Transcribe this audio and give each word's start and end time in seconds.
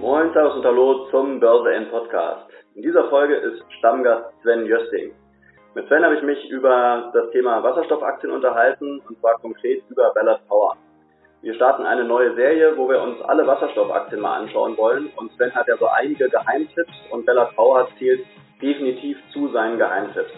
Moin, 0.00 0.32
Servus 0.32 0.54
und 0.54 0.64
Hallo 0.64 1.08
zum 1.10 1.40
Börse 1.40 1.74
N 1.74 1.90
Podcast. 1.90 2.46
In 2.74 2.80
dieser 2.80 3.10
Folge 3.10 3.34
ist 3.34 3.62
Stammgast 3.78 4.32
Sven 4.42 4.64
Jösting. 4.64 5.12
Mit 5.74 5.88
Sven 5.88 6.02
habe 6.02 6.14
ich 6.14 6.22
mich 6.22 6.48
über 6.48 7.10
das 7.12 7.30
Thema 7.32 7.62
Wasserstoffaktien 7.62 8.32
unterhalten 8.32 9.02
und 9.06 9.20
zwar 9.20 9.38
konkret 9.40 9.82
über 9.90 10.10
Ballard 10.14 10.40
Power. 10.48 10.78
Wir 11.42 11.52
starten 11.52 11.84
eine 11.84 12.04
neue 12.04 12.34
Serie, 12.34 12.78
wo 12.78 12.88
wir 12.88 13.02
uns 13.02 13.20
alle 13.20 13.46
Wasserstoffaktien 13.46 14.22
mal 14.22 14.40
anschauen 14.40 14.74
wollen 14.78 15.10
und 15.16 15.32
Sven 15.32 15.54
hat 15.54 15.68
ja 15.68 15.76
so 15.76 15.86
einige 15.88 16.30
Geheimtipps 16.30 16.94
und 17.10 17.26
Ballard 17.26 17.54
Power 17.54 17.86
zählt 17.98 18.24
definitiv 18.62 19.18
zu 19.34 19.48
seinen 19.48 19.76
Geheimtipps. 19.76 20.32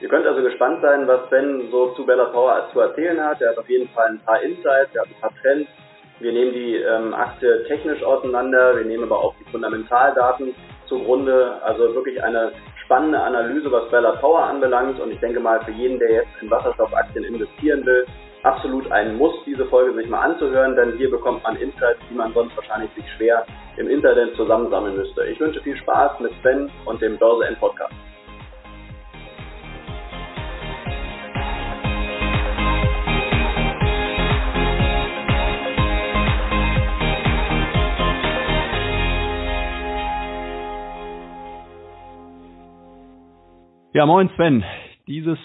Ihr 0.00 0.08
könnt 0.08 0.26
also 0.26 0.42
gespannt 0.42 0.82
sein, 0.82 1.06
was 1.06 1.28
Sven 1.28 1.68
so 1.70 1.90
zu 1.90 2.04
Ballard 2.04 2.32
Power 2.32 2.68
zu 2.72 2.80
erzählen 2.80 3.22
hat. 3.24 3.40
Er 3.40 3.50
hat 3.50 3.58
auf 3.58 3.70
jeden 3.70 3.88
Fall 3.90 4.08
ein 4.08 4.20
paar 4.26 4.42
Insights, 4.42 4.92
er 4.96 5.02
hat 5.02 5.08
ein 5.08 5.20
paar 5.20 5.32
Trends 5.40 5.70
wir 6.20 6.32
nehmen 6.32 6.52
die 6.52 6.76
ähm, 6.76 7.14
Aktie 7.14 7.64
technisch 7.64 8.02
auseinander, 8.02 8.76
wir 8.76 8.84
nehmen 8.84 9.04
aber 9.04 9.18
auch 9.18 9.34
die 9.38 9.50
Fundamentaldaten 9.50 10.54
zugrunde. 10.86 11.60
Also 11.62 11.94
wirklich 11.94 12.22
eine 12.22 12.52
spannende 12.84 13.20
Analyse, 13.20 13.70
was 13.70 13.90
Ballard 13.90 14.20
Power 14.20 14.44
anbelangt. 14.44 14.98
Und 15.00 15.10
ich 15.10 15.20
denke 15.20 15.40
mal, 15.40 15.62
für 15.64 15.72
jeden, 15.72 15.98
der 15.98 16.10
jetzt 16.12 16.28
in 16.40 16.50
Wasserstoffaktien 16.50 17.24
investieren 17.24 17.84
will, 17.84 18.06
absolut 18.44 18.90
ein 18.92 19.16
Muss, 19.16 19.34
diese 19.44 19.66
Folge 19.66 19.94
sich 19.94 20.08
mal 20.08 20.20
anzuhören, 20.20 20.76
denn 20.76 20.96
hier 20.96 21.10
bekommt 21.10 21.42
man 21.42 21.56
Insights, 21.56 22.00
die 22.08 22.14
man 22.14 22.32
sonst 22.32 22.56
wahrscheinlich 22.56 22.90
sich 22.94 23.04
schwer 23.16 23.44
im 23.76 23.90
Internet 23.90 24.36
zusammensammeln 24.36 24.96
müsste. 24.96 25.24
Ich 25.26 25.40
wünsche 25.40 25.60
viel 25.62 25.76
Spaß 25.76 26.20
mit 26.20 26.32
Sven 26.42 26.70
und 26.84 27.02
dem 27.02 27.18
Börse 27.18 27.46
N 27.46 27.56
Podcast. 27.56 27.92
Ja, 43.96 44.04
moin 44.04 44.28
Sven. 44.36 44.62
Dieses, 45.08 45.38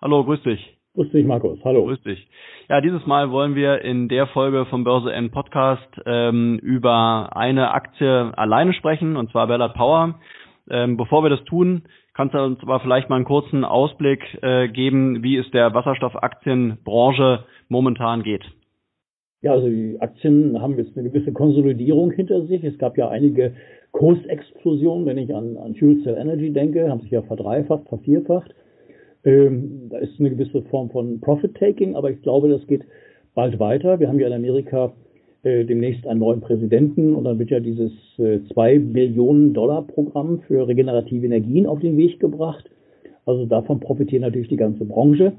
hallo, 0.00 0.24
grüß 0.24 0.42
dich. 0.42 0.78
Grüß 0.94 1.10
dich, 1.10 1.26
Markus. 1.26 1.58
Hallo. 1.62 1.84
Grüß 1.84 2.00
dich. 2.04 2.26
Ja, 2.70 2.80
dieses 2.80 3.04
Mal 3.04 3.30
wollen 3.30 3.54
wir 3.54 3.82
in 3.82 4.08
der 4.08 4.26
Folge 4.28 4.64
vom 4.64 4.82
Börse 4.82 5.12
N 5.12 5.30
Podcast 5.30 5.90
ähm, 6.06 6.58
über 6.62 7.36
eine 7.36 7.72
Aktie 7.72 8.32
alleine 8.34 8.72
sprechen, 8.72 9.18
und 9.18 9.30
zwar 9.30 9.46
Ballard 9.46 9.74
Power. 9.74 10.14
Ähm, 10.70 10.96
bevor 10.96 11.22
wir 11.22 11.28
das 11.28 11.44
tun, 11.44 11.82
kannst 12.14 12.34
du 12.34 12.42
uns 12.42 12.58
aber 12.62 12.80
vielleicht 12.80 13.10
mal 13.10 13.16
einen 13.16 13.26
kurzen 13.26 13.62
Ausblick 13.62 14.22
äh, 14.40 14.68
geben, 14.68 15.22
wie 15.22 15.36
es 15.36 15.50
der 15.50 15.74
Wasserstoffaktienbranche 15.74 17.44
momentan 17.68 18.22
geht. 18.22 18.46
Ja, 19.42 19.52
also 19.52 19.68
die 19.68 19.98
Aktien 20.00 20.62
haben 20.62 20.78
jetzt 20.78 20.96
eine 20.96 21.10
gewisse 21.10 21.34
Konsolidierung 21.34 22.10
hinter 22.12 22.40
sich. 22.46 22.64
Es 22.64 22.78
gab 22.78 22.96
ja 22.96 23.10
einige 23.10 23.54
Kursexplosion, 23.92 25.06
wenn 25.06 25.18
ich 25.18 25.34
an, 25.34 25.56
an 25.56 25.74
Fuel 25.74 26.02
Cell 26.02 26.16
Energy 26.16 26.52
denke, 26.52 26.88
haben 26.88 27.00
sich 27.00 27.10
ja 27.10 27.22
verdreifacht, 27.22 27.88
vervierfacht. 27.88 28.54
Ähm, 29.24 29.88
da 29.90 29.98
ist 29.98 30.18
eine 30.20 30.30
gewisse 30.30 30.62
Form 30.62 30.90
von 30.90 31.20
Profit-Taking, 31.20 31.96
aber 31.96 32.10
ich 32.10 32.22
glaube, 32.22 32.48
das 32.48 32.66
geht 32.66 32.84
bald 33.34 33.58
weiter. 33.58 34.00
Wir 34.00 34.08
haben 34.08 34.20
ja 34.20 34.28
in 34.28 34.32
Amerika 34.32 34.92
äh, 35.42 35.64
demnächst 35.64 36.06
einen 36.06 36.20
neuen 36.20 36.40
Präsidenten 36.40 37.14
und 37.14 37.24
dann 37.24 37.38
wird 37.38 37.50
ja 37.50 37.60
dieses 37.60 37.92
äh, 38.18 38.40
2 38.52 38.78
Billionen 38.78 39.54
Dollar 39.54 39.82
Programm 39.82 40.40
für 40.46 40.66
regenerative 40.66 41.26
Energien 41.26 41.66
auf 41.66 41.80
den 41.80 41.96
Weg 41.96 42.20
gebracht. 42.20 42.70
Also 43.24 43.46
davon 43.46 43.80
profitiert 43.80 44.22
natürlich 44.22 44.48
die 44.48 44.56
ganze 44.56 44.84
Branche. 44.84 45.34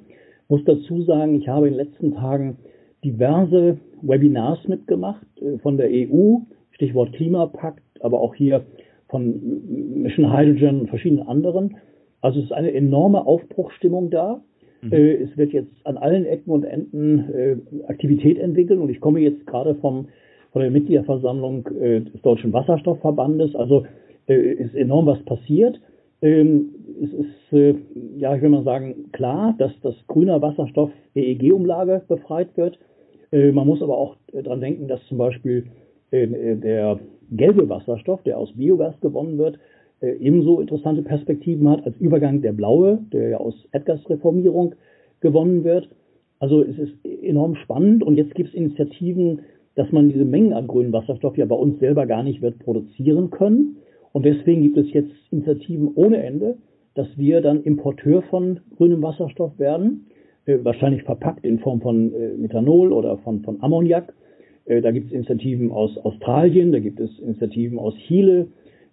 Muss 0.48 0.64
dazu 0.64 1.02
sagen, 1.04 1.36
ich 1.36 1.48
habe 1.48 1.68
in 1.68 1.74
den 1.74 1.86
letzten 1.86 2.14
Tagen 2.14 2.58
diverse 3.04 3.78
Webinars 4.02 4.68
mitgemacht 4.68 5.26
äh, 5.42 5.58
von 5.60 5.78
der 5.78 5.90
EU, 5.90 6.38
Stichwort 6.80 7.12
Klimapakt, 7.12 7.84
aber 8.00 8.22
auch 8.22 8.34
hier 8.34 8.66
von 9.10 10.02
Mission 10.02 10.32
Hydrogen 10.32 10.82
und 10.82 10.88
verschiedenen 10.88 11.28
anderen. 11.28 11.76
Also 12.22 12.40
es 12.40 12.46
ist 12.46 12.52
eine 12.54 12.72
enorme 12.74 13.28
Aufbruchstimmung 13.28 14.10
da. 14.10 14.42
Mhm. 14.82 14.94
Äh, 14.94 15.14
es 15.16 15.38
wird 15.38 15.52
jetzt 15.52 15.74
an 15.84 15.98
allen 15.98 16.26
Ecken 16.26 16.52
und 16.52 16.64
Enden 16.64 17.30
äh, 17.34 17.58
Aktivität 17.88 18.40
entwickeln 18.40 18.80
und 18.80 18.90
ich 18.90 19.02
komme 19.02 19.20
jetzt 19.20 19.46
gerade 19.46 19.76
vom 19.76 20.08
von 20.52 20.64
der 20.64 20.72
Mitgliederversammlung 20.72 21.68
äh, 21.80 22.02
des 22.02 22.22
Deutschen 22.24 22.52
Wasserstoffverbandes. 22.54 23.56
Also 23.56 23.86
ist 24.26 24.76
enorm 24.76 25.08
was 25.08 25.22
passiert. 25.24 25.80
Ähm, 26.22 26.70
es 27.02 27.12
ist, 27.12 27.76
ja, 28.16 28.36
ich 28.36 28.44
will 28.44 28.50
mal 28.50 28.64
sagen, 28.64 29.12
klar, 29.12 29.56
dass 29.58 29.72
das 29.82 29.96
grüner 30.06 30.40
Wasserstoff 30.40 30.92
EEG-Umlage 31.16 32.04
befreit 32.08 32.56
wird. 32.56 32.78
Man 33.32 33.66
muss 33.66 33.82
aber 33.82 33.98
auch 33.98 34.18
daran 34.32 34.62
denken, 34.62 34.88
dass 34.88 35.04
zum 35.08 35.18
Beispiel 35.18 35.66
der 36.12 37.00
gelbe 37.32 37.70
Wasserstoff, 37.70 38.24
der 38.24 38.38
aus 38.38 38.54
Biogas 38.54 39.00
gewonnen 39.02 39.38
wird, 39.38 39.60
äh, 40.02 40.14
ebenso 40.14 40.60
interessante 40.62 41.02
Perspektiven 41.02 41.68
hat 41.70 41.86
als 41.86 41.98
Übergang 41.98 42.42
der 42.42 42.54
blaue, 42.54 43.00
der 43.12 43.30
ja 43.30 43.38
aus 43.38 43.56
Erdgasreformierung 43.72 44.76
gewonnen 45.20 45.64
wird. 45.64 45.90
Also 46.40 46.64
es 46.64 46.78
ist 46.78 46.94
enorm 47.06 47.56
spannend 47.56 48.04
und 48.04 48.16
jetzt 48.16 48.34
gibt 48.34 48.50
es 48.50 48.56
Initiativen, 48.56 49.42
dass 49.76 49.92
man 49.92 50.10
diese 50.10 50.26
Mengen 50.26 50.54
an 50.54 50.68
grünem 50.68 50.94
Wasserstoff 50.94 51.38
ja 51.38 51.46
bei 51.46 51.56
uns 51.56 51.80
selber 51.80 52.06
gar 52.06 52.24
nicht 52.24 52.42
wird 52.42 52.60
produzieren 52.60 53.30
können. 53.30 53.78
Und 54.14 54.26
deswegen 54.26 54.62
gibt 54.62 54.78
es 54.78 54.92
jetzt 54.94 55.12
Initiativen 55.32 55.92
ohne 55.96 56.24
Ende, 56.24 56.58
dass 56.96 57.08
wir 57.18 57.42
dann 57.42 57.64
Importeur 57.64 58.22
von 58.24 58.62
grünem 58.78 59.02
Wasserstoff 59.02 59.60
werden, 59.60 60.08
äh, 60.46 60.58
wahrscheinlich 60.64 61.04
verpackt 61.04 61.46
in 61.46 61.60
Form 61.60 61.82
von 61.82 62.14
äh, 62.14 62.38
Methanol 62.38 62.94
oder 62.94 63.18
von, 63.18 63.42
von 63.42 63.62
Ammoniak 63.62 64.14
da 64.82 64.92
gibt 64.92 65.08
es 65.08 65.14
Initiativen 65.14 65.72
aus 65.72 65.98
Australien, 65.98 66.72
da 66.72 66.80
gibt 66.80 67.00
es 67.00 67.18
Initiativen 67.20 67.80
aus 67.80 67.96
Chile, 68.08 68.48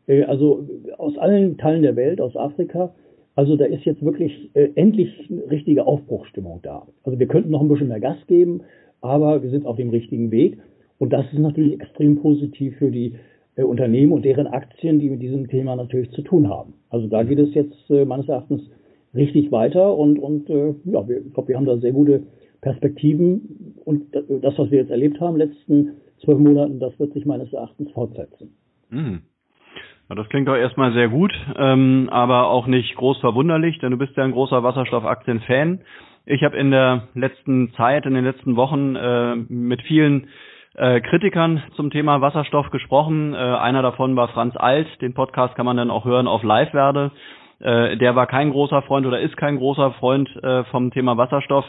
äh, 0.06 0.22
also 0.24 0.66
aus 0.98 1.16
allen 1.18 1.58
Teilen 1.58 1.82
der 1.82 1.96
Welt, 1.96 2.20
aus 2.20 2.36
Afrika. 2.36 2.94
Also 3.34 3.56
da 3.56 3.66
ist 3.66 3.84
jetzt 3.84 4.02
wirklich 4.02 4.50
äh, 4.54 4.70
endlich 4.74 5.10
eine 5.30 5.50
richtige 5.50 5.86
Aufbruchstimmung 5.86 6.60
da. 6.62 6.86
Also 7.04 7.18
wir 7.18 7.26
könnten 7.26 7.50
noch 7.50 7.60
ein 7.60 7.68
bisschen 7.68 7.88
mehr 7.88 8.00
Gas 8.00 8.16
geben, 8.26 8.62
aber 9.02 9.42
wir 9.42 9.50
sind 9.50 9.66
auf 9.66 9.76
dem 9.76 9.90
richtigen 9.90 10.30
Weg. 10.30 10.58
Und 10.98 11.12
das 11.12 11.26
ist 11.32 11.38
natürlich 11.38 11.78
extrem 11.80 12.16
positiv 12.16 12.76
für 12.78 12.90
die 12.90 13.14
äh, 13.56 13.62
Unternehmen 13.62 14.12
und 14.12 14.24
deren 14.24 14.46
Aktien, 14.46 14.98
die 15.00 15.10
mit 15.10 15.20
diesem 15.20 15.48
Thema 15.48 15.76
natürlich 15.76 16.10
zu 16.12 16.22
tun 16.22 16.48
haben. 16.48 16.74
Also 16.88 17.06
da 17.08 17.22
geht 17.22 17.38
es 17.38 17.52
jetzt 17.52 17.90
äh, 17.90 18.06
meines 18.06 18.28
Erachtens 18.28 18.62
richtig 19.14 19.52
weiter 19.52 19.96
und, 19.96 20.18
und 20.18 20.48
äh, 20.48 20.74
ja, 20.84 21.06
wir, 21.06 21.18
ich 21.18 21.32
glaube, 21.34 21.48
wir 21.48 21.56
haben 21.56 21.66
da 21.66 21.76
sehr 21.78 21.92
gute 21.92 22.22
Perspektiven 22.66 23.76
und 23.84 24.12
das, 24.12 24.58
was 24.58 24.72
wir 24.72 24.80
jetzt 24.80 24.90
erlebt 24.90 25.20
haben 25.20 25.36
letzten 25.36 25.98
zwölf 26.24 26.40
Monaten, 26.40 26.80
das 26.80 26.98
wird 26.98 27.12
sich 27.12 27.24
meines 27.24 27.52
Erachtens 27.52 27.92
fortsetzen. 27.92 28.56
Mhm. 28.90 29.22
Ja, 30.08 30.16
das 30.16 30.28
klingt 30.30 30.48
doch 30.48 30.56
erstmal 30.56 30.92
sehr 30.92 31.08
gut, 31.08 31.32
ähm, 31.56 32.08
aber 32.10 32.48
auch 32.48 32.66
nicht 32.66 32.96
groß 32.96 33.18
verwunderlich, 33.18 33.78
denn 33.78 33.92
du 33.92 33.98
bist 33.98 34.16
ja 34.16 34.24
ein 34.24 34.32
großer 34.32 34.64
Wasserstoffaktien-Fan. 34.64 35.82
Ich 36.24 36.42
habe 36.42 36.56
in 36.56 36.72
der 36.72 37.04
letzten 37.14 37.72
Zeit, 37.74 38.04
in 38.04 38.14
den 38.14 38.24
letzten 38.24 38.56
Wochen 38.56 38.96
äh, 38.96 39.36
mit 39.36 39.82
vielen 39.82 40.26
äh, 40.74 41.00
Kritikern 41.00 41.62
zum 41.76 41.92
Thema 41.92 42.20
Wasserstoff 42.20 42.70
gesprochen. 42.70 43.32
Äh, 43.32 43.36
einer 43.36 43.82
davon 43.82 44.16
war 44.16 44.26
Franz 44.28 44.56
Alt. 44.56 44.88
Den 45.00 45.14
Podcast 45.14 45.54
kann 45.54 45.66
man 45.66 45.76
dann 45.76 45.92
auch 45.92 46.04
hören 46.04 46.26
auf 46.26 46.42
Live 46.42 46.74
werde. 46.74 47.12
Äh, 47.60 47.96
der 47.96 48.14
war 48.14 48.26
kein 48.26 48.50
großer 48.50 48.82
Freund 48.82 49.06
oder 49.06 49.20
ist 49.20 49.36
kein 49.36 49.56
großer 49.56 49.92
Freund 49.92 50.28
äh, 50.42 50.64
vom 50.64 50.90
Thema 50.90 51.16
Wasserstoff. 51.16 51.64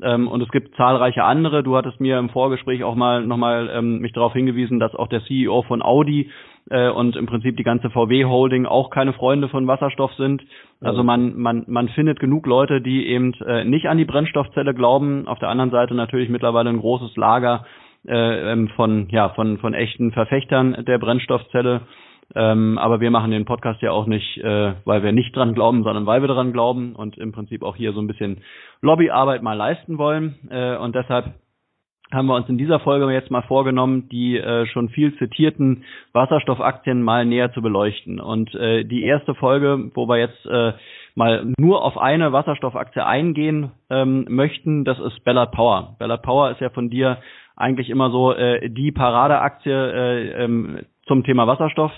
Ähm, 0.00 0.28
und 0.28 0.40
es 0.40 0.48
gibt 0.50 0.76
zahlreiche 0.76 1.24
andere. 1.24 1.62
Du 1.62 1.76
hattest 1.76 2.00
mir 2.00 2.18
im 2.18 2.30
Vorgespräch 2.30 2.84
auch 2.84 2.94
mal 2.94 3.26
nochmal 3.26 3.70
ähm, 3.72 3.98
mich 3.98 4.12
darauf 4.12 4.32
hingewiesen, 4.32 4.78
dass 4.78 4.94
auch 4.94 5.08
der 5.08 5.24
CEO 5.24 5.62
von 5.62 5.82
Audi 5.82 6.30
äh, 6.70 6.88
und 6.88 7.16
im 7.16 7.26
Prinzip 7.26 7.56
die 7.56 7.64
ganze 7.64 7.90
VW 7.90 8.24
Holding 8.24 8.66
auch 8.66 8.90
keine 8.90 9.12
Freunde 9.12 9.48
von 9.48 9.66
Wasserstoff 9.66 10.12
sind. 10.14 10.42
Also 10.80 11.04
man, 11.04 11.36
man, 11.38 11.64
man 11.68 11.88
findet 11.90 12.18
genug 12.18 12.46
Leute, 12.46 12.80
die 12.80 13.06
eben 13.06 13.34
äh, 13.46 13.64
nicht 13.64 13.88
an 13.88 13.98
die 13.98 14.04
Brennstoffzelle 14.04 14.74
glauben. 14.74 15.28
Auf 15.28 15.38
der 15.38 15.48
anderen 15.48 15.70
Seite 15.70 15.94
natürlich 15.94 16.28
mittlerweile 16.28 16.70
ein 16.70 16.80
großes 16.80 17.16
Lager 17.16 17.66
äh, 18.06 18.52
ähm, 18.52 18.68
von, 18.74 19.08
ja, 19.10 19.28
von, 19.30 19.58
von 19.58 19.74
echten 19.74 20.12
Verfechtern 20.12 20.84
der 20.86 20.98
Brennstoffzelle. 20.98 21.82
Ähm, 22.34 22.78
aber 22.78 23.00
wir 23.00 23.10
machen 23.10 23.30
den 23.30 23.44
Podcast 23.44 23.82
ja 23.82 23.92
auch 23.92 24.06
nicht, 24.06 24.38
äh, 24.38 24.74
weil 24.84 25.02
wir 25.02 25.12
nicht 25.12 25.36
dran 25.36 25.54
glauben, 25.54 25.82
sondern 25.82 26.06
weil 26.06 26.22
wir 26.22 26.28
dran 26.28 26.52
glauben 26.52 26.94
und 26.94 27.18
im 27.18 27.32
Prinzip 27.32 27.62
auch 27.62 27.76
hier 27.76 27.92
so 27.92 28.00
ein 28.00 28.06
bisschen 28.06 28.42
Lobbyarbeit 28.80 29.42
mal 29.42 29.56
leisten 29.56 29.98
wollen. 29.98 30.36
Äh, 30.50 30.76
und 30.76 30.94
deshalb 30.94 31.34
haben 32.12 32.26
wir 32.26 32.34
uns 32.34 32.48
in 32.48 32.58
dieser 32.58 32.80
Folge 32.80 33.10
jetzt 33.12 33.30
mal 33.30 33.42
vorgenommen, 33.42 34.08
die 34.10 34.36
äh, 34.36 34.66
schon 34.66 34.90
viel 34.90 35.16
zitierten 35.16 35.84
Wasserstoffaktien 36.12 37.02
mal 37.02 37.24
näher 37.24 37.52
zu 37.52 37.62
beleuchten. 37.62 38.20
Und 38.20 38.54
äh, 38.54 38.84
die 38.84 39.04
erste 39.04 39.34
Folge, 39.34 39.90
wo 39.94 40.06
wir 40.08 40.18
jetzt 40.18 40.46
äh, 40.46 40.72
mal 41.14 41.52
nur 41.58 41.82
auf 41.82 41.96
eine 41.98 42.32
Wasserstoffaktie 42.32 43.04
eingehen 43.04 43.72
ähm, 43.90 44.26
möchten, 44.28 44.84
das 44.84 44.98
ist 44.98 45.24
Ballard 45.24 45.52
Power. 45.52 45.96
Ballard 45.98 46.22
Power 46.22 46.50
ist 46.50 46.60
ja 46.60 46.70
von 46.70 46.90
dir 46.90 47.18
eigentlich 47.56 47.90
immer 47.90 48.10
so 48.10 48.32
äh, 48.32 48.68
die 48.68 48.92
Paradeaktie 48.92 49.72
äh, 49.72 50.44
ähm, 50.44 50.80
zum 51.06 51.24
Thema 51.24 51.46
Wasserstoff. 51.46 51.92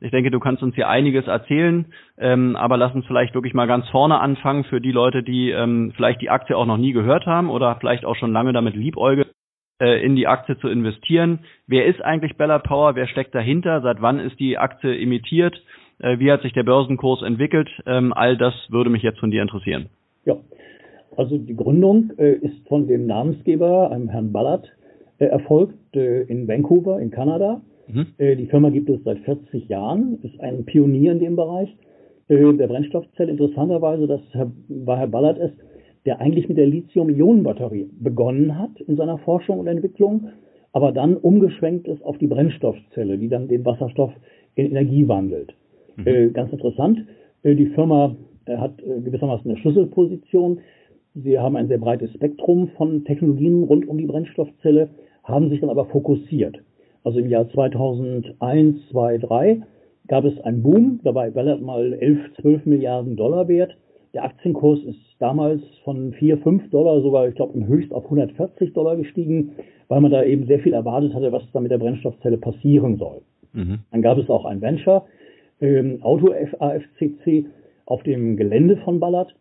Ich 0.00 0.10
denke, 0.10 0.30
du 0.30 0.40
kannst 0.40 0.62
uns 0.62 0.74
hier 0.74 0.88
einiges 0.88 1.26
erzählen, 1.26 1.86
ähm, 2.18 2.56
aber 2.56 2.76
lass 2.76 2.94
uns 2.94 3.06
vielleicht 3.06 3.34
wirklich 3.34 3.54
mal 3.54 3.66
ganz 3.66 3.88
vorne 3.90 4.18
anfangen 4.20 4.64
für 4.64 4.80
die 4.80 4.92
Leute, 4.92 5.22
die 5.22 5.50
ähm, 5.50 5.92
vielleicht 5.94 6.22
die 6.22 6.30
Aktie 6.30 6.56
auch 6.56 6.66
noch 6.66 6.78
nie 6.78 6.92
gehört 6.92 7.26
haben 7.26 7.50
oder 7.50 7.76
vielleicht 7.80 8.04
auch 8.04 8.16
schon 8.16 8.32
lange 8.32 8.52
damit 8.52 8.74
liebäugeln. 8.74 9.28
äh, 9.80 10.04
in 10.04 10.14
die 10.14 10.26
Aktie 10.26 10.58
zu 10.58 10.68
investieren. 10.68 11.40
Wer 11.66 11.86
ist 11.86 12.02
eigentlich 12.02 12.36
Ballard 12.36 12.64
Power? 12.64 12.94
Wer 12.94 13.08
steckt 13.08 13.34
dahinter? 13.34 13.80
Seit 13.80 14.00
wann 14.00 14.20
ist 14.20 14.38
die 14.38 14.58
Aktie 14.58 14.94
imitiert? 14.94 15.60
Äh, 15.98 16.18
wie 16.18 16.30
hat 16.30 16.42
sich 16.42 16.52
der 16.52 16.62
Börsenkurs 16.62 17.22
entwickelt? 17.22 17.68
Ähm, 17.86 18.12
all 18.12 18.36
das 18.36 18.54
würde 18.68 18.90
mich 18.90 19.02
jetzt 19.02 19.18
von 19.18 19.30
dir 19.30 19.42
interessieren. 19.42 19.86
Ja, 20.24 20.36
also 21.16 21.38
die 21.38 21.56
Gründung 21.56 22.12
äh, 22.18 22.32
ist 22.32 22.68
von 22.68 22.86
dem 22.86 23.06
Namensgeber, 23.06 23.90
einem 23.90 24.08
Herrn 24.08 24.32
Ballard, 24.32 24.70
äh, 25.18 25.26
erfolgt 25.26 25.96
äh, 25.96 26.22
in 26.22 26.46
Vancouver 26.46 27.00
in 27.00 27.10
Kanada. 27.10 27.60
Mhm. 27.92 28.06
Äh, 28.18 28.36
die 28.36 28.46
Firma 28.46 28.70
gibt 28.70 28.88
es 28.88 29.02
seit 29.04 29.18
40 29.20 29.68
Jahren, 29.68 30.18
ist 30.22 30.38
ein 30.40 30.64
Pionier 30.64 31.12
in 31.12 31.18
dem 31.18 31.36
Bereich 31.36 31.68
äh, 32.28 32.52
der 32.52 32.66
Brennstoffzelle. 32.66 33.30
Interessanterweise, 33.30 34.06
das 34.06 34.20
war 34.68 34.98
Herr 34.98 35.08
Ballard 35.08 35.38
es, 35.38 35.50
der 36.06 36.20
eigentlich 36.20 36.48
mit 36.48 36.56
der 36.56 36.66
Lithium-Ionen-Batterie 36.66 37.90
begonnen 38.00 38.58
hat 38.58 38.80
in 38.80 38.96
seiner 38.96 39.18
Forschung 39.18 39.58
und 39.58 39.66
Entwicklung, 39.66 40.28
aber 40.72 40.92
dann 40.92 41.16
umgeschwenkt 41.16 41.88
ist 41.88 42.02
auf 42.04 42.16
die 42.18 42.26
Brennstoffzelle, 42.26 43.18
die 43.18 43.28
dann 43.28 43.48
den 43.48 43.64
Wasserstoff 43.64 44.12
in 44.54 44.66
Energie 44.66 45.06
wandelt. 45.08 45.54
Mhm. 45.96 46.06
Äh, 46.06 46.28
ganz 46.30 46.52
interessant. 46.52 47.04
Die 47.42 47.66
Firma 47.66 48.16
hat 48.46 48.76
gewissermaßen 48.78 49.50
eine 49.50 49.58
Schlüsselposition. 49.60 50.58
Sie 51.14 51.38
haben 51.38 51.56
ein 51.56 51.68
sehr 51.68 51.78
breites 51.78 52.12
Spektrum 52.12 52.68
von 52.76 53.04
Technologien 53.04 53.62
rund 53.64 53.88
um 53.88 53.96
die 53.96 54.06
Brennstoffzelle, 54.06 54.90
haben 55.24 55.48
sich 55.48 55.60
dann 55.60 55.70
aber 55.70 55.86
fokussiert. 55.86 56.60
Also 57.04 57.18
im 57.18 57.28
Jahr 57.28 57.48
2001, 57.48 58.88
2, 58.90 59.18
3 59.18 59.62
gab 60.08 60.24
es 60.24 60.38
einen 60.40 60.62
Boom, 60.62 61.00
dabei 61.02 61.30
Ballard 61.30 61.62
mal 61.62 61.92
11, 61.94 62.18
12 62.40 62.66
Milliarden 62.66 63.16
Dollar 63.16 63.48
wert. 63.48 63.76
Der 64.12 64.24
Aktienkurs 64.24 64.80
ist 64.84 64.98
damals 65.18 65.62
von 65.84 66.12
4, 66.12 66.38
5 66.38 66.70
Dollar 66.70 67.00
sogar, 67.00 67.28
ich 67.28 67.36
glaube, 67.36 67.54
im 67.54 67.66
Höchst 67.66 67.92
auf 67.92 68.04
140 68.04 68.72
Dollar 68.72 68.96
gestiegen, 68.96 69.52
weil 69.88 70.00
man 70.00 70.10
da 70.10 70.24
eben 70.24 70.46
sehr 70.46 70.58
viel 70.58 70.72
erwartet 70.72 71.14
hatte, 71.14 71.32
was 71.32 71.42
da 71.52 71.60
mit 71.60 71.70
der 71.70 71.78
Brennstoffzelle 71.78 72.38
passieren 72.38 72.96
soll. 72.96 73.22
Mhm. 73.52 73.80
Dann 73.90 74.02
gab 74.02 74.18
es 74.18 74.28
auch 74.28 74.44
ein 74.44 74.60
Venture, 74.60 75.04
ähm, 75.60 76.02
Auto 76.02 76.32
AFCC, 76.32 77.46
auf 77.86 78.02
dem 78.04 78.36
Gelände 78.36 78.76
von 78.78 79.00
Ballard, 79.00 79.34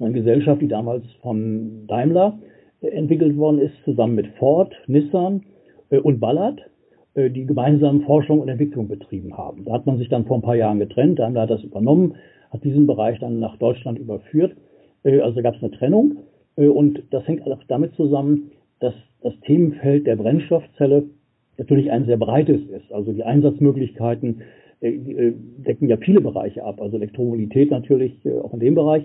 eine 0.00 0.12
Gesellschaft, 0.12 0.60
die 0.60 0.68
damals 0.68 1.04
von 1.22 1.86
Daimler 1.86 2.38
äh, 2.80 2.88
entwickelt 2.88 3.36
worden 3.36 3.60
ist, 3.60 3.74
zusammen 3.84 4.16
mit 4.16 4.26
Ford, 4.38 4.74
Nissan 4.86 5.42
äh, 5.90 5.98
und 5.98 6.20
Ballard, 6.20 6.60
die 7.16 7.46
gemeinsam 7.46 8.02
Forschung 8.02 8.40
und 8.40 8.48
Entwicklung 8.48 8.88
betrieben 8.88 9.36
haben. 9.38 9.64
Da 9.64 9.72
hat 9.72 9.86
man 9.86 9.98
sich 9.98 10.08
dann 10.08 10.24
vor 10.24 10.38
ein 10.38 10.42
paar 10.42 10.56
Jahren 10.56 10.80
getrennt, 10.80 11.20
Daimler 11.20 11.42
hat 11.42 11.50
das 11.50 11.62
übernommen, 11.62 12.16
hat 12.50 12.64
diesen 12.64 12.86
Bereich 12.86 13.18
dann 13.20 13.38
nach 13.40 13.56
Deutschland 13.58 13.98
überführt. 13.98 14.56
Äh, 15.04 15.20
also 15.20 15.42
gab 15.42 15.54
es 15.54 15.62
eine 15.62 15.72
Trennung 15.72 16.16
äh, 16.56 16.66
und 16.66 17.02
das 17.10 17.26
hängt 17.28 17.46
auch 17.46 17.62
damit 17.68 17.94
zusammen, 17.94 18.50
dass 18.80 18.94
das 19.22 19.34
Themenfeld 19.46 20.06
der 20.06 20.16
Brennstoffzelle 20.16 21.04
natürlich 21.58 21.90
ein 21.90 22.06
sehr 22.06 22.16
breites 22.16 22.62
ist. 22.68 22.92
Also 22.92 23.12
die 23.12 23.22
Einsatzmöglichkeiten 23.22 24.42
äh, 24.80 25.32
decken 25.58 25.88
ja 25.88 25.96
viele 25.98 26.20
Bereiche 26.20 26.64
ab, 26.64 26.80
also 26.80 26.96
Elektromobilität 26.96 27.70
natürlich 27.70 28.18
auch 28.42 28.52
in 28.52 28.60
dem 28.60 28.74
Bereich. 28.74 29.04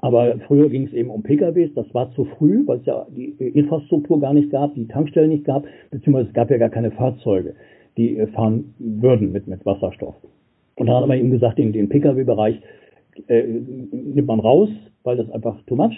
Aber 0.00 0.38
früher 0.46 0.68
ging 0.70 0.86
es 0.86 0.92
eben 0.92 1.10
um 1.10 1.22
PKWs, 1.22 1.74
das 1.74 1.92
war 1.94 2.10
zu 2.12 2.24
früh, 2.24 2.66
weil 2.66 2.78
es 2.78 2.86
ja 2.86 3.06
die 3.14 3.30
Infrastruktur 3.38 4.20
gar 4.20 4.32
nicht 4.32 4.50
gab, 4.50 4.74
die 4.74 4.88
Tankstellen 4.88 5.30
nicht 5.30 5.44
gab, 5.44 5.64
beziehungsweise 5.90 6.28
es 6.28 6.34
gab 6.34 6.50
ja 6.50 6.56
gar 6.56 6.70
keine 6.70 6.90
Fahrzeuge, 6.90 7.54
die 7.96 8.16
fahren 8.34 8.74
würden 8.78 9.32
mit, 9.32 9.46
mit 9.46 9.64
Wasserstoff. 9.66 10.14
Und 10.76 10.86
dann 10.86 10.96
hat 10.96 11.06
man 11.06 11.18
ihm 11.18 11.30
gesagt, 11.30 11.58
den, 11.58 11.72
den 11.72 11.90
Pkw-Bereich 11.90 12.62
äh, 13.28 13.42
nimmt 13.42 14.26
man 14.26 14.40
raus, 14.40 14.70
weil 15.02 15.16
das 15.16 15.30
einfach 15.30 15.60
too 15.66 15.76
much. 15.76 15.96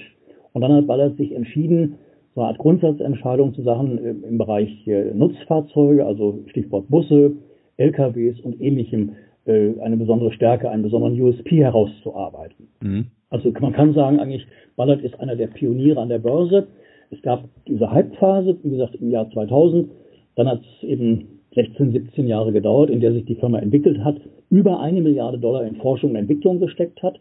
Und 0.53 0.63
dann 0.63 0.73
hat 0.73 0.87
Ballard 0.87 1.17
sich 1.17 1.33
entschieden, 1.33 1.99
so 2.35 2.41
eine 2.41 2.49
Art 2.49 2.59
Grundsatzentscheidung 2.59 3.55
zu 3.55 3.63
Sachen 3.63 3.99
äh, 3.99 4.11
im 4.11 4.39
Bereich 4.39 4.87
äh, 4.87 5.13
Nutzfahrzeuge, 5.15 6.05
also 6.05 6.41
Stichwort 6.49 6.89
Busse, 6.89 7.33
LKWs 7.77 8.41
und 8.41 8.61
ähnlichem, 8.61 9.13
äh, 9.45 9.79
eine 9.81 9.97
besondere 9.97 10.33
Stärke, 10.33 10.71
einen 10.71 10.83
besonderen 10.83 11.21
USP 11.21 11.63
herauszuarbeiten. 11.63 12.69
Mhm. 12.81 13.07
Also 13.33 13.51
man 13.61 13.73
kann 13.73 13.95
sagen, 13.95 14.21
eigentlich, 14.21 14.47
Ballard 14.77 15.01
ist 15.01 15.19
einer 15.19 15.37
der 15.37 15.47
Pioniere 15.47 16.01
an 16.01 16.11
der 16.11 16.19
Börse. 16.19 16.69
Es 17.11 17.21
gab 17.23 17.45
diese 17.67 17.91
Halbphase, 17.91 18.59
wie 18.63 18.71
gesagt, 18.71 18.95
im 18.97 19.11
Jahr 19.11 19.29
2000. 19.31 19.91
Dann 20.37 20.49
hat 20.49 20.61
es 20.61 20.89
eben 20.89 21.41
16, 21.55 21.93
17 21.93 22.29
Jahre 22.29 22.53
gedauert, 22.53 22.91
in 22.91 23.01
der 23.01 23.13
sich 23.13 23.25
die 23.25 23.35
Firma 23.35 23.59
entwickelt 23.59 24.05
hat, 24.05 24.17
über 24.51 24.81
eine 24.81 25.01
Milliarde 25.01 25.39
Dollar 25.39 25.65
in 25.65 25.77
Forschung 25.77 26.11
und 26.11 26.17
Entwicklung 26.17 26.61
gesteckt 26.61 27.03
hat 27.03 27.19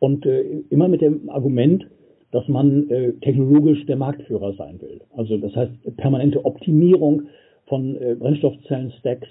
und 0.00 0.26
äh, 0.26 0.42
immer 0.68 0.88
mit 0.88 1.00
dem 1.00 1.30
Argument, 1.30 1.86
dass 2.30 2.46
man 2.48 2.90
äh, 2.90 3.12
technologisch 3.22 3.86
der 3.86 3.96
Marktführer 3.96 4.52
sein 4.54 4.80
will. 4.82 5.00
Also 5.16 5.38
das 5.38 5.54
heißt 5.56 5.96
permanente 5.96 6.44
Optimierung 6.44 7.22
von 7.66 7.96
äh, 7.96 8.16
Brennstoffzellen-Stacks, 8.18 9.28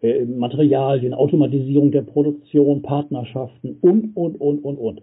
äh, 0.00 0.24
Materialien, 0.24 1.12
Automatisierung 1.12 1.90
der 1.90 2.02
Produktion, 2.02 2.80
Partnerschaften 2.80 3.76
und, 3.82 4.16
und, 4.16 4.40
und, 4.40 4.64
und, 4.64 4.78
und. 4.78 5.00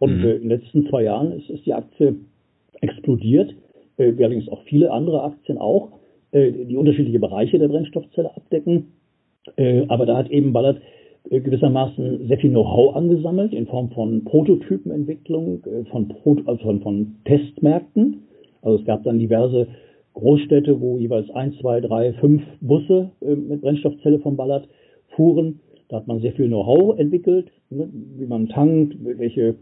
Und 0.00 0.18
mhm. 0.18 0.24
äh, 0.24 0.32
in 0.32 0.40
den 0.40 0.50
letzten 0.50 0.88
zwei 0.88 1.04
Jahren 1.04 1.30
ist, 1.32 1.48
ist 1.48 1.64
die 1.64 1.74
Aktie 1.74 2.16
explodiert, 2.80 3.54
äh, 3.98 4.12
allerdings 4.18 4.48
auch 4.48 4.62
viele 4.64 4.90
andere 4.90 5.22
Aktien 5.22 5.58
auch. 5.58 5.92
Äh, 6.32 6.52
die 6.66 6.76
unterschiedliche 6.76 7.18
Bereiche 7.18 7.58
der 7.58 7.68
Brennstoffzelle 7.68 8.34
abdecken. 8.36 8.92
Äh, 9.56 9.84
aber 9.88 10.06
da 10.06 10.16
hat 10.16 10.30
eben 10.30 10.52
Ballard 10.52 10.80
äh, 11.28 11.40
gewissermaßen 11.40 12.28
sehr 12.28 12.38
viel 12.38 12.50
Know-how 12.50 12.94
angesammelt 12.94 13.52
in 13.52 13.66
Form 13.66 13.90
von 13.90 14.24
Prototypenentwicklung, 14.24 15.62
von, 15.90 16.08
Pro 16.08 16.36
also 16.46 16.62
von, 16.62 16.80
von 16.82 17.16
Testmärkten. 17.24 18.22
Also 18.62 18.78
es 18.78 18.84
gab 18.84 19.02
dann 19.02 19.18
diverse 19.18 19.66
Großstädte, 20.14 20.80
wo 20.80 20.98
jeweils 20.98 21.30
ein, 21.30 21.52
zwei, 21.60 21.80
drei, 21.80 22.12
fünf 22.14 22.42
Busse 22.60 23.10
mit 23.20 23.62
Brennstoffzelle 23.62 24.18
von 24.18 24.36
Ballard 24.36 24.68
fuhren. 25.16 25.60
Da 25.88 25.96
hat 25.96 26.06
man 26.06 26.20
sehr 26.20 26.32
viel 26.32 26.46
Know-how 26.46 26.98
entwickelt, 26.98 27.50
ne, 27.70 27.88
wie 28.16 28.26
man 28.26 28.48
tankt, 28.48 28.96
welche 29.00 29.56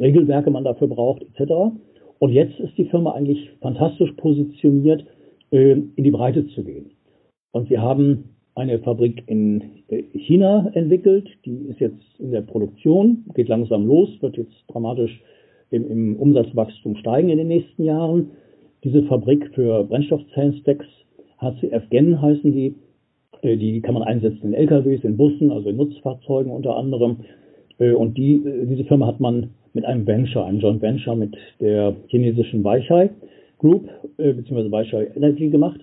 Regelwerke 0.00 0.50
man 0.50 0.64
dafür 0.64 0.88
braucht, 0.88 1.22
etc. 1.22 1.52
Und 2.18 2.32
jetzt 2.32 2.58
ist 2.60 2.76
die 2.76 2.86
Firma 2.86 3.12
eigentlich 3.12 3.50
fantastisch 3.60 4.12
positioniert, 4.12 5.04
äh, 5.50 5.72
in 5.72 6.04
die 6.04 6.10
Breite 6.10 6.46
zu 6.48 6.64
gehen. 6.64 6.90
Und 7.52 7.70
wir 7.70 7.80
haben 7.80 8.36
eine 8.54 8.78
Fabrik 8.80 9.22
in 9.26 9.62
äh, 9.88 10.02
China 10.12 10.70
entwickelt, 10.74 11.28
die 11.44 11.68
ist 11.68 11.80
jetzt 11.80 12.02
in 12.18 12.32
der 12.32 12.42
Produktion, 12.42 13.24
geht 13.34 13.48
langsam 13.48 13.86
los, 13.86 14.10
wird 14.20 14.36
jetzt 14.36 14.54
dramatisch 14.68 15.22
im, 15.70 15.88
im 15.90 16.16
Umsatzwachstum 16.16 16.96
steigen 16.96 17.28
in 17.28 17.38
den 17.38 17.48
nächsten 17.48 17.84
Jahren. 17.84 18.32
Diese 18.84 19.02
Fabrik 19.04 19.50
für 19.54 19.84
Brennstoffzellenstacks, 19.84 20.86
HCF 21.40 21.88
Gen 21.90 22.20
heißen 22.20 22.52
die, 22.52 22.74
äh, 23.42 23.56
die 23.56 23.80
kann 23.80 23.94
man 23.94 24.02
einsetzen 24.02 24.52
in 24.52 24.54
LKWs, 24.54 25.04
in 25.04 25.16
Bussen, 25.16 25.50
also 25.50 25.68
in 25.68 25.76
Nutzfahrzeugen 25.76 26.50
unter 26.50 26.76
anderem. 26.76 27.18
Und 27.78 28.18
die, 28.18 28.42
diese 28.68 28.84
Firma 28.84 29.06
hat 29.06 29.20
man 29.20 29.50
mit 29.72 29.84
einem 29.84 30.06
Venture, 30.06 30.44
einem 30.44 30.58
Joint 30.58 30.82
Venture 30.82 31.14
mit 31.14 31.36
der 31.60 31.94
chinesischen 32.08 32.64
Weichai 32.64 33.10
Group 33.58 33.88
äh, 34.18 34.32
bzw. 34.32 34.70
Weichai 34.70 35.08
Energy 35.14 35.48
gemacht. 35.48 35.80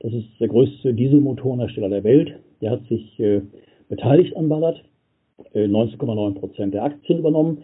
Das 0.00 0.12
ist 0.12 0.26
der 0.40 0.48
größte 0.48 0.94
Dieselmotorenhersteller 0.94 1.88
der 1.88 2.04
Welt. 2.04 2.32
Der 2.60 2.72
hat 2.72 2.84
sich 2.88 3.18
äh, 3.20 3.42
beteiligt 3.88 4.36
an 4.36 4.48
Ballard, 4.48 4.82
äh, 5.52 5.66
19,9 5.66 6.34
Prozent 6.34 6.74
der 6.74 6.84
Aktien 6.84 7.18
übernommen 7.18 7.58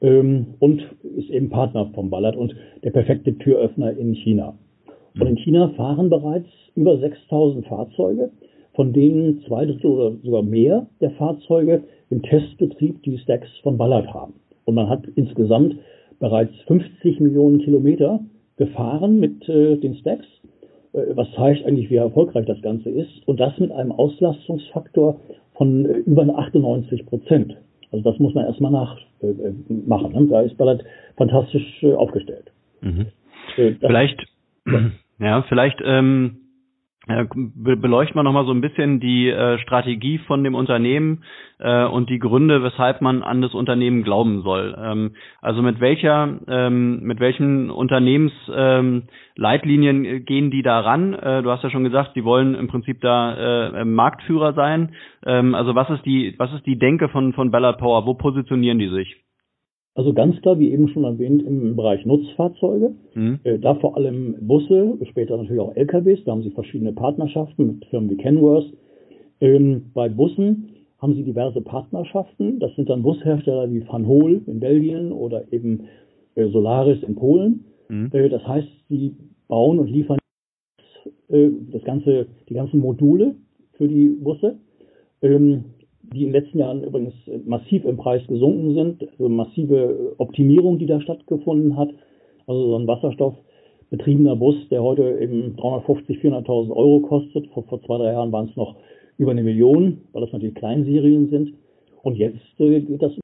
ähm, 0.00 0.54
und 0.58 0.82
ist 1.16 1.30
eben 1.30 1.50
Partner 1.50 1.90
von 1.94 2.10
Ballard 2.10 2.36
und 2.36 2.54
der 2.82 2.90
perfekte 2.90 3.36
Türöffner 3.38 3.96
in 3.96 4.14
China. 4.14 4.58
Und 5.18 5.26
in 5.26 5.36
China 5.36 5.68
fahren 5.70 6.10
bereits 6.10 6.48
über 6.74 6.98
6000 6.98 7.66
Fahrzeuge, 7.66 8.30
von 8.74 8.92
denen 8.92 9.42
zwei 9.46 9.64
Drittel 9.66 9.90
oder 9.90 10.16
sogar 10.22 10.42
mehr 10.42 10.86
der 11.00 11.10
Fahrzeuge 11.12 11.82
im 12.10 12.22
Testbetrieb 12.22 13.02
die 13.02 13.18
Stacks 13.18 13.48
von 13.62 13.76
Ballard 13.78 14.12
haben. 14.12 14.34
Und 14.64 14.74
man 14.74 14.88
hat 14.88 15.04
insgesamt 15.14 15.76
bereits 16.20 16.54
50 16.66 17.20
Millionen 17.20 17.60
Kilometer 17.60 18.20
gefahren 18.56 19.20
mit 19.20 19.48
äh, 19.48 19.76
den 19.76 19.94
Stacks, 19.96 20.26
äh, 20.92 21.00
was 21.14 21.30
zeigt 21.32 21.64
eigentlich, 21.64 21.90
wie 21.90 21.96
erfolgreich 21.96 22.46
das 22.46 22.60
Ganze 22.62 22.90
ist. 22.90 23.26
Und 23.26 23.40
das 23.40 23.58
mit 23.58 23.70
einem 23.70 23.92
Auslastungsfaktor 23.92 25.20
von 25.54 25.86
äh, 25.86 25.98
über 25.98 26.22
98 26.22 27.06
Prozent. 27.06 27.56
Also 27.92 28.10
das 28.10 28.18
muss 28.18 28.34
man 28.34 28.46
erstmal 28.46 28.72
nachmachen. 28.72 30.14
Äh, 30.14 30.20
ne? 30.20 30.26
Da 30.28 30.40
ist 30.42 30.56
Ballard 30.58 30.84
fantastisch 31.16 31.82
äh, 31.82 31.94
aufgestellt. 31.94 32.50
Mhm. 32.80 33.06
vielleicht, 33.80 34.26
ja, 35.18 35.42
vielleicht 35.48 35.78
ähm, 35.84 36.36
beleuchten 37.08 38.16
wir 38.16 38.22
nochmal 38.22 38.44
so 38.44 38.52
ein 38.52 38.60
bisschen 38.60 39.00
die 39.00 39.28
äh, 39.28 39.58
Strategie 39.58 40.18
von 40.18 40.44
dem 40.44 40.54
Unternehmen 40.54 41.24
äh, 41.58 41.86
und 41.86 42.10
die 42.10 42.18
Gründe, 42.18 42.62
weshalb 42.62 43.00
man 43.00 43.22
an 43.22 43.40
das 43.40 43.54
Unternehmen 43.54 44.04
glauben 44.04 44.42
soll. 44.42 44.76
Ähm, 44.78 45.12
also 45.40 45.62
mit 45.62 45.80
welcher, 45.80 46.38
ähm, 46.46 47.00
mit 47.00 47.20
welchen 47.20 47.70
Unternehmensleitlinien 47.70 50.04
ähm, 50.04 50.26
gehen 50.26 50.50
die 50.50 50.60
da 50.62 50.80
ran? 50.80 51.14
Äh, 51.14 51.42
du 51.42 51.50
hast 51.50 51.64
ja 51.64 51.70
schon 51.70 51.84
gesagt, 51.84 52.14
die 52.14 52.24
wollen 52.24 52.54
im 52.54 52.68
Prinzip 52.68 53.00
da 53.00 53.70
äh, 53.80 53.86
Marktführer 53.86 54.52
sein. 54.52 54.94
Ähm, 55.24 55.54
also 55.54 55.74
was 55.74 55.88
ist 55.90 56.04
die, 56.04 56.34
was 56.38 56.52
ist 56.52 56.66
die 56.66 56.78
Denke 56.78 57.08
von 57.08 57.32
von 57.32 57.50
Ballard 57.50 57.78
Power? 57.78 58.04
Wo 58.04 58.12
positionieren 58.14 58.78
die 58.78 58.88
sich? 58.88 59.16
Also 59.98 60.12
ganz 60.12 60.40
klar, 60.42 60.60
wie 60.60 60.70
eben 60.70 60.86
schon 60.90 61.02
erwähnt, 61.02 61.42
im 61.42 61.74
Bereich 61.74 62.06
Nutzfahrzeuge, 62.06 62.94
mhm. 63.16 63.40
äh, 63.42 63.58
da 63.58 63.74
vor 63.74 63.96
allem 63.96 64.36
Busse, 64.42 64.96
später 65.10 65.36
natürlich 65.36 65.60
auch 65.60 65.74
LKWs, 65.74 66.22
da 66.24 66.30
haben 66.30 66.44
sie 66.44 66.52
verschiedene 66.52 66.92
Partnerschaften 66.92 67.66
mit 67.66 67.84
Firmen 67.86 68.08
wie 68.08 68.16
Kenworth. 68.16 68.72
Ähm, 69.40 69.86
bei 69.94 70.08
Bussen 70.08 70.68
haben 70.98 71.16
sie 71.16 71.24
diverse 71.24 71.60
Partnerschaften, 71.62 72.60
das 72.60 72.72
sind 72.76 72.88
dann 72.88 73.02
Bushersteller 73.02 73.72
wie 73.72 73.82
Van 73.88 74.06
Hool 74.06 74.40
in 74.46 74.60
Belgien 74.60 75.10
oder 75.10 75.52
eben 75.52 75.88
äh, 76.36 76.46
Solaris 76.46 77.02
in 77.02 77.16
Polen. 77.16 77.64
Mhm. 77.88 78.10
Äh, 78.12 78.28
das 78.28 78.46
heißt, 78.46 78.68
sie 78.88 79.16
bauen 79.48 79.80
und 79.80 79.90
liefern 79.90 80.18
äh, 81.28 81.48
das 81.72 81.82
ganze, 81.82 82.28
die 82.48 82.54
ganzen 82.54 82.78
Module 82.78 83.34
für 83.72 83.88
die 83.88 84.10
Busse. 84.10 84.58
Ähm, 85.22 85.64
die 86.12 86.24
in 86.24 86.32
den 86.32 86.42
letzten 86.42 86.58
Jahren 86.58 86.84
übrigens 86.84 87.14
massiv 87.44 87.84
im 87.84 87.96
Preis 87.96 88.26
gesunken 88.26 88.74
sind, 88.74 89.08
also 89.10 89.28
massive 89.28 90.14
Optimierung, 90.18 90.78
die 90.78 90.86
da 90.86 91.00
stattgefunden 91.00 91.76
hat. 91.76 91.90
Also 92.46 92.68
so 92.68 92.78
ein 92.78 92.86
wasserstoffbetriebener 92.86 94.36
Bus, 94.36 94.56
der 94.70 94.82
heute 94.82 95.18
eben 95.20 95.56
350, 95.56 96.18
400.000 96.18 96.70
Euro 96.70 97.00
kostet. 97.00 97.46
Vor, 97.48 97.64
vor 97.64 97.82
zwei, 97.82 97.98
drei 97.98 98.12
Jahren 98.12 98.32
waren 98.32 98.48
es 98.48 98.56
noch 98.56 98.76
über 99.18 99.32
eine 99.32 99.42
Million, 99.42 99.98
weil 100.12 100.22
das 100.22 100.32
natürlich 100.32 100.54
Kleinserien 100.54 101.28
sind. 101.28 101.54
Und 102.02 102.16
jetzt 102.16 102.38
äh, 102.58 102.80
geht 102.80 103.02
das 103.02 103.12
in 103.12 103.20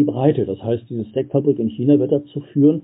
die 0.00 0.04
Breite. 0.04 0.44
Das 0.44 0.62
heißt, 0.62 0.84
diese 0.90 1.04
Stackfabrik 1.06 1.58
in 1.58 1.70
China 1.70 1.98
wird 1.98 2.12
dazu 2.12 2.40
führen, 2.52 2.82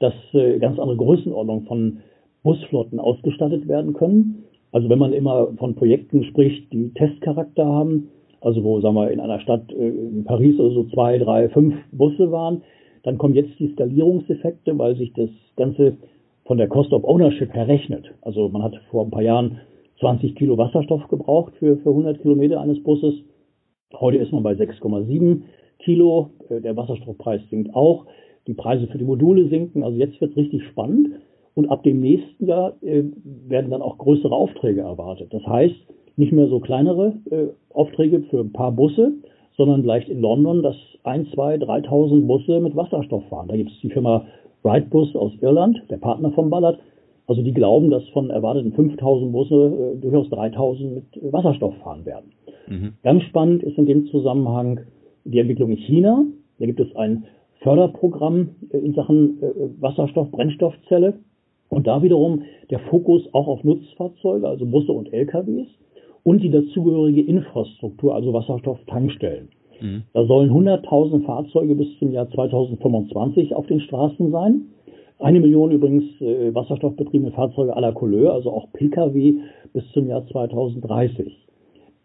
dass 0.00 0.14
äh, 0.32 0.58
ganz 0.58 0.78
andere 0.78 0.96
Größenordnungen 0.96 1.66
von 1.66 1.98
Busflotten 2.42 2.98
ausgestattet 2.98 3.68
werden 3.68 3.92
können. 3.92 4.44
Also 4.72 4.88
wenn 4.88 4.98
man 4.98 5.12
immer 5.12 5.48
von 5.58 5.74
Projekten 5.74 6.24
spricht, 6.24 6.72
die 6.72 6.92
Testcharakter 6.94 7.66
haben, 7.66 8.08
also 8.40 8.64
wo, 8.64 8.80
sagen 8.80 8.94
wir, 8.94 9.10
in 9.10 9.20
einer 9.20 9.40
Stadt 9.40 9.72
äh, 9.72 9.88
in 9.88 10.24
Paris 10.24 10.58
oder 10.58 10.74
so 10.74 10.84
zwei, 10.84 11.18
drei, 11.18 11.48
fünf 11.48 11.74
Busse 11.92 12.30
waren. 12.32 12.62
Dann 13.02 13.18
kommen 13.18 13.34
jetzt 13.34 13.58
die 13.58 13.72
Skalierungseffekte, 13.72 14.76
weil 14.78 14.96
sich 14.96 15.12
das 15.14 15.30
Ganze 15.56 15.96
von 16.44 16.58
der 16.58 16.68
Cost 16.68 16.92
of 16.92 17.04
Ownership 17.04 17.54
her 17.54 17.68
rechnet. 17.68 18.10
Also 18.22 18.48
man 18.48 18.62
hat 18.62 18.74
vor 18.90 19.04
ein 19.04 19.10
paar 19.10 19.22
Jahren 19.22 19.60
20 20.00 20.34
Kilo 20.34 20.56
Wasserstoff 20.58 21.06
gebraucht 21.08 21.52
für, 21.58 21.76
für 21.78 21.90
100 21.90 22.20
Kilometer 22.22 22.60
eines 22.60 22.82
Busses. 22.82 23.14
Heute 23.94 24.18
ist 24.18 24.32
man 24.32 24.42
bei 24.42 24.52
6,7 24.52 25.42
Kilo. 25.78 26.30
Äh, 26.48 26.60
der 26.60 26.76
Wasserstoffpreis 26.76 27.42
sinkt 27.50 27.74
auch. 27.74 28.06
Die 28.46 28.54
Preise 28.54 28.86
für 28.86 28.98
die 28.98 29.04
Module 29.04 29.48
sinken. 29.48 29.82
Also 29.82 29.98
jetzt 29.98 30.20
wird 30.20 30.32
es 30.32 30.36
richtig 30.36 30.64
spannend. 30.64 31.08
Und 31.54 31.68
ab 31.68 31.82
dem 31.82 32.00
nächsten 32.00 32.46
Jahr 32.46 32.74
äh, 32.82 33.02
werden 33.24 33.70
dann 33.70 33.82
auch 33.82 33.98
größere 33.98 34.34
Aufträge 34.34 34.80
erwartet. 34.80 35.32
Das 35.32 35.46
heißt, 35.46 35.76
nicht 36.16 36.32
mehr 36.32 36.48
so 36.48 36.60
kleinere 36.60 37.14
äh, 37.30 37.48
Aufträge 37.72 38.20
für 38.30 38.40
ein 38.40 38.52
paar 38.52 38.72
Busse, 38.72 39.12
sondern 39.56 39.82
vielleicht 39.82 40.08
in 40.08 40.20
London, 40.20 40.62
dass 40.62 40.76
ein, 41.02 41.26
zwei, 41.34 41.56
3.000 41.56 42.26
Busse 42.26 42.60
mit 42.60 42.76
Wasserstoff 42.76 43.24
fahren. 43.28 43.48
Da 43.48 43.56
gibt 43.56 43.70
es 43.70 43.80
die 43.80 43.90
Firma 43.90 44.24
Wrightbus 44.62 45.14
aus 45.16 45.32
Irland, 45.40 45.82
der 45.90 45.96
Partner 45.96 46.30
von 46.32 46.50
Ballard. 46.50 46.78
Also 47.26 47.42
die 47.42 47.52
glauben, 47.52 47.90
dass 47.90 48.06
von 48.08 48.30
erwarteten 48.30 48.72
5.000 48.72 49.30
Busse 49.30 49.94
äh, 49.94 50.00
durchaus 50.00 50.26
3.000 50.28 50.94
mit 50.94 51.04
Wasserstoff 51.32 51.74
fahren 51.76 52.04
werden. 52.04 52.32
Mhm. 52.68 52.92
Ganz 53.02 53.22
spannend 53.24 53.62
ist 53.62 53.78
in 53.78 53.86
dem 53.86 54.06
Zusammenhang 54.06 54.80
die 55.24 55.38
Entwicklung 55.38 55.70
in 55.70 55.76
China. 55.76 56.24
Da 56.58 56.66
gibt 56.66 56.80
es 56.80 56.94
ein 56.96 57.24
Förderprogramm 57.60 58.50
äh, 58.70 58.78
in 58.78 58.94
Sachen 58.94 59.42
äh, 59.42 59.50
Wasserstoff, 59.80 60.30
Brennstoffzelle. 60.30 61.14
Und 61.68 61.86
da 61.86 62.02
wiederum 62.02 62.42
der 62.70 62.80
Fokus 62.80 63.22
auch 63.32 63.46
auf 63.46 63.62
Nutzfahrzeuge, 63.62 64.48
also 64.48 64.66
Busse 64.66 64.90
und 64.92 65.12
LKWs 65.12 65.68
und 66.22 66.42
die 66.42 66.50
dazugehörige 66.50 67.22
Infrastruktur, 67.22 68.14
also 68.14 68.32
Wasserstofftankstellen. 68.32 69.48
Mhm. 69.80 70.02
Da 70.12 70.24
sollen 70.26 70.50
100.000 70.50 71.24
Fahrzeuge 71.24 71.74
bis 71.74 71.88
zum 71.98 72.12
Jahr 72.12 72.28
2025 72.30 73.54
auf 73.54 73.66
den 73.66 73.80
Straßen 73.80 74.30
sein. 74.30 74.62
Eine 75.18 75.40
Million 75.40 75.70
übrigens 75.70 76.04
äh, 76.20 76.54
wasserstoffbetriebene 76.54 77.32
Fahrzeuge 77.32 77.72
la 77.78 77.92
Couleur, 77.92 78.32
also 78.32 78.50
auch 78.50 78.72
Pkw 78.72 79.34
bis 79.72 79.84
zum 79.92 80.08
Jahr 80.08 80.26
2030. 80.26 81.32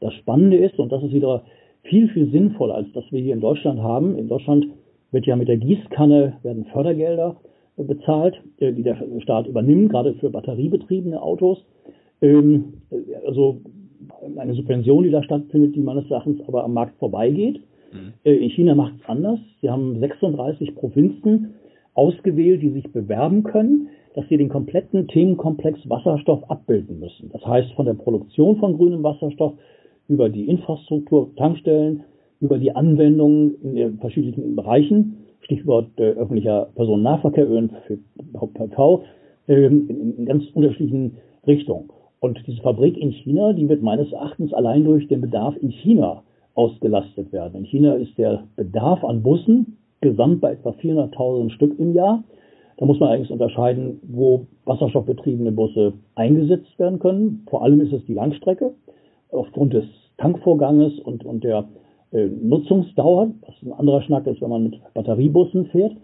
Das 0.01 0.13
Spannende 0.15 0.57
ist, 0.57 0.77
und 0.79 0.91
das 0.91 1.03
ist 1.03 1.13
wieder 1.13 1.43
viel, 1.83 2.09
viel 2.09 2.29
sinnvoller, 2.31 2.75
als 2.75 2.91
das 2.93 3.05
wir 3.11 3.21
hier 3.21 3.33
in 3.33 3.41
Deutschland 3.41 3.81
haben. 3.81 4.17
In 4.17 4.27
Deutschland 4.27 4.67
wird 5.11 5.25
ja 5.25 5.35
mit 5.35 5.47
der 5.47 5.57
Gießkanne 5.57 6.33
werden 6.43 6.65
Fördergelder 6.65 7.37
äh, 7.77 7.83
bezahlt, 7.83 8.35
äh, 8.57 8.73
die 8.73 8.83
der 8.83 8.97
Staat 9.21 9.47
übernimmt, 9.47 9.91
gerade 9.91 10.13
für 10.15 10.29
batteriebetriebene 10.29 11.21
Autos. 11.21 11.63
Ähm, 12.21 12.73
äh, 12.91 13.25
also 13.25 13.61
eine 14.37 14.53
Subvention, 14.53 15.03
die 15.03 15.11
da 15.11 15.23
stattfindet, 15.23 15.75
die 15.75 15.81
meines 15.81 16.09
Erachtens 16.09 16.41
aber 16.47 16.63
am 16.63 16.73
Markt 16.73 16.97
vorbeigeht. 16.99 17.61
Mhm. 17.91 18.13
Äh, 18.23 18.35
in 18.35 18.49
China 18.49 18.75
macht 18.75 18.93
es 19.01 19.09
anders. 19.09 19.39
Sie 19.61 19.69
haben 19.69 19.99
36 19.99 20.75
Provinzen 20.75 21.55
ausgewählt, 21.93 22.61
die 22.61 22.71
sich 22.71 22.91
bewerben 22.91 23.43
können, 23.43 23.89
dass 24.15 24.27
sie 24.29 24.37
den 24.37 24.49
kompletten 24.49 25.07
Themenkomplex 25.07 25.89
Wasserstoff 25.89 26.49
abbilden 26.49 26.99
müssen. 26.99 27.29
Das 27.31 27.45
heißt, 27.45 27.73
von 27.73 27.85
der 27.85 27.93
Produktion 27.93 28.57
von 28.57 28.77
grünem 28.77 29.03
Wasserstoff 29.03 29.53
über 30.07 30.29
die 30.29 30.47
Infrastruktur, 30.47 31.35
Tankstellen, 31.35 32.03
über 32.39 32.57
die 32.57 32.75
Anwendungen 32.75 33.55
in 33.61 33.75
den 33.75 33.97
verschiedenen 33.97 34.55
Bereichen, 34.55 35.17
Stichwort 35.41 35.89
äh, 35.97 36.11
öffentlicher 36.11 36.69
Personennahverkehr, 36.75 37.47
ÖPNV, 37.49 39.03
äh, 39.47 39.65
in, 39.65 40.15
in 40.17 40.25
ganz 40.25 40.43
unterschiedlichen 40.53 41.17
Richtungen. 41.45 41.89
Und 42.19 42.41
diese 42.47 42.61
Fabrik 42.61 42.97
in 42.97 43.11
China, 43.11 43.53
die 43.53 43.69
wird 43.69 43.81
meines 43.81 44.11
Erachtens 44.11 44.53
allein 44.53 44.83
durch 44.83 45.07
den 45.07 45.21
Bedarf 45.21 45.55
in 45.61 45.69
China 45.69 46.23
ausgelastet 46.55 47.31
werden. 47.31 47.59
In 47.59 47.65
China 47.65 47.93
ist 47.95 48.17
der 48.17 48.43
Bedarf 48.55 49.03
an 49.03 49.21
Bussen 49.21 49.77
gesamt 50.01 50.41
bei 50.41 50.53
etwa 50.53 50.69
400.000 50.69 51.49
Stück 51.51 51.77
im 51.79 51.93
Jahr. 51.93 52.23
Da 52.77 52.85
muss 52.85 52.99
man 52.99 53.09
eigentlich 53.09 53.31
unterscheiden, 53.31 53.99
wo 54.03 54.47
wasserstoffbetriebene 54.65 55.51
Busse 55.51 55.93
eingesetzt 56.15 56.77
werden 56.77 56.99
können. 56.99 57.45
Vor 57.49 57.63
allem 57.63 57.81
ist 57.81 57.93
es 57.93 58.05
die 58.05 58.13
Langstrecke 58.13 58.73
aufgrund 59.31 59.73
des 59.73 59.85
Tankvorganges 60.17 60.99
und, 60.99 61.25
und 61.25 61.43
der 61.43 61.65
äh, 62.11 62.27
Nutzungsdauer, 62.27 63.31
was 63.41 63.55
ein 63.63 63.73
anderer 63.73 64.01
Schnack 64.01 64.27
ist, 64.27 64.41
wenn 64.41 64.49
man 64.49 64.63
mit 64.63 64.93
Batteriebussen 64.93 65.65
fährt. 65.67 65.95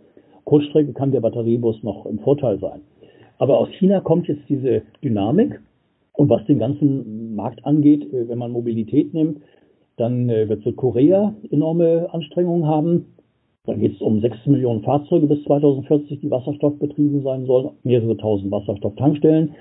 Kurzstrecke 0.45 0.93
kann 0.93 1.11
der 1.11 1.21
Batteriebus 1.21 1.83
noch 1.83 2.05
im 2.05 2.19
Vorteil 2.19 2.59
sein. 2.59 2.81
Aber 3.37 3.59
aus 3.59 3.69
China 3.79 4.01
kommt 4.01 4.27
jetzt 4.27 4.47
diese 4.49 4.83
Dynamik 5.03 5.59
und 6.21 6.29
was 6.29 6.45
den 6.45 6.59
ganzen 6.59 7.33
Markt 7.35 7.65
angeht, 7.65 8.03
äh, 8.13 8.29
wenn 8.29 8.37
man 8.37 8.51
Mobilität 8.51 9.11
nimmt, 9.11 9.41
dann 9.97 10.29
äh, 10.29 10.47
wird 10.47 10.61
Südkorea 10.61 11.33
enorme 11.49 12.09
Anstrengungen 12.13 12.67
haben. 12.67 13.15
Dann 13.65 13.79
geht 13.79 13.95
es 13.95 14.01
um 14.01 14.21
6 14.21 14.45
Millionen 14.45 14.83
Fahrzeuge 14.83 15.25
bis 15.25 15.43
2040, 15.45 16.19
die 16.19 16.29
wasserstoffbetrieben 16.29 17.23
sein 17.23 17.47
sollen, 17.47 17.71
mehrere 17.81 18.17
tausend 18.17 18.51
Wasserstofftankstellen. 18.51 19.55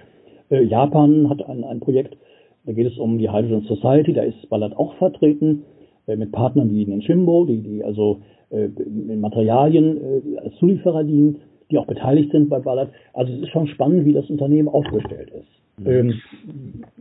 Äh, 0.51 0.65
Japan 0.65 1.31
hat 1.31 1.43
ein, 1.49 1.65
ein 1.65 1.81
Projekt, 1.81 2.19
da 2.67 2.73
geht 2.75 2.89
es 2.89 2.99
um 2.99 3.17
die 3.17 3.31
Hydrogen 3.31 3.63
Society, 3.63 4.13
da 4.13 4.23
ist 4.23 4.51
Ballard 4.51 4.77
auch 4.77 4.93
vertreten, 4.97 5.63
mit 6.07 6.33
Partnern 6.33 6.71
wie 6.75 6.85
Nishimbo, 6.85 7.45
die, 7.45 7.63
die 7.63 7.85
also 7.85 8.21
Materialien 8.51 10.01
als 10.43 10.57
Zulieferer 10.57 11.05
dienen, 11.05 11.37
die 11.71 11.79
auch 11.79 11.87
beteiligt 11.87 12.33
sind 12.33 12.49
bei 12.49 12.59
Ballard. 12.59 12.91
Also 13.13 13.33
es 13.33 13.43
ist 13.43 13.51
schon 13.51 13.69
spannend, 13.69 14.05
wie 14.05 14.13
das 14.13 14.29
Unternehmen 14.29 14.69
aufgestellt 14.69 15.31
ist. 15.31 15.87
Ähm, 15.87 16.21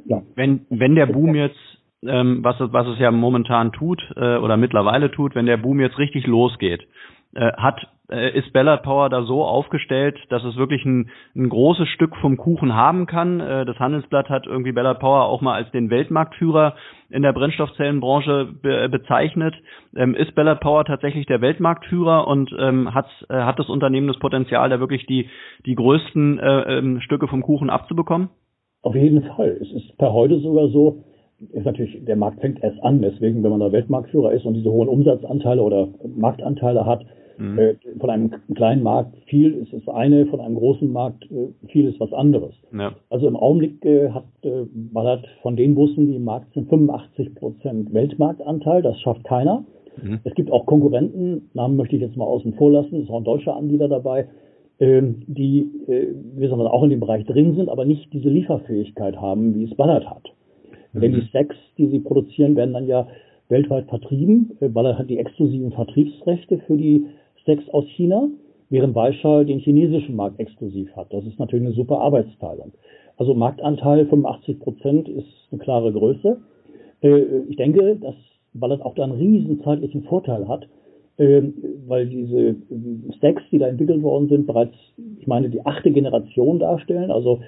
ja. 0.05 0.21
Wenn, 0.35 0.65
wenn 0.69 0.95
der 0.95 1.07
Boom 1.07 1.35
jetzt, 1.35 1.57
ähm, 2.03 2.43
was, 2.43 2.55
was 2.59 2.87
es 2.87 2.99
ja 2.99 3.11
momentan 3.11 3.71
tut 3.71 4.01
äh, 4.15 4.37
oder 4.37 4.57
mittlerweile 4.57 5.11
tut, 5.11 5.35
wenn 5.35 5.45
der 5.45 5.57
Boom 5.57 5.79
jetzt 5.79 5.97
richtig 5.97 6.27
losgeht, 6.27 6.87
äh, 7.35 7.51
hat 7.53 7.87
äh, 8.09 8.37
ist 8.37 8.51
Ballard 8.53 8.83
Power 8.83 9.09
da 9.09 9.23
so 9.23 9.43
aufgestellt, 9.43 10.17
dass 10.29 10.43
es 10.43 10.55
wirklich 10.55 10.83
ein, 10.85 11.09
ein 11.35 11.49
großes 11.49 11.87
Stück 11.89 12.15
vom 12.17 12.37
Kuchen 12.37 12.75
haben 12.75 13.05
kann. 13.05 13.39
Äh, 13.39 13.65
das 13.65 13.79
Handelsblatt 13.79 14.29
hat 14.29 14.47
irgendwie 14.47 14.71
Ballard 14.71 14.99
Power 14.99 15.25
auch 15.25 15.41
mal 15.41 15.55
als 15.55 15.71
den 15.71 15.89
Weltmarktführer 15.89 16.75
in 17.09 17.21
der 17.21 17.33
Brennstoffzellenbranche 17.33 18.49
be 18.61 18.89
bezeichnet. 18.89 19.55
Ähm, 19.95 20.15
ist 20.15 20.35
Ballard 20.35 20.61
Power 20.61 20.85
tatsächlich 20.85 21.25
der 21.25 21.41
Weltmarktführer 21.41 22.27
und 22.27 22.55
ähm, 22.59 22.93
hat, 22.93 23.07
äh, 23.29 23.35
hat 23.35 23.59
das 23.59 23.69
Unternehmen 23.69 24.07
das 24.07 24.19
Potenzial, 24.19 24.69
da 24.69 24.79
wirklich 24.79 25.05
die, 25.05 25.29
die 25.65 25.75
größten 25.75 26.39
äh, 26.39 26.77
ähm, 26.77 27.01
Stücke 27.01 27.27
vom 27.27 27.41
Kuchen 27.41 27.69
abzubekommen? 27.69 28.29
Auf 28.81 28.95
jeden 28.95 29.23
Fall. 29.23 29.57
Es 29.61 29.71
ist 29.71 29.97
per 29.97 30.13
heute 30.13 30.39
sogar 30.39 30.69
so, 30.69 31.03
ist 31.51 31.65
natürlich, 31.65 32.03
der 32.05 32.15
Markt 32.15 32.41
fängt 32.41 32.61
erst 32.63 32.81
an, 32.83 33.01
deswegen, 33.01 33.43
wenn 33.43 33.51
man 33.51 33.59
da 33.59 33.71
Weltmarktführer 33.71 34.31
ist 34.31 34.45
und 34.45 34.53
diese 34.55 34.71
hohen 34.71 34.89
Umsatzanteile 34.89 35.61
oder 35.61 35.89
Marktanteile 36.15 36.85
hat, 36.85 37.05
mhm. 37.39 37.57
äh, 37.57 37.75
von 37.99 38.09
einem 38.09 38.31
kleinen 38.55 38.83
Markt 38.83 39.15
viel 39.25 39.53
ist 39.53 39.73
das 39.73 39.87
eine, 39.87 40.25
von 40.27 40.39
einem 40.39 40.55
großen 40.55 40.91
Markt 40.91 41.23
äh, 41.31 41.49
viel 41.67 41.87
ist 41.87 41.99
was 41.99 42.13
anderes. 42.13 42.53
Ja. 42.71 42.93
Also 43.09 43.27
im 43.27 43.35
Augenblick 43.35 43.83
äh, 43.85 44.09
hat 44.09 44.25
äh, 44.43 44.65
Ballard 44.73 45.25
von 45.41 45.55
den 45.55 45.75
Bussen, 45.75 46.07
die 46.07 46.15
im 46.15 46.23
Markt 46.23 46.53
sind, 46.53 46.69
85 46.69 47.35
Prozent 47.35 47.93
Weltmarktanteil, 47.93 48.81
das 48.81 48.99
schafft 48.99 49.23
keiner. 49.23 49.65
Mhm. 50.01 50.19
Es 50.23 50.35
gibt 50.35 50.51
auch 50.51 50.65
Konkurrenten, 50.65 51.49
Namen 51.53 51.75
möchte 51.75 51.95
ich 51.95 52.01
jetzt 52.01 52.17
mal 52.17 52.25
außen 52.25 52.53
vor 52.53 52.71
lassen, 52.71 53.01
ist 53.01 53.09
auch 53.09 53.17
ein 53.17 53.23
deutscher 53.23 53.55
Anbieter 53.55 53.87
dabei, 53.87 54.27
ähm, 54.79 55.23
die, 55.27 55.69
äh, 55.87 56.07
wie 56.35 56.47
soll 56.47 56.57
man 56.57 56.67
auch 56.67 56.83
in 56.83 56.89
dem 56.89 56.99
Bereich 56.99 57.25
drin 57.25 57.55
sind, 57.55 57.69
aber 57.69 57.85
nicht 57.85 58.13
diese 58.13 58.29
Lieferfähigkeit 58.29 59.17
haben, 59.17 59.55
wie 59.55 59.65
es 59.65 59.75
Ballard 59.75 60.09
hat. 60.09 60.23
Mhm. 60.93 61.01
Denn 61.01 61.13
die 61.13 61.21
Stacks, 61.23 61.55
die 61.77 61.87
sie 61.87 61.99
produzieren, 61.99 62.55
werden 62.55 62.73
dann 62.73 62.87
ja 62.87 63.07
weltweit 63.49 63.87
vertrieben. 63.89 64.51
Äh, 64.61 64.69
Ballard 64.69 64.97
hat 64.97 65.09
die 65.09 65.17
exklusiven 65.17 65.71
Vertriebsrechte 65.71 66.59
für 66.59 66.77
die 66.77 67.07
Stacks 67.41 67.67
aus 67.69 67.85
China, 67.95 68.29
während 68.69 68.95
Weishal 68.95 69.45
den 69.45 69.59
chinesischen 69.59 70.15
Markt 70.15 70.39
exklusiv 70.39 70.95
hat. 70.95 71.11
Das 71.13 71.25
ist 71.25 71.39
natürlich 71.39 71.65
eine 71.65 71.75
super 71.75 71.99
Arbeitsteilung. 71.99 72.71
Also 73.17 73.33
Marktanteil 73.33 74.05
85 74.05 74.59
Prozent 74.59 75.09
ist 75.09 75.27
eine 75.51 75.59
klare 75.59 75.91
Größe. 75.91 76.37
Äh, 77.01 77.21
ich 77.49 77.57
denke, 77.57 77.97
dass 77.97 78.15
Ballard 78.53 78.81
auch 78.81 78.95
da 78.95 79.03
einen 79.03 79.13
riesen 79.13 79.61
zeitlichen 79.63 80.03
Vorteil 80.03 80.47
hat, 80.47 80.67
äh, 81.17 81.41
weil 81.87 82.07
diese 82.07 82.39
äh, 82.39 82.55
Stacks, 83.17 83.43
die 83.51 83.59
da 83.59 83.67
entwickelt 83.67 84.01
worden 84.01 84.29
sind, 84.29 84.47
bereits, 84.47 84.73
ich 85.19 85.27
meine, 85.27 85.49
die 85.49 85.65
achte 85.65 85.91
Generation 85.91 86.59
darstellen, 86.59 87.11
also 87.11 87.39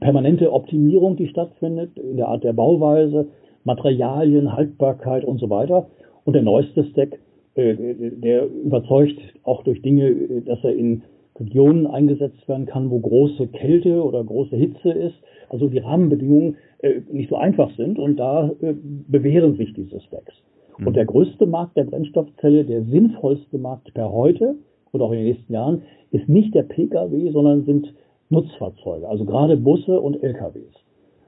permanente 0.00 0.52
Optimierung, 0.52 1.16
die 1.16 1.28
stattfindet 1.28 1.98
in 1.98 2.16
der 2.16 2.28
Art 2.28 2.44
der 2.44 2.52
Bauweise, 2.52 3.28
Materialien, 3.64 4.52
Haltbarkeit 4.52 5.24
und 5.24 5.38
so 5.38 5.50
weiter. 5.50 5.88
Und 6.24 6.34
der 6.34 6.42
neueste 6.42 6.84
Stack, 6.84 7.18
der 7.58 8.46
überzeugt 8.46 9.18
auch 9.42 9.64
durch 9.64 9.82
Dinge, 9.82 10.42
dass 10.42 10.62
er 10.62 10.74
in 10.76 11.02
Regionen 11.38 11.86
eingesetzt 11.86 12.48
werden 12.48 12.66
kann, 12.66 12.90
wo 12.90 12.98
große 12.98 13.48
Kälte 13.48 14.02
oder 14.02 14.24
große 14.24 14.56
Hitze 14.56 14.90
ist, 14.90 15.16
also 15.48 15.68
die 15.68 15.78
Rahmenbedingungen 15.78 16.56
äh, 16.80 17.00
nicht 17.10 17.30
so 17.30 17.36
einfach 17.36 17.70
sind 17.76 17.98
und 17.98 18.16
da 18.16 18.50
äh, 18.60 18.74
bewähren 19.08 19.56
sich 19.56 19.72
diese 19.72 20.00
Stacks. 20.00 20.34
Mhm. 20.78 20.88
Und 20.88 20.96
der 20.96 21.06
größte 21.06 21.46
Markt 21.46 21.76
der 21.76 21.84
Brennstoffzelle, 21.84 22.64
der 22.64 22.82
sinnvollste 22.84 23.58
Markt 23.58 23.92
per 23.94 24.12
heute 24.12 24.56
oder 24.92 25.04
auch 25.04 25.12
in 25.12 25.18
den 25.18 25.26
nächsten 25.28 25.52
Jahren, 25.52 25.82
ist 26.10 26.28
nicht 26.28 26.54
der 26.54 26.64
Pkw, 26.64 27.30
sondern 27.30 27.64
sind 27.64 27.94
Nutzfahrzeuge, 28.30 29.08
also 29.08 29.24
gerade 29.24 29.56
Busse 29.56 30.00
und 30.00 30.22
LKWs. 30.22 30.74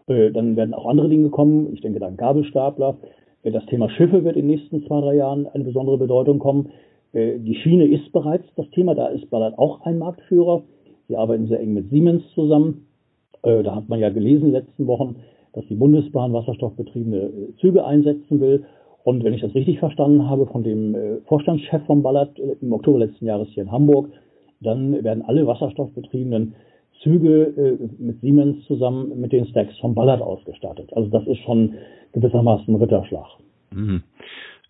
Äh, 0.07 0.33
dann 0.33 0.57
werden 0.57 0.75
auch 0.75 0.87
andere 0.87 1.09
Dinge 1.09 1.31
kommen, 1.31 1.73
ich 1.73 1.81
denke 1.81 2.01
dann 2.01 2.17
Gabelstapler. 2.17 2.97
Äh, 3.43 3.51
das 3.51 3.65
Thema 3.67 3.89
Schiffe 3.91 4.25
wird 4.25 4.37
in 4.37 4.49
den 4.49 4.57
nächsten 4.57 4.87
zwei, 4.87 5.01
drei 5.01 5.17
Jahren 5.17 5.47
eine 5.47 5.65
besondere 5.65 5.99
Bedeutung 5.99 6.39
kommen. 6.39 6.71
Äh, 7.13 7.39
die 7.39 7.55
Schiene 7.57 7.87
ist 7.87 8.13
bereits 8.13 8.47
das 8.57 8.69
Thema, 8.71 8.95
da 8.95 9.09
ist 9.09 9.31
Ballard 9.31 9.59
auch 9.59 9.81
ein 9.83 9.99
Marktführer. 9.99 10.63
Sie 11.09 11.17
arbeiten 11.17 11.49
sehr 11.49 11.61
eng 11.61 11.75
mit 11.75 11.91
Siemens 11.91 12.23
zusammen. 12.35 12.87
Äh, 13.43 13.63
da 13.63 13.75
hat 13.75 13.89
man 13.89 14.01
ja 14.01 14.11
gelesen 14.11 14.47
in 14.47 14.53
den 14.53 14.63
letzten 14.63 14.87
Wochen, 14.87 15.17
dass 15.53 15.67
die 15.67 15.75
Bundesbahn 15.75 16.33
wasserstoffbetriebene 16.33 17.31
Züge 17.61 17.85
einsetzen 17.85 18.41
will. 18.41 18.65
Und 19.03 19.25
wenn 19.25 19.35
ich 19.35 19.41
das 19.41 19.55
richtig 19.55 19.79
verstanden 19.79 20.29
habe 20.29 20.47
von 20.47 20.63
dem 20.63 20.95
Vorstandschef 21.25 21.83
von 21.87 22.03
Ballard 22.03 22.39
im 22.39 22.73
Oktober 22.73 22.99
letzten 22.99 23.25
Jahres 23.25 23.49
hier 23.49 23.63
in 23.63 23.73
Hamburg, 23.73 24.11
dann 24.61 25.03
werden 25.03 25.23
alle 25.23 25.47
wasserstoffbetriebenen 25.47 26.55
Züge 27.03 27.79
mit 27.99 28.21
Siemens 28.21 28.65
zusammen 28.67 29.21
mit 29.21 29.33
den 29.33 29.47
Stacks 29.47 29.77
von 29.79 29.95
Ballard 29.95 30.21
ausgestattet. 30.21 30.93
Also 30.95 31.09
das 31.11 31.27
ist 31.27 31.39
schon 31.45 31.75
gewissermaßen 32.13 32.75
Ritterschlag. 32.75 33.27
Mhm. 33.73 34.03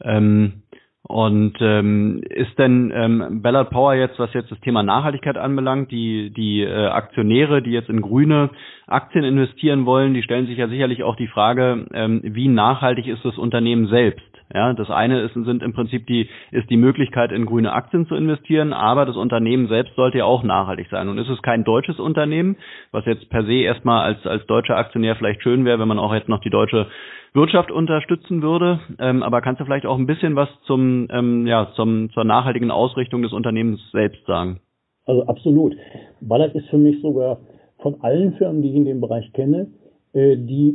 Ähm, 0.02 0.62
und 1.10 1.54
ähm, 1.60 2.22
ist 2.28 2.56
denn 2.56 2.92
ähm, 2.94 3.42
Ballard 3.42 3.70
Power 3.70 3.94
jetzt, 3.94 4.18
was 4.18 4.32
jetzt 4.32 4.52
das 4.52 4.60
Thema 4.60 4.84
Nachhaltigkeit 4.84 5.36
anbelangt, 5.36 5.90
die 5.90 6.30
die 6.30 6.62
äh, 6.62 6.86
Aktionäre, 6.86 7.62
die 7.62 7.72
jetzt 7.72 7.88
in 7.88 8.00
grüne 8.00 8.50
Aktien 8.86 9.24
investieren 9.24 9.86
wollen, 9.86 10.14
die 10.14 10.22
stellen 10.22 10.46
sich 10.46 10.58
ja 10.58 10.68
sicherlich 10.68 11.02
auch 11.02 11.16
die 11.16 11.26
Frage, 11.26 11.86
ähm, 11.92 12.20
wie 12.22 12.46
nachhaltig 12.46 13.08
ist 13.08 13.24
das 13.24 13.38
Unternehmen 13.38 13.88
selbst? 13.88 14.29
Ja, 14.52 14.72
das 14.72 14.90
eine 14.90 15.20
ist, 15.20 15.34
sind 15.34 15.62
im 15.62 15.72
Prinzip 15.72 16.06
die, 16.06 16.28
ist 16.50 16.68
die 16.70 16.76
Möglichkeit, 16.76 17.30
in 17.30 17.46
grüne 17.46 17.72
Aktien 17.72 18.06
zu 18.06 18.16
investieren, 18.16 18.72
aber 18.72 19.06
das 19.06 19.16
Unternehmen 19.16 19.68
selbst 19.68 19.94
sollte 19.94 20.18
ja 20.18 20.24
auch 20.24 20.42
nachhaltig 20.42 20.88
sein. 20.90 21.08
Und 21.08 21.18
ist 21.18 21.28
es 21.28 21.40
kein 21.42 21.62
deutsches 21.62 22.00
Unternehmen, 22.00 22.56
was 22.90 23.04
jetzt 23.04 23.30
per 23.30 23.44
se 23.44 23.62
erstmal 23.62 24.04
als, 24.04 24.26
als 24.26 24.44
deutscher 24.46 24.76
Aktionär 24.76 25.14
vielleicht 25.14 25.42
schön 25.42 25.64
wäre, 25.64 25.78
wenn 25.78 25.88
man 25.88 26.00
auch 26.00 26.12
jetzt 26.12 26.28
noch 26.28 26.40
die 26.40 26.50
deutsche 26.50 26.88
Wirtschaft 27.32 27.70
unterstützen 27.70 28.42
würde. 28.42 28.80
Ähm, 28.98 29.22
aber 29.22 29.40
kannst 29.40 29.60
du 29.60 29.64
vielleicht 29.64 29.86
auch 29.86 29.98
ein 29.98 30.06
bisschen 30.06 30.34
was 30.34 30.48
zum, 30.66 31.06
ähm, 31.12 31.46
ja, 31.46 31.72
zum, 31.76 32.10
zur 32.10 32.24
nachhaltigen 32.24 32.72
Ausrichtung 32.72 33.22
des 33.22 33.32
Unternehmens 33.32 33.80
selbst 33.92 34.26
sagen? 34.26 34.60
Also 35.06 35.26
absolut. 35.26 35.76
Ballard 36.20 36.54
ist 36.54 36.68
für 36.70 36.78
mich 36.78 37.00
sogar 37.02 37.38
von 37.78 38.00
allen 38.02 38.34
Firmen, 38.34 38.62
die 38.62 38.70
ich 38.70 38.76
in 38.76 38.84
dem 38.84 39.00
Bereich 39.00 39.32
kenne, 39.32 39.68
äh, 40.12 40.36
die 40.36 40.74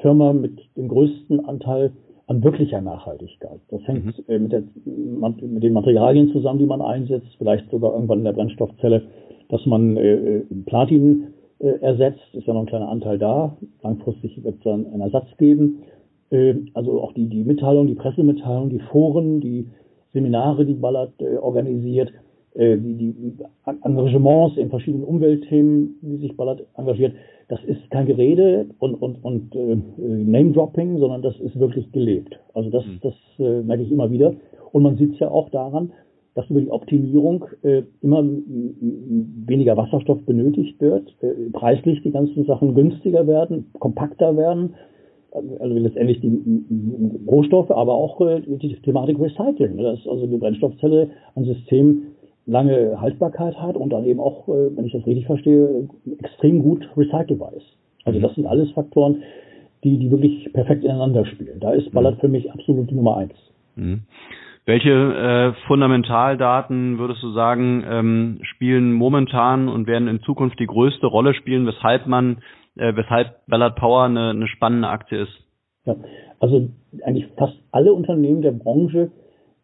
Firma 0.00 0.32
mit 0.32 0.58
dem 0.76 0.88
größten 0.88 1.44
Anteil 1.44 1.92
an 2.28 2.44
wirklicher 2.44 2.80
Nachhaltigkeit. 2.80 3.58
Das 3.70 3.80
hängt 3.86 4.04
mhm. 4.04 4.24
äh, 4.28 4.38
mit, 4.38 4.52
der, 4.52 4.62
mit, 4.84 5.62
den 5.62 5.72
Materialien 5.72 6.30
zusammen, 6.30 6.58
die 6.58 6.66
man 6.66 6.82
einsetzt, 6.82 7.34
vielleicht 7.38 7.70
sogar 7.70 7.94
irgendwann 7.94 8.18
in 8.18 8.24
der 8.24 8.34
Brennstoffzelle, 8.34 9.02
dass 9.48 9.64
man 9.66 9.96
äh, 9.96 10.36
äh 10.36 10.44
Platin 10.66 11.28
äh, 11.58 11.80
ersetzt, 11.80 12.20
ist 12.34 12.46
ja 12.46 12.52
noch 12.52 12.60
ein 12.60 12.66
kleiner 12.66 12.90
Anteil 12.90 13.18
da. 13.18 13.56
Langfristig 13.82 14.44
wird 14.44 14.56
es 14.56 14.62
dann 14.62 14.86
einen 14.86 15.00
Ersatz 15.00 15.26
geben. 15.38 15.82
Äh, 16.30 16.54
also 16.74 17.00
auch 17.00 17.14
die, 17.14 17.28
die 17.28 17.44
Mitteilung, 17.44 17.86
die 17.86 17.94
Pressemitteilung, 17.94 18.68
die 18.68 18.80
Foren, 18.90 19.40
die 19.40 19.66
Seminare, 20.12 20.66
die 20.66 20.74
Ballard 20.74 21.12
äh, 21.20 21.36
organisiert, 21.36 22.12
die, 22.54 23.12
die 23.12 23.36
Engagements 23.84 24.56
in 24.56 24.68
verschiedenen 24.68 25.04
Umweltthemen, 25.04 25.98
die 26.02 26.16
sich 26.16 26.36
Ballard 26.36 26.66
engagiert, 26.76 27.12
das 27.48 27.62
ist 27.64 27.90
kein 27.90 28.06
Gerede 28.06 28.66
und, 28.78 28.94
und, 28.94 29.24
und 29.24 29.54
äh, 29.54 29.76
Name-Dropping, 29.96 30.98
sondern 30.98 31.22
das 31.22 31.38
ist 31.40 31.58
wirklich 31.58 31.90
gelebt. 31.92 32.38
Also 32.54 32.70
das, 32.70 32.84
mhm. 32.84 32.98
das 33.02 33.14
äh, 33.38 33.62
merke 33.62 33.82
ich 33.82 33.90
immer 33.90 34.10
wieder. 34.10 34.34
Und 34.72 34.82
man 34.82 34.96
sieht 34.96 35.14
es 35.14 35.18
ja 35.18 35.30
auch 35.30 35.48
daran, 35.50 35.92
dass 36.34 36.48
über 36.50 36.60
die 36.60 36.70
Optimierung 36.70 37.46
äh, 37.62 37.82
immer 38.02 38.22
weniger 38.22 39.76
Wasserstoff 39.76 40.24
benötigt 40.24 40.80
wird, 40.80 41.16
äh, 41.22 41.50
preislich 41.52 42.02
die 42.02 42.12
ganzen 42.12 42.44
Sachen 42.44 42.74
günstiger 42.74 43.26
werden, 43.26 43.66
kompakter 43.78 44.36
werden, 44.36 44.74
also 45.32 45.74
letztendlich 45.74 46.20
die 46.20 46.40
Rohstoffe, 47.26 47.70
aber 47.70 47.94
auch 47.94 48.20
äh, 48.20 48.40
die 48.40 48.76
Thematik 48.82 49.18
Recycling, 49.18 49.78
dass 49.78 50.06
also 50.06 50.26
die 50.26 50.36
Brennstoffzelle 50.36 51.10
ein 51.34 51.44
System 51.44 52.02
lange 52.48 53.00
Haltbarkeit 53.00 53.60
hat 53.60 53.76
und 53.76 53.90
dann 53.90 54.04
eben 54.04 54.20
auch, 54.20 54.48
äh, 54.48 54.74
wenn 54.76 54.86
ich 54.86 54.92
das 54.92 55.06
richtig 55.06 55.26
verstehe, 55.26 55.88
extrem 56.18 56.62
gut 56.62 56.88
recycelbar 56.96 57.52
ist. 57.52 57.76
Also 58.04 58.18
mhm. 58.18 58.22
das 58.22 58.34
sind 58.34 58.46
alles 58.46 58.70
Faktoren, 58.72 59.22
die, 59.84 59.98
die 59.98 60.10
wirklich 60.10 60.50
perfekt 60.52 60.82
ineinander 60.82 61.24
spielen. 61.26 61.60
Da 61.60 61.72
ist 61.72 61.92
Ballard 61.92 62.16
mhm. 62.16 62.20
für 62.20 62.28
mich 62.28 62.50
absolut 62.50 62.90
die 62.90 62.94
Nummer 62.94 63.18
eins. 63.18 63.34
Mhm. 63.76 64.02
Welche 64.64 64.90
äh, 64.90 65.66
Fundamentaldaten 65.66 66.98
würdest 66.98 67.22
du 67.22 67.32
sagen 67.32 67.84
ähm, 67.88 68.38
spielen 68.42 68.92
momentan 68.92 69.68
und 69.68 69.86
werden 69.86 70.08
in 70.08 70.20
Zukunft 70.20 70.58
die 70.58 70.66
größte 70.66 71.06
Rolle 71.06 71.34
spielen, 71.34 71.66
weshalb 71.66 72.06
man, 72.06 72.38
äh, 72.76 72.94
weshalb 72.96 73.46
Ballard 73.46 73.76
Power 73.76 74.04
eine, 74.04 74.30
eine 74.30 74.48
spannende 74.48 74.88
Aktie 74.88 75.22
ist? 75.22 75.32
Ja, 75.84 75.96
also 76.40 76.68
eigentlich 77.02 77.28
fast 77.36 77.56
alle 77.72 77.92
Unternehmen 77.92 78.42
der 78.42 78.52
Branche 78.52 79.10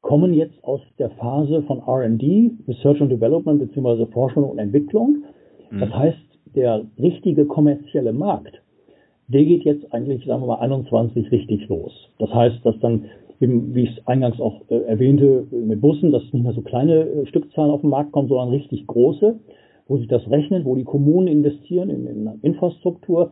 kommen 0.04 0.34
jetzt 0.34 0.62
aus 0.62 0.82
der 0.98 1.08
Phase 1.10 1.62
von 1.62 1.78
R&D, 1.78 2.50
Research 2.68 3.00
and 3.00 3.10
Development 3.10 3.58
beziehungsweise 3.58 4.06
Forschung 4.08 4.44
und 4.44 4.58
Entwicklung. 4.58 5.24
Mhm. 5.70 5.80
Das 5.80 5.90
heißt, 5.94 6.18
der 6.54 6.84
richtige 6.98 7.46
kommerzielle 7.46 8.12
Markt, 8.12 8.60
der 9.28 9.44
geht 9.46 9.64
jetzt 9.64 9.92
eigentlich, 9.94 10.26
sagen 10.26 10.42
wir 10.42 10.48
mal, 10.48 10.58
21 10.60 11.32
richtig 11.32 11.66
los. 11.68 11.90
Das 12.18 12.32
heißt, 12.32 12.64
dass 12.64 12.78
dann 12.80 13.06
eben, 13.40 13.74
wie 13.74 13.84
ich 13.84 13.96
es 13.96 14.06
eingangs 14.06 14.38
auch 14.40 14.60
äh, 14.68 14.76
erwähnte, 14.82 15.46
mit 15.50 15.80
Bussen, 15.80 16.12
dass 16.12 16.22
nicht 16.34 16.44
mehr 16.44 16.52
so 16.52 16.60
kleine 16.60 17.00
äh, 17.00 17.26
Stückzahlen 17.26 17.70
auf 17.70 17.80
den 17.80 17.88
Markt 17.88 18.12
kommen, 18.12 18.28
sondern 18.28 18.50
richtig 18.50 18.86
große, 18.86 19.36
wo 19.88 19.96
sich 19.96 20.08
das 20.08 20.28
rechnet, 20.30 20.66
wo 20.66 20.76
die 20.76 20.84
Kommunen 20.84 21.28
investieren 21.28 21.88
in, 21.88 22.06
in 22.06 22.30
Infrastruktur, 22.42 23.30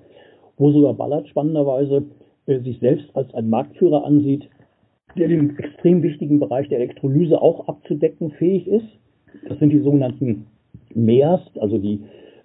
wo 0.57 0.73
sogar 0.73 0.95
Ballard 0.95 1.29
spannenderweise 1.29 2.05
äh, 2.47 2.61
sich 2.61 2.79
selbst 2.81 3.15
als 3.15 3.33
ein 3.35 3.51
Marktführer 3.51 4.07
ansieht, 4.07 4.49
der 5.17 5.29
den 5.29 5.59
extrem 5.59 6.03
wichtigen 6.03 6.41
Bereich 6.41 6.69
der 6.69 6.79
Elektrolyse 6.79 7.41
auch 7.41 7.69
abzudecken 7.69 8.31
fähig 8.33 8.67
ist. 8.67 8.87
Das 9.49 9.59
sind 9.59 9.71
die 9.71 9.81
sogenannten 9.81 10.47
MEAS, 10.95 11.41
also 11.59 11.79
die 11.79 12.01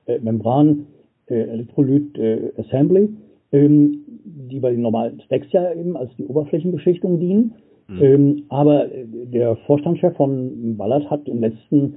äh, 0.05 0.19
Membran 0.19 0.87
äh, 1.27 1.35
Elektrolyt 1.35 2.17
äh, 2.17 2.51
Assembly. 2.57 3.09
Ähm, 3.51 4.03
die 4.27 4.59
bei 4.59 4.71
den 4.71 4.81
normalen 4.81 5.21
Stacks 5.21 5.51
ja 5.51 5.73
eben 5.73 5.95
als 5.95 6.13
die 6.17 6.25
Oberflächenbeschichtung 6.25 7.19
dienen. 7.19 7.53
Mhm. 7.87 8.03
Ähm, 8.03 8.43
aber 8.49 8.87
der 9.03 9.55
Vorstandschef 9.67 10.15
von 10.15 10.75
Ballard 10.77 11.09
hat 11.09 11.27
im 11.27 11.39
letzten, 11.39 11.95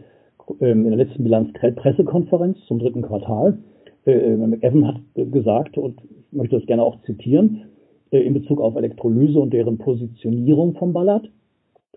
ähm, 0.61 0.85
in 0.85 0.90
der 0.90 0.96
letzten 0.96 1.24
Bilanz-Pressekonferenz 1.24 2.59
zum 2.66 2.78
dritten 2.78 3.02
Quartal, 3.02 3.59
äh, 4.06 4.37
McEvan 4.37 4.87
hat 4.87 5.00
gesagt, 5.14 5.76
und 5.76 6.00
ich 6.02 6.37
möchte 6.37 6.56
das 6.56 6.66
gerne 6.66 6.83
auch 6.83 7.02
zitieren, 7.02 7.62
äh, 7.62 7.69
in 8.18 8.34
Bezug 8.34 8.60
auf 8.60 8.76
Elektrolyse 8.76 9.38
und 9.38 9.52
deren 9.52 9.78
Positionierung 9.78 10.74
von 10.74 10.92
Ballard. 10.92 11.30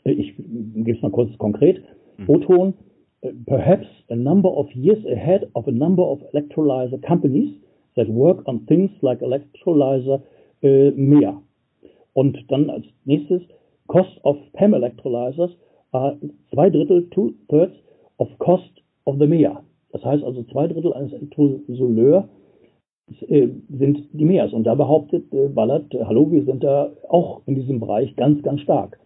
Äh, 0.04 0.12
ich 0.12 0.36
gebe 0.38 0.92
es 0.92 1.02
mal 1.02 1.12
kurz 1.12 1.36
konkret. 1.38 1.82
Mhm. 2.18 2.30
O-Ton, 2.30 2.74
äh, 3.22 3.32
perhaps 3.46 3.88
a 4.10 4.16
number 4.16 4.56
of 4.56 4.72
years 4.76 5.04
ahead 5.08 5.50
of 5.54 5.68
a 5.68 5.72
number 5.72 6.04
of 6.04 6.22
electrolyzer 6.34 7.00
companies 7.00 7.50
that 7.96 8.08
work 8.08 8.48
on 8.48 8.66
things 8.66 8.92
like 9.02 9.22
electrolyzer 9.22 10.22
äh, 10.62 10.92
mehr. 10.92 11.42
Und 12.14 12.38
dann 12.50 12.70
als 12.70 12.86
nächstes, 13.06 13.42
Cost 13.88 14.20
of 14.24 14.38
PEM 14.54 14.74
Electrolyzers 14.74 15.52
are 15.92 16.18
zwei 16.52 16.70
Drittel, 16.70 17.10
two 17.10 17.34
thirds 17.50 17.74
of 18.18 18.30
cost 18.40 18.72
of 19.06 19.18
the 19.20 19.28
MEA. 19.28 19.62
Das 19.92 20.04
heißt 20.04 20.24
also 20.24 20.44
zwei 20.44 20.68
Drittel 20.68 20.94
eines 20.94 21.12
Elektrosoleur 21.14 22.20
äh, 22.20 22.43
sind 23.08 24.08
die 24.14 24.26
MEAs. 24.26 24.54
Und 24.54 24.64
da 24.64 24.76
behauptet 24.76 25.34
äh, 25.34 25.48
Ballard, 25.50 25.94
äh, 25.94 26.04
hallo, 26.06 26.32
wir 26.32 26.44
sind 26.46 26.64
da 26.64 26.92
auch 27.10 27.42
in 27.46 27.56
diesem 27.56 27.80
Bereich 27.80 28.16
ganz, 28.16 28.42
ganz 28.44 28.62
stark. 28.62 29.00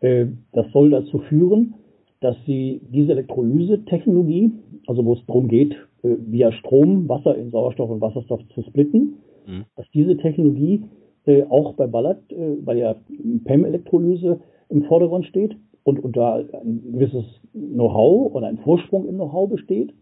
Äh, 0.00 0.26
das 0.52 0.70
soll 0.72 0.90
dazu 0.90 1.18
führen, 1.18 1.74
dass 2.20 2.36
sie 2.46 2.80
diese 2.90 3.12
Elektrolyse-Technologie, 3.12 4.52
also 4.86 5.04
wo 5.04 5.14
es 5.14 5.26
darum 5.26 5.48
geht, 5.48 5.72
äh, 6.02 6.16
via 6.26 6.52
Strom 6.52 7.08
Wasser 7.08 7.36
in 7.36 7.50
Sauerstoff 7.50 7.90
und 7.90 8.00
Wasserstoff 8.00 8.40
zu 8.54 8.62
splitten, 8.62 9.18
mhm. 9.46 9.64
dass 9.76 9.86
diese 9.92 10.16
Technologie 10.16 10.84
äh, 11.26 11.44
auch 11.44 11.74
bei 11.74 11.86
Ballard, 11.86 12.20
äh, 12.32 12.56
bei 12.64 12.74
der 12.74 12.96
PEM-Elektrolyse 13.44 14.40
im 14.70 14.84
Vordergrund 14.84 15.26
steht 15.26 15.56
und, 15.84 16.02
und 16.02 16.16
da 16.16 16.36
ein 16.36 16.92
gewisses 16.92 17.24
Know-how 17.52 18.34
oder 18.34 18.46
ein 18.46 18.58
Vorsprung 18.58 19.06
im 19.06 19.16
Know-how 19.16 19.50
besteht. 19.50 19.92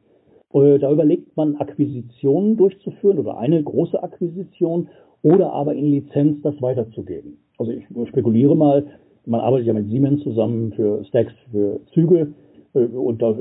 Äh, 0.52 0.78
da 0.78 0.90
überlegt 0.90 1.36
man, 1.36 1.56
Akquisitionen 1.56 2.56
durchzuführen 2.56 3.18
oder 3.18 3.38
eine 3.38 3.62
große 3.62 4.02
Akquisition 4.02 4.88
oder 5.22 5.52
aber 5.52 5.74
in 5.74 5.86
Lizenz 5.86 6.40
das 6.42 6.60
weiterzugeben. 6.60 7.38
Also 7.58 7.72
ich 7.72 7.84
spekuliere 8.08 8.56
mal, 8.56 8.86
man 9.26 9.40
arbeitet 9.40 9.66
ja 9.66 9.74
mit 9.74 9.88
Siemens 9.88 10.22
zusammen 10.22 10.72
für 10.72 11.04
Stacks, 11.04 11.32
für 11.50 11.80
Züge. 11.92 12.32
Äh, 12.74 12.86
und 12.86 13.22
da, 13.22 13.34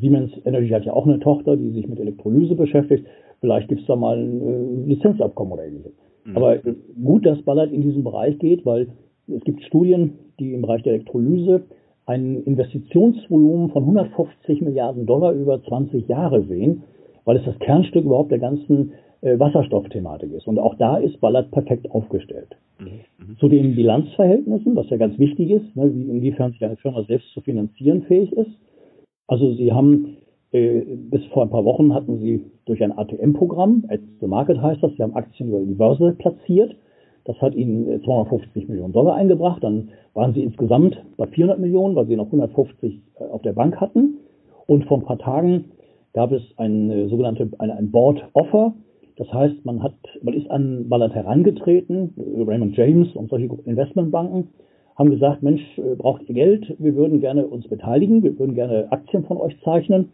Siemens 0.00 0.32
Energy 0.44 0.68
hat 0.68 0.84
ja 0.84 0.92
auch 0.92 1.06
eine 1.06 1.20
Tochter, 1.20 1.56
die 1.56 1.70
sich 1.70 1.88
mit 1.88 2.00
Elektrolyse 2.00 2.54
beschäftigt. 2.54 3.06
Vielleicht 3.40 3.68
gibt 3.68 3.82
es 3.82 3.86
da 3.86 3.96
mal 3.96 4.16
ein 4.16 4.40
äh, 4.40 4.88
Lizenzabkommen 4.94 5.52
oder 5.52 5.66
ähnliches. 5.66 5.92
Mhm. 6.24 6.36
Aber 6.36 6.58
gut, 7.02 7.26
dass 7.26 7.42
Ballard 7.42 7.72
in 7.72 7.82
diesen 7.82 8.04
Bereich 8.04 8.38
geht, 8.38 8.64
weil 8.64 8.88
es 9.28 9.42
gibt 9.44 9.62
Studien, 9.64 10.14
die 10.38 10.52
im 10.52 10.62
Bereich 10.62 10.82
der 10.82 10.94
Elektrolyse 10.94 11.62
ein 12.06 12.42
Investitionsvolumen 12.42 13.70
von 13.70 13.84
150 13.84 14.60
Milliarden 14.60 15.06
Dollar 15.06 15.32
über 15.32 15.62
20 15.62 16.06
Jahre 16.08 16.44
sehen, 16.44 16.82
weil 17.24 17.36
es 17.36 17.44
das 17.44 17.58
Kernstück 17.58 18.04
überhaupt 18.04 18.30
der 18.30 18.38
ganzen 18.38 18.92
äh, 19.22 19.38
Wasserstoffthematik 19.38 20.32
ist. 20.32 20.46
Und 20.46 20.58
auch 20.58 20.74
da 20.74 20.98
ist 20.98 21.20
Ballard 21.20 21.50
perfekt 21.50 21.90
aufgestellt. 21.90 22.56
Mhm. 22.78 22.86
mhm. 23.18 23.36
Zu 23.38 23.48
den 23.48 23.74
Bilanzverhältnissen, 23.74 24.76
was 24.76 24.90
ja 24.90 24.96
ganz 24.96 25.18
wichtig 25.18 25.50
ist, 25.50 25.76
ne, 25.76 25.94
wie, 25.94 26.02
inwiefern 26.02 26.52
sich 26.52 26.64
eine 26.64 26.76
Firma 26.76 27.02
selbst 27.04 27.30
zu 27.32 27.40
finanzieren 27.40 28.02
fähig 28.02 28.32
ist. 28.32 28.50
Also 29.26 29.54
Sie 29.54 29.72
haben 29.72 30.18
äh, 30.52 30.82
bis 31.10 31.24
vor 31.32 31.42
ein 31.42 31.50
paar 31.50 31.64
Wochen 31.64 31.94
hatten 31.94 32.18
Sie 32.18 32.44
durch 32.66 32.82
ein 32.82 32.96
ATM-Programm, 32.96 33.84
at 33.88 34.00
the 34.20 34.26
Market 34.26 34.60
heißt 34.60 34.82
das, 34.82 34.92
Sie 34.96 35.02
haben 35.02 35.14
Aktien 35.14 35.48
über 35.48 35.60
die 35.60 35.74
Börse 35.74 36.14
platziert 36.18 36.76
das 37.24 37.40
hat 37.40 37.54
ihnen 37.54 38.02
250 38.02 38.68
Millionen 38.68 38.92
Dollar 38.92 39.14
eingebracht. 39.14 39.62
Dann 39.62 39.90
waren 40.14 40.34
sie 40.34 40.42
insgesamt 40.42 41.02
bei 41.16 41.26
400 41.26 41.58
Millionen, 41.58 41.96
weil 41.96 42.06
sie 42.06 42.16
noch 42.16 42.26
150 42.26 43.00
äh, 43.18 43.24
auf 43.24 43.42
der 43.42 43.52
Bank 43.52 43.80
hatten. 43.80 44.18
Und 44.66 44.84
vor 44.84 44.98
ein 44.98 45.04
paar 45.04 45.18
Tagen 45.18 45.72
gab 46.12 46.32
es 46.32 46.42
ein 46.56 47.08
sogenannte 47.08 47.50
ein, 47.58 47.70
ein 47.70 47.90
Board 47.90 48.24
Offer. 48.32 48.74
Das 49.16 49.32
heißt, 49.32 49.64
man 49.64 49.82
hat, 49.82 49.94
man 50.22 50.34
ist 50.34 50.50
an 50.50 50.88
Ballard 50.88 51.14
herangetreten, 51.14 52.14
Raymond 52.46 52.76
James 52.76 53.14
und 53.14 53.30
solche 53.30 53.48
Investmentbanken 53.64 54.48
haben 54.96 55.10
gesagt, 55.10 55.42
Mensch, 55.42 55.62
äh, 55.78 55.96
braucht 55.96 56.22
ihr 56.28 56.34
Geld? 56.34 56.74
Wir 56.78 56.94
würden 56.94 57.20
gerne 57.20 57.46
uns 57.46 57.68
beteiligen, 57.68 58.22
wir 58.22 58.38
würden 58.38 58.54
gerne 58.54 58.90
Aktien 58.92 59.24
von 59.24 59.38
euch 59.38 59.56
zeichnen. 59.62 60.10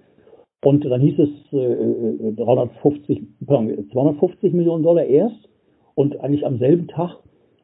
Und 0.62 0.84
dann 0.84 1.00
hieß 1.00 1.18
es 1.18 1.52
äh, 1.52 2.32
350, 2.32 3.22
250 3.46 4.52
Millionen 4.52 4.82
Dollar 4.82 5.04
erst. 5.04 5.48
Und 5.94 6.20
eigentlich 6.20 6.46
am 6.46 6.58
selben 6.58 6.88
Tag 6.88 7.16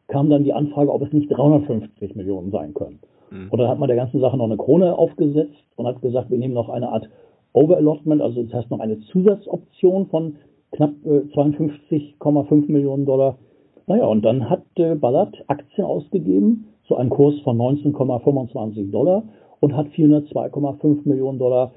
kam 0.09 0.31
dann 0.31 0.45
die 0.45 0.53
Anfrage, 0.53 0.93
ob 0.93 1.03
es 1.03 1.13
nicht 1.13 1.29
350 1.31 2.15
Millionen 2.15 2.51
sein 2.51 2.75
können. 2.75 3.01
Mhm. 3.31 3.49
Und 3.51 3.59
dann 3.59 3.69
hat 3.69 3.79
man 3.79 3.89
der 3.89 3.97
ganzen 3.97 4.21
Sache 4.21 4.37
noch 4.37 4.45
eine 4.45 4.57
Krone 4.57 4.97
aufgesetzt 4.97 5.65
und 5.77 5.87
hat 5.87 6.01
gesagt, 6.03 6.31
wir 6.31 6.39
nehmen 6.39 6.55
noch 6.55 6.69
eine 6.69 6.89
Art 6.89 7.09
Overallotment, 7.53 8.21
also 8.21 8.43
das 8.43 8.53
heißt 8.53 8.71
noch 8.71 8.81
eine 8.81 8.99
Zusatzoption 9.01 10.07
von 10.07 10.37
knapp 10.73 10.93
äh, 11.05 11.23
52,5 11.35 12.71
Millionen 12.71 13.07
Dollar. 13.07 13.39
Naja, 13.87 14.07
und 14.07 14.23
dann 14.25 14.51
hat 14.51 14.63
äh, 14.77 14.95
Ballard 14.95 15.43
Aktien 15.47 15.87
ausgegeben 15.87 16.67
zu 16.87 16.97
einem 16.97 17.11
Kurs 17.11 17.39
von 17.41 17.57
19,25 17.57 18.91
Dollar 18.91 19.25
und 19.61 19.77
hat 19.77 19.89
402,5 19.89 21.09
Millionen 21.09 21.39
Dollar 21.39 21.73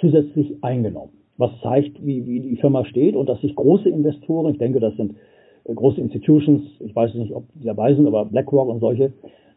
zusätzlich 0.00 0.62
eingenommen. 0.62 1.12
Was 1.36 1.50
zeigt, 1.62 2.04
wie, 2.04 2.26
wie 2.26 2.40
die 2.40 2.56
Firma 2.56 2.84
steht 2.84 3.14
und 3.14 3.28
dass 3.28 3.40
sich 3.40 3.54
große 3.54 3.88
Investoren, 3.88 4.52
ich 4.52 4.58
denke, 4.58 4.80
das 4.80 4.96
sind 4.96 5.14
große 5.64 6.00
Institutions, 6.00 6.62
ich 6.80 6.94
weiß 6.94 7.14
nicht, 7.14 7.34
ob 7.34 7.44
die 7.54 7.66
dabei 7.66 7.94
sind, 7.94 8.06
aber 8.06 8.24
BlackRock 8.24 8.68
und 8.68 8.80
solche, 8.80 9.12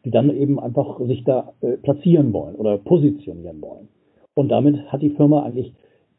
die 0.06 0.12
dann 0.12 0.36
eben 0.36 0.60
einfach 0.60 1.00
sich 1.08 1.24
da 1.24 1.54
äh, 1.62 1.78
platzieren 1.78 2.34
wollen 2.34 2.56
oder 2.56 2.78
positionieren 2.78 3.62
wollen. 3.62 3.88
Und 4.34 4.50
damit 4.50 4.92
hat 4.92 5.02
die 5.02 5.12
Firma 5.12 5.44
eigentlich 5.44 5.74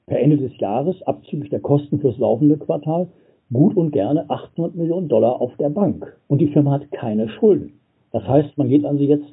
per 0.07 0.21
Ende 0.21 0.37
des 0.37 0.57
Jahres 0.59 1.03
abzüglich 1.03 1.51
der 1.51 1.61
Kosten 1.61 2.01
fürs 2.01 2.19
laufende 2.19 2.57
Quartal 2.57 3.09
gut 3.53 3.77
und 3.77 3.93
gerne 3.93 4.29
800 4.31 4.75
Millionen 4.75 5.09
Dollar 5.09 5.41
auf 5.41 5.57
der 5.59 5.71
Bank. 5.71 6.17
Und 6.29 6.41
die 6.41 6.49
Firma 6.49 6.73
hat 6.73 6.91
keine 6.93 7.29
Schulden. 7.29 7.75
Das 8.11 8.27
heißt, 8.27 8.57
man 8.57 8.69
geht 8.69 8.85
also 8.85 9.03
jetzt 9.03 9.27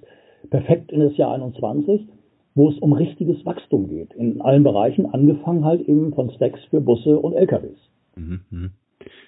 perfekt 0.50 0.92
in 0.92 1.00
das 1.00 1.16
Jahr 1.18 1.34
21, 1.34 2.08
wo 2.56 2.70
es 2.70 2.78
um 2.80 2.94
richtiges 2.94 3.46
Wachstum 3.46 3.88
geht. 3.88 4.14
In 4.14 4.42
allen 4.42 4.64
Bereichen, 4.64 5.06
angefangen 5.06 5.64
halt 5.64 5.82
eben 5.88 6.14
von 6.14 6.30
Stacks 6.32 6.60
für 6.70 6.82
Busse 6.82 7.20
und 7.20 7.34
LKWs. 7.34 7.78
Mhm. 8.16 8.72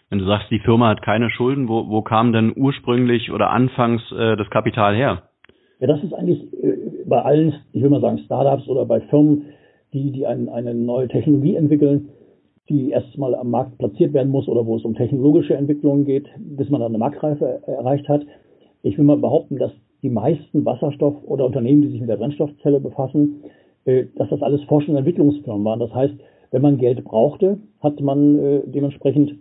Wenn 0.09 0.19
du 0.19 0.25
sagst, 0.25 0.51
die 0.51 0.59
Firma 0.59 0.89
hat 0.89 1.01
keine 1.01 1.29
Schulden, 1.29 1.67
wo, 1.67 1.89
wo 1.89 2.01
kam 2.01 2.33
denn 2.33 2.53
ursprünglich 2.55 3.31
oder 3.31 3.49
anfangs 3.49 4.01
äh, 4.11 4.35
das 4.35 4.49
Kapital 4.49 4.95
her? 4.95 5.23
Ja, 5.79 5.87
das 5.87 6.03
ist 6.03 6.13
eigentlich 6.13 6.41
äh, 6.63 7.03
bei 7.05 7.21
allen, 7.21 7.55
ich 7.71 7.81
will 7.81 7.89
mal 7.89 8.01
sagen, 8.01 8.19
Startups 8.19 8.67
oder 8.67 8.85
bei 8.85 9.01
Firmen, 9.01 9.47
die, 9.91 10.11
die 10.11 10.25
ein, 10.25 10.49
eine 10.49 10.73
neue 10.73 11.07
Technologie 11.07 11.55
entwickeln, 11.55 12.09
die 12.69 12.91
erstmal 12.91 13.35
am 13.35 13.49
Markt 13.49 13.77
platziert 13.77 14.13
werden 14.13 14.31
muss 14.31 14.47
oder 14.47 14.65
wo 14.65 14.77
es 14.77 14.85
um 14.85 14.95
technologische 14.95 15.55
Entwicklungen 15.55 16.05
geht, 16.05 16.27
bis 16.37 16.69
man 16.69 16.81
dann 16.81 16.91
eine 16.91 16.97
Marktreife 16.97 17.61
erreicht 17.67 18.07
hat. 18.07 18.21
Ich 18.81 18.97
will 18.97 19.05
mal 19.05 19.17
behaupten, 19.17 19.57
dass 19.57 19.71
die 20.01 20.09
meisten 20.09 20.65
Wasserstoff- 20.65 21.23
oder 21.25 21.45
Unternehmen, 21.45 21.81
die 21.81 21.89
sich 21.89 21.99
mit 21.99 22.09
der 22.09 22.17
Brennstoffzelle 22.17 22.79
befassen, 22.79 23.43
äh, 23.85 24.05
dass 24.15 24.29
das 24.29 24.41
alles 24.41 24.63
Forschung- 24.63 24.91
und 24.91 24.99
Entwicklungsfirmen 24.99 25.65
waren. 25.65 25.79
Das 25.79 25.93
heißt, 25.93 26.13
wenn 26.51 26.61
man 26.61 26.77
Geld 26.77 27.03
brauchte, 27.03 27.57
hat 27.81 27.99
man 27.99 28.37
äh, 28.39 28.61
dementsprechend 28.67 29.35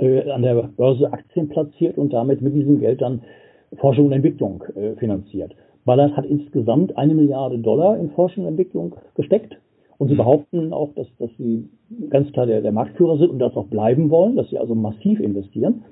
äh, 0.00 0.30
an 0.30 0.42
der 0.42 0.54
Börse 0.76 1.12
Aktien 1.12 1.48
platziert 1.48 1.98
und 1.98 2.12
damit 2.12 2.42
mit 2.42 2.54
diesem 2.54 2.80
Geld 2.80 3.00
dann 3.00 3.22
Forschung 3.76 4.06
und 4.06 4.12
Entwicklung 4.12 4.64
äh, 4.74 4.96
finanziert. 4.96 5.54
Ballard 5.84 6.16
hat 6.16 6.26
insgesamt 6.26 6.96
eine 6.96 7.14
Milliarde 7.14 7.58
Dollar 7.58 7.98
in 7.98 8.10
Forschung 8.10 8.44
und 8.44 8.50
Entwicklung 8.50 8.96
gesteckt. 9.14 9.56
Und 9.98 10.08
sie 10.08 10.14
mhm. 10.14 10.18
behaupten 10.18 10.72
auch, 10.72 10.92
dass, 10.94 11.06
dass 11.18 11.30
sie 11.38 11.68
ganz 12.08 12.32
klar 12.32 12.46
der, 12.46 12.62
der 12.62 12.72
Marktführer 12.72 13.18
sind 13.18 13.30
und 13.30 13.38
das 13.38 13.56
auch 13.56 13.66
bleiben 13.66 14.10
wollen, 14.10 14.36
dass 14.36 14.48
sie 14.50 14.58
also 14.58 14.74
massiv 14.74 15.20
investieren. 15.20 15.84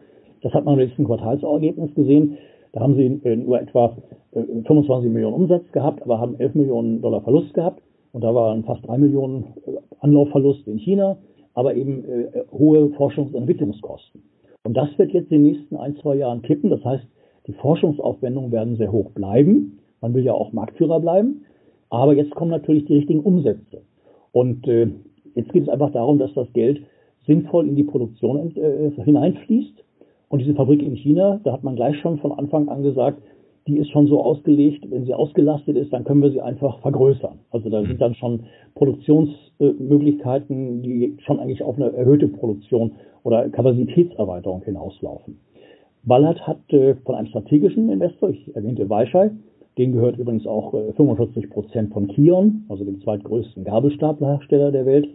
Das 0.42 0.52
hat 0.54 0.64
man 0.64 0.74
im 0.74 0.80
letzten 0.80 1.04
Quartalsergebnis 1.04 1.94
gesehen. 1.94 2.38
Da 2.72 2.80
haben 2.80 2.96
sie 2.96 3.20
äh, 3.24 3.36
nur 3.36 3.60
etwa 3.60 3.96
25 4.32 5.10
Millionen 5.10 5.34
Umsatz 5.34 5.70
gehabt, 5.72 6.02
aber 6.02 6.20
haben 6.20 6.38
11 6.38 6.54
Millionen 6.54 7.02
Dollar 7.02 7.22
Verlust 7.22 7.54
gehabt. 7.54 7.82
Und 8.12 8.22
da 8.22 8.34
waren 8.34 8.64
fast 8.64 8.86
drei 8.86 8.98
Millionen 8.98 9.54
Anlaufverlust 10.00 10.66
in 10.66 10.78
China 10.78 11.18
aber 11.54 11.74
eben 11.74 12.04
äh, 12.04 12.44
hohe 12.52 12.86
Forschungs- 12.96 13.32
und 13.32 13.36
Entwicklungskosten. 13.42 14.22
Und 14.64 14.74
das 14.76 14.88
wird 14.98 15.12
jetzt 15.12 15.30
in 15.32 15.44
den 15.44 15.52
nächsten 15.52 15.76
ein, 15.76 15.96
zwei 15.96 16.16
Jahren 16.16 16.42
kippen. 16.42 16.70
Das 16.70 16.84
heißt, 16.84 17.04
die 17.46 17.52
Forschungsaufwendungen 17.54 18.52
werden 18.52 18.76
sehr 18.76 18.92
hoch 18.92 19.10
bleiben. 19.12 19.78
Man 20.00 20.14
will 20.14 20.24
ja 20.24 20.34
auch 20.34 20.52
Marktführer 20.52 21.00
bleiben. 21.00 21.44
Aber 21.90 22.14
jetzt 22.14 22.34
kommen 22.34 22.50
natürlich 22.50 22.84
die 22.84 22.96
richtigen 22.96 23.20
Umsätze. 23.20 23.82
Und 24.32 24.68
äh, 24.68 24.88
jetzt 25.34 25.52
geht 25.52 25.62
es 25.62 25.68
einfach 25.68 25.90
darum, 25.92 26.18
dass 26.18 26.34
das 26.34 26.52
Geld 26.52 26.82
sinnvoll 27.26 27.66
in 27.66 27.76
die 27.76 27.84
Produktion 27.84 28.54
äh, 28.56 28.90
hineinfließt. 29.02 29.84
Und 30.28 30.40
diese 30.40 30.54
Fabrik 30.54 30.82
in 30.82 30.96
China, 30.96 31.40
da 31.44 31.52
hat 31.52 31.64
man 31.64 31.76
gleich 31.76 31.98
schon 32.00 32.18
von 32.18 32.32
Anfang 32.32 32.68
an 32.68 32.82
gesagt, 32.82 33.22
die 33.68 33.78
ist 33.78 33.90
schon 33.90 34.08
so 34.08 34.22
ausgelegt, 34.22 34.90
wenn 34.90 35.04
sie 35.04 35.14
ausgelastet 35.14 35.76
ist, 35.76 35.92
dann 35.92 36.04
können 36.04 36.22
wir 36.22 36.30
sie 36.30 36.40
einfach 36.40 36.80
vergrößern. 36.80 37.40
Also 37.50 37.68
da 37.68 37.82
sind 37.82 37.94
mhm. 37.94 37.98
dann 37.98 38.14
schon 38.14 38.44
Produktionsmöglichkeiten, 38.74 40.82
die 40.82 41.16
schon 41.24 41.38
eigentlich 41.38 41.62
auf 41.62 41.76
eine 41.76 41.92
erhöhte 41.92 42.28
Produktion 42.28 42.92
oder 43.22 43.48
Kapazitätserweiterung 43.50 44.62
hinauslaufen. 44.62 45.38
Ballard 46.02 46.46
hat 46.46 46.60
äh, 46.72 46.94
von 47.04 47.14
einem 47.14 47.28
strategischen 47.28 47.90
Investor, 47.90 48.30
ich 48.30 48.56
erwähnte 48.56 48.88
Weishai, 48.88 49.30
den 49.76 49.92
gehört 49.92 50.16
übrigens 50.16 50.46
auch 50.46 50.72
45 50.72 51.44
äh, 51.44 51.48
Prozent 51.48 51.92
von 51.92 52.08
Kion, 52.08 52.64
also 52.68 52.84
dem 52.84 53.02
zweitgrößten 53.02 53.64
Gabelstaplerhersteller 53.64 54.72
der 54.72 54.86
Welt. 54.86 55.08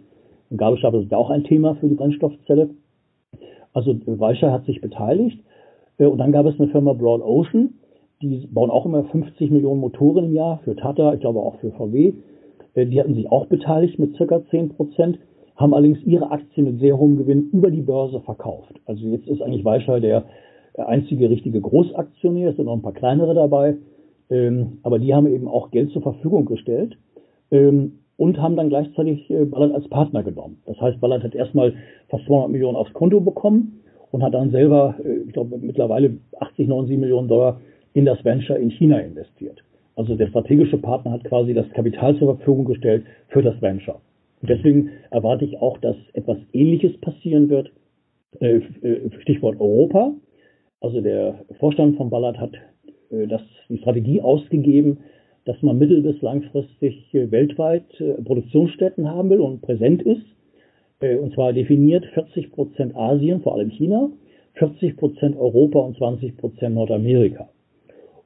Und 0.50 0.58
Gabelstapler 0.58 1.00
ist 1.00 1.10
ja 1.10 1.18
auch 1.18 1.30
ein 1.30 1.42
Thema 1.44 1.74
für 1.74 1.88
die 1.88 1.96
Brennstoffzelle. 1.96 2.70
Also 3.72 3.96
Weishai 4.06 4.50
hat 4.50 4.64
sich 4.64 4.80
beteiligt. 4.80 5.40
Äh, 5.98 6.06
und 6.06 6.18
dann 6.18 6.32
gab 6.32 6.46
es 6.46 6.58
eine 6.60 6.70
Firma 6.70 6.92
Broad 6.92 7.22
Ocean, 7.22 7.74
die 8.28 8.46
bauen 8.46 8.70
auch 8.70 8.86
immer 8.86 9.04
50 9.04 9.50
Millionen 9.50 9.80
Motoren 9.80 10.26
im 10.26 10.34
Jahr 10.34 10.60
für 10.64 10.76
Tata, 10.76 11.14
ich 11.14 11.20
glaube 11.20 11.40
auch 11.40 11.56
für 11.56 11.70
VW. 11.72 12.14
Äh, 12.74 12.86
die 12.86 13.00
hatten 13.00 13.14
sich 13.14 13.30
auch 13.30 13.46
beteiligt 13.46 13.98
mit 13.98 14.16
circa 14.16 14.42
10 14.50 14.70
Prozent, 14.70 15.18
haben 15.56 15.74
allerdings 15.74 16.02
ihre 16.04 16.30
Aktien 16.30 16.66
mit 16.66 16.80
sehr 16.80 16.98
hohem 16.98 17.16
Gewinn 17.18 17.50
über 17.52 17.70
die 17.70 17.82
Börse 17.82 18.20
verkauft. 18.20 18.80
Also 18.86 19.06
jetzt 19.06 19.28
ist 19.28 19.42
eigentlich 19.42 19.64
Weichai 19.64 20.00
der 20.00 20.24
einzige 20.76 21.30
richtige 21.30 21.60
Großaktionär, 21.60 22.50
es 22.50 22.56
sind 22.56 22.66
noch 22.66 22.74
ein 22.74 22.82
paar 22.82 22.92
kleinere 22.92 23.34
dabei, 23.34 23.76
ähm, 24.30 24.78
aber 24.82 24.98
die 24.98 25.14
haben 25.14 25.26
eben 25.26 25.46
auch 25.46 25.70
Geld 25.70 25.90
zur 25.90 26.02
Verfügung 26.02 26.46
gestellt 26.46 26.96
ähm, 27.50 28.00
und 28.16 28.40
haben 28.40 28.56
dann 28.56 28.68
gleichzeitig 28.68 29.30
äh, 29.30 29.44
Ballard 29.44 29.72
als 29.72 29.88
Partner 29.88 30.22
genommen. 30.22 30.58
Das 30.66 30.80
heißt, 30.80 31.00
Ballard 31.00 31.22
hat 31.22 31.34
erstmal 31.34 31.74
fast 32.08 32.24
200 32.26 32.50
Millionen 32.50 32.76
aufs 32.76 32.92
Konto 32.92 33.20
bekommen 33.20 33.82
und 34.10 34.22
hat 34.22 34.34
dann 34.34 34.50
selber, 34.50 34.96
äh, 35.04 35.18
ich 35.26 35.32
glaube, 35.32 35.58
mittlerweile 35.58 36.18
80, 36.40 36.68
90 36.68 36.98
Millionen 36.98 37.28
Dollar 37.28 37.60
in 37.94 38.04
das 38.04 38.22
Venture 38.24 38.58
in 38.58 38.70
China 38.70 38.98
investiert. 38.98 39.64
Also 39.96 40.16
der 40.16 40.28
strategische 40.28 40.78
Partner 40.78 41.12
hat 41.12 41.24
quasi 41.24 41.54
das 41.54 41.70
Kapital 41.70 42.18
zur 42.18 42.36
Verfügung 42.36 42.66
gestellt 42.66 43.04
für 43.28 43.42
das 43.42 43.60
Venture. 43.62 44.00
Und 44.42 44.50
deswegen 44.50 44.90
erwarte 45.10 45.44
ich 45.44 45.56
auch, 45.58 45.78
dass 45.78 45.96
etwas 46.12 46.36
Ähnliches 46.52 47.00
passieren 47.00 47.48
wird. 47.48 47.70
Äh, 48.40 48.56
äh, 48.82 49.10
Stichwort 49.22 49.60
Europa. 49.60 50.12
Also 50.80 51.00
der 51.00 51.44
Vorstand 51.60 51.96
von 51.96 52.10
Ballard 52.10 52.38
hat 52.38 52.52
äh, 53.10 53.26
das, 53.26 53.42
die 53.68 53.78
Strategie 53.78 54.20
ausgegeben, 54.20 54.98
dass 55.44 55.60
man 55.62 55.78
mittel- 55.78 56.02
bis 56.02 56.20
langfristig 56.22 57.08
weltweit 57.12 57.84
Produktionsstätten 58.24 59.10
haben 59.10 59.28
will 59.28 59.40
und 59.40 59.60
präsent 59.60 60.00
ist. 60.00 60.24
Und 61.00 61.34
zwar 61.34 61.52
definiert 61.52 62.06
40 62.14 62.50
Prozent 62.50 62.96
Asien, 62.96 63.42
vor 63.42 63.54
allem 63.54 63.68
China, 63.68 64.08
40 64.54 64.96
Prozent 64.96 65.36
Europa 65.36 65.80
und 65.80 65.98
20 65.98 66.38
Prozent 66.38 66.74
Nordamerika. 66.74 67.50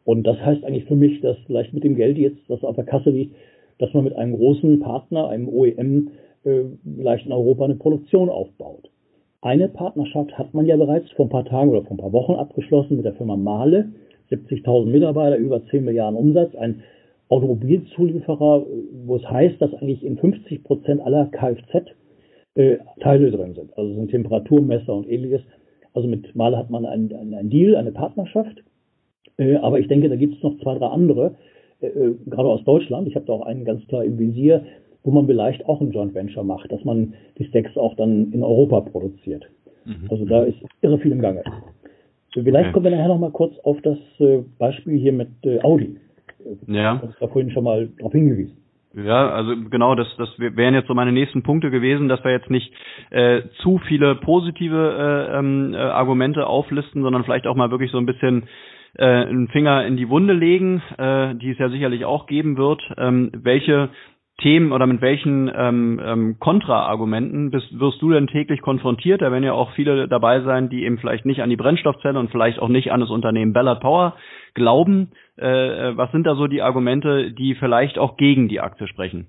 Und 0.09 0.27
das 0.27 0.39
heißt 0.41 0.65
eigentlich 0.65 0.87
für 0.87 0.97
mich, 0.97 1.21
dass 1.21 1.37
vielleicht 1.45 1.75
mit 1.75 1.85
dem 1.85 1.95
Geld 1.95 2.17
jetzt, 2.17 2.41
das 2.49 2.65
auf 2.65 2.77
der 2.77 2.87
Kasse 2.87 3.11
liegt, 3.11 3.35
dass 3.77 3.93
man 3.93 4.05
mit 4.05 4.17
einem 4.17 4.39
großen 4.39 4.81
Partner, 4.81 5.29
einem 5.29 5.51
OEM, 5.51 6.09
äh, 6.45 6.63
vielleicht 6.97 7.27
in 7.27 7.33
Europa 7.33 7.67
eine 7.67 7.75
Produktion 7.75 8.31
aufbaut. 8.31 8.89
Eine 9.43 9.69
Partnerschaft 9.69 10.39
hat 10.39 10.55
man 10.55 10.65
ja 10.65 10.79
bereits 10.79 11.11
vor 11.11 11.27
ein 11.27 11.29
paar 11.29 11.45
Tagen 11.45 11.69
oder 11.69 11.83
vor 11.83 11.91
ein 11.91 12.01
paar 12.01 12.15
Wochen 12.15 12.37
abgeschlossen 12.37 12.97
mit 12.97 13.05
der 13.05 13.17
Firma 13.17 13.37
Mahle. 13.37 13.91
70.000 14.31 14.87
Mitarbeiter, 14.87 15.37
über 15.37 15.63
10 15.67 15.85
Milliarden 15.85 16.19
Umsatz, 16.19 16.55
ein 16.55 16.83
Automobilzulieferer, 17.29 18.65
wo 19.05 19.17
es 19.17 19.31
heißt, 19.31 19.61
dass 19.61 19.75
eigentlich 19.75 20.03
in 20.03 20.17
50 20.17 20.65
Prozent 20.65 21.03
aller 21.03 21.27
Kfz 21.27 21.85
äh, 22.55 22.79
Teile 23.01 23.31
drin 23.31 23.53
sind. 23.53 23.77
Also 23.77 23.93
sind 23.93 24.11
Temperaturmesser 24.11 24.95
und 24.95 25.07
ähnliches. 25.07 25.43
Also 25.93 26.09
mit 26.09 26.35
Mahle 26.35 26.57
hat 26.57 26.71
man 26.71 26.87
einen, 26.87 27.13
einen 27.13 27.51
Deal, 27.51 27.77
eine 27.77 27.93
Partnerschaft. 27.93 28.63
Äh, 29.39 29.57
aber 29.57 29.79
ich 29.79 29.89
denke, 29.89 30.09
da 30.09 30.17
gibt 30.17 30.37
es 30.37 30.43
noch 30.43 30.59
zwei, 30.59 30.77
drei 30.79 30.87
andere, 30.87 31.37
äh, 31.81 31.87
äh, 31.87 32.15
gerade 32.27 32.49
aus 32.49 32.65
Deutschland. 32.65 33.09
Ich 33.09 33.15
habe 33.15 33.27
da 33.27 33.33
auch 33.33 33.47
einen 33.47 33.65
ganz 33.65 33.87
klar 33.87 34.05
im 34.05 34.19
Visier, 34.19 34.65
wo 35.05 35.11
man 35.11 35.27
vielleicht 35.27 35.65
auch 35.67 35.81
ein 35.81 35.93
Joint 35.93 36.15
Venture 36.15 36.45
macht, 36.45 36.71
dass 36.71 36.85
man 36.85 37.15
die 37.39 37.45
Stacks 37.45 37.77
auch 37.77 37.95
dann 37.97 38.33
in 38.33 38.43
Europa 38.43 38.81
produziert. 38.81 39.49
Mhm. 39.85 40.09
Also 40.11 40.25
da 40.25 40.43
ist 40.43 40.59
irre 40.83 40.99
viel 40.99 41.13
im 41.13 41.23
Gange. 41.23 41.43
Vielleicht 42.35 42.57
okay. 42.57 42.73
kommen 42.73 42.85
wir 42.85 42.91
nachher 42.93 43.09
noch 43.09 43.19
mal 43.19 43.31
kurz 43.31 43.59
auf 43.61 43.81
das 43.83 43.99
Beispiel 44.59 44.99
hier 44.99 45.13
mit 45.13 45.29
Audi. 45.63 45.97
Ja. 46.67 47.01
Das 47.03 47.21
war 47.21 47.29
vorhin 47.31 47.51
schon 47.51 47.65
mal 47.65 47.89
darauf 47.97 48.13
hingewiesen. 48.13 48.59
Ja, 48.95 49.31
also 49.31 49.55
genau, 49.71 49.95
das, 49.95 50.09
das 50.17 50.29
wären 50.39 50.75
jetzt 50.75 50.89
so 50.89 50.95
meine 50.95 51.13
nächsten 51.13 51.43
Punkte 51.43 51.71
gewesen, 51.71 52.09
dass 52.09 52.25
wir 52.25 52.33
jetzt 52.33 52.51
nicht 52.51 52.73
äh, 53.11 53.43
zu 53.63 53.79
viele 53.87 54.17
positive 54.17 55.29
äh, 55.31 55.39
ähm, 55.39 55.75
äh, 55.75 55.77
Argumente 55.77 56.47
auflisten, 56.47 57.03
sondern 57.03 57.25
vielleicht 57.25 57.47
auch 57.47 57.55
mal 57.55 57.71
wirklich 57.71 57.91
so 57.91 57.99
ein 57.99 58.07
bisschen 58.07 58.45
äh, 58.95 59.05
einen 59.05 59.49
Finger 59.49 59.87
in 59.87 59.97
die 59.97 60.09
Wunde 60.09 60.35
legen, 60.35 60.83
äh, 60.97 61.35
die 61.35 61.51
es 61.51 61.59
ja 61.59 61.69
sicherlich 61.69 62.05
auch 62.05 62.27
geben 62.27 62.57
wird. 62.57 62.83
Ähm, 62.97 63.31
welche 63.35 63.91
Themen 64.41 64.71
oder 64.71 64.87
mit 64.87 65.01
welchen 65.01 65.51
ähm, 65.55 66.01
ähm, 66.03 66.37
Kontraargumenten 66.39 67.53
wirst 67.53 68.01
du 68.01 68.11
denn 68.11 68.29
täglich 68.29 68.61
konfrontiert? 68.63 69.21
Da 69.21 69.33
werden 69.33 69.43
ja 69.43 69.53
auch 69.53 69.73
viele 69.73 70.07
dabei 70.07 70.43
sein, 70.43 70.69
die 70.69 70.85
eben 70.85 70.99
vielleicht 70.99 71.27
nicht 71.27 71.43
an 71.43 71.51
die 71.51 71.57
Brennstoffzelle 71.57 72.19
und 72.19 72.31
vielleicht 72.31 72.61
auch 72.61 72.69
nicht 72.69 72.93
an 72.93 73.01
das 73.01 73.11
Unternehmen 73.11 73.53
Ballard 73.53 73.81
Power 73.81 74.15
glauben. 74.55 75.11
Äh, 75.39 75.89
äh 75.91 75.97
was 75.97 76.13
sind 76.13 76.25
da 76.25 76.37
so 76.37 76.47
die 76.47 76.63
Argumente, 76.63 77.33
die 77.33 77.57
vielleicht 77.57 77.99
auch 77.99 78.17
gegen 78.17 78.49
die 78.49 78.61
Aktie 78.61 78.87
sprechen? 78.87 79.27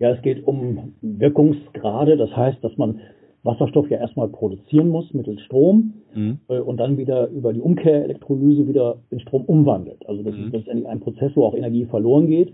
Ja, 0.00 0.10
es 0.10 0.22
geht 0.22 0.44
um 0.44 0.94
Wirkungsgrade. 1.00 2.16
Das 2.16 2.34
heißt, 2.36 2.62
dass 2.62 2.76
man 2.76 3.00
Wasserstoff 3.42 3.88
ja 3.90 3.98
erstmal 3.98 4.28
produzieren 4.28 4.88
muss 4.88 5.12
mittels 5.14 5.40
Strom 5.42 5.94
mhm. 6.14 6.38
äh, 6.48 6.58
und 6.58 6.78
dann 6.78 6.98
wieder 6.98 7.28
über 7.28 7.52
die 7.52 7.60
Umkehrelektrolyse 7.60 8.66
wieder 8.66 8.96
in 9.10 9.20
Strom 9.20 9.44
umwandelt. 9.44 10.06
Also 10.08 10.22
das 10.22 10.34
mhm. 10.34 10.46
ist 10.46 10.52
letztendlich 10.52 10.88
ein 10.88 11.00
Prozess, 11.00 11.32
wo 11.34 11.44
auch 11.44 11.54
Energie 11.54 11.84
verloren 11.86 12.26
geht. 12.26 12.52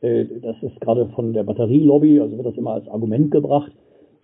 Äh, 0.00 0.26
das 0.42 0.56
ist 0.62 0.80
gerade 0.80 1.06
von 1.14 1.32
der 1.32 1.44
Batterielobby, 1.44 2.20
also 2.20 2.36
wird 2.36 2.46
das 2.46 2.56
immer 2.56 2.72
als 2.72 2.88
Argument 2.88 3.30
gebracht. 3.30 3.72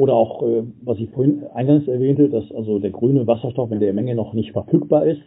Oder 0.00 0.14
auch, 0.14 0.42
äh, 0.42 0.62
was 0.82 0.98
ich 0.98 1.10
vorhin 1.10 1.44
eingangs 1.54 1.86
erwähnte, 1.86 2.28
dass 2.28 2.50
also 2.52 2.78
der 2.78 2.90
grüne 2.90 3.26
Wasserstoff 3.26 3.70
in 3.70 3.80
der 3.80 3.92
Menge 3.92 4.14
noch 4.14 4.34
nicht 4.34 4.52
verfügbar 4.52 5.06
ist. 5.06 5.20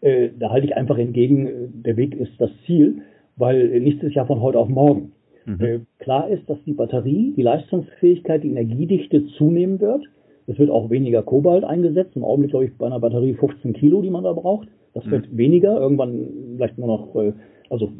Da 0.00 0.50
halte 0.50 0.64
ich 0.64 0.76
einfach 0.76 0.96
entgegen, 0.96 1.82
der 1.84 1.96
Weg 1.96 2.14
ist 2.14 2.30
das 2.38 2.50
Ziel, 2.64 3.02
weil 3.36 3.80
nichts 3.80 4.04
ist 4.04 4.14
ja 4.14 4.26
von 4.26 4.40
heute 4.40 4.60
auf 4.60 4.68
morgen. 4.68 5.10
Mhm. 5.44 5.86
Klar 5.98 6.28
ist, 6.28 6.48
dass 6.48 6.62
die 6.66 6.74
Batterie, 6.74 7.32
die 7.36 7.42
Leistungsfähigkeit, 7.42 8.44
die 8.44 8.50
Energiedichte 8.50 9.26
zunehmen 9.38 9.80
wird. 9.80 10.04
Es 10.48 10.58
wird 10.58 10.70
auch 10.70 10.90
weniger 10.90 11.22
Kobalt 11.22 11.62
eingesetzt. 11.62 12.16
Im 12.16 12.24
Augenblick, 12.24 12.50
glaube 12.50 12.64
ich, 12.64 12.76
bei 12.76 12.86
einer 12.86 13.00
Batterie 13.00 13.34
15 13.34 13.74
Kilo, 13.74 14.02
die 14.02 14.10
man 14.10 14.24
da 14.24 14.32
braucht. 14.32 14.68
Das 14.94 15.04
mhm. 15.04 15.10
wird 15.10 15.36
weniger. 15.36 15.78
Irgendwann 15.78 16.28
vielleicht 16.56 16.78
nur 16.78 16.88
noch, 16.88 17.34
also 17.70 17.92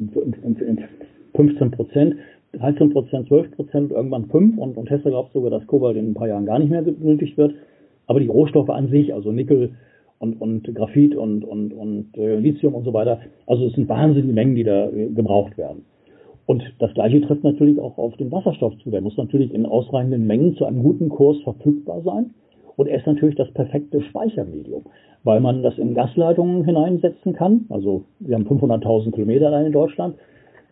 15 1.35 1.71
Prozent, 1.71 2.17
13 2.55 2.91
Prozent, 2.91 3.29
12 3.29 3.51
Prozent, 3.53 3.93
irgendwann 3.93 4.27
5 4.27 4.59
und, 4.59 4.77
und 4.77 4.87
Tesla 4.87 5.11
glaubt 5.11 5.33
sogar, 5.33 5.51
dass 5.51 5.67
Kobalt 5.67 5.97
in 5.97 6.11
ein 6.11 6.15
paar 6.15 6.29
Jahren 6.29 6.47
gar 6.47 6.59
nicht 6.59 6.71
mehr 6.71 6.83
benötigt 6.83 7.37
wird. 7.37 7.55
Aber 8.07 8.21
die 8.21 8.27
Rohstoffe 8.27 8.71
an 8.71 8.89
sich, 8.89 9.13
also 9.13 9.31
Nickel 9.31 9.75
und, 10.19 10.41
und 10.41 10.75
Graphit 10.75 11.15
und, 11.15 11.45
und, 11.45 11.73
und 11.75 12.17
äh, 12.17 12.37
Lithium 12.37 12.75
und 12.75 12.85
so 12.85 12.95
weiter, 12.95 13.21
also 13.47 13.67
es 13.67 13.75
sind 13.75 13.89
wahnsinnige 13.89 14.33
Mengen, 14.33 14.55
die 14.55 14.65
da 14.65 14.89
äh, 14.89 15.11
gebraucht 15.11 15.59
werden. 15.59 15.85
Und 16.49 16.63
das 16.79 16.95
Gleiche 16.95 17.21
trifft 17.21 17.45
natürlich 17.45 17.79
auch 17.79 17.99
auf 17.99 18.17
den 18.17 18.33
Wasserstoff 18.33 18.73
zu. 18.79 18.91
Der 18.91 19.03
muss 19.03 19.19
natürlich 19.19 19.53
in 19.53 19.67
ausreichenden 19.67 20.27
Mengen 20.27 20.57
zu 20.57 20.65
einem 20.65 20.83
guten 20.83 21.11
Kurs 21.11 21.37
verfügbar 21.43 22.01
sein. 22.01 22.31
Und 22.75 22.87
er 22.87 22.97
ist 22.97 23.07
natürlich 23.07 23.35
das 23.35 23.53
perfekte 23.53 24.01
Speichermedium, 24.01 24.85
weil 25.25 25.41
man 25.41 25.63
das 25.63 25.77
in 25.77 25.93
Gasleitungen 25.93 26.65
hineinsetzen 26.65 27.35
kann. 27.35 27.67
Also 27.69 28.05
wir 28.21 28.35
haben 28.35 28.47
500.000 28.47 29.13
Kilometer 29.13 29.49
allein 29.49 29.67
in 29.67 29.73
Deutschland. 29.73 30.15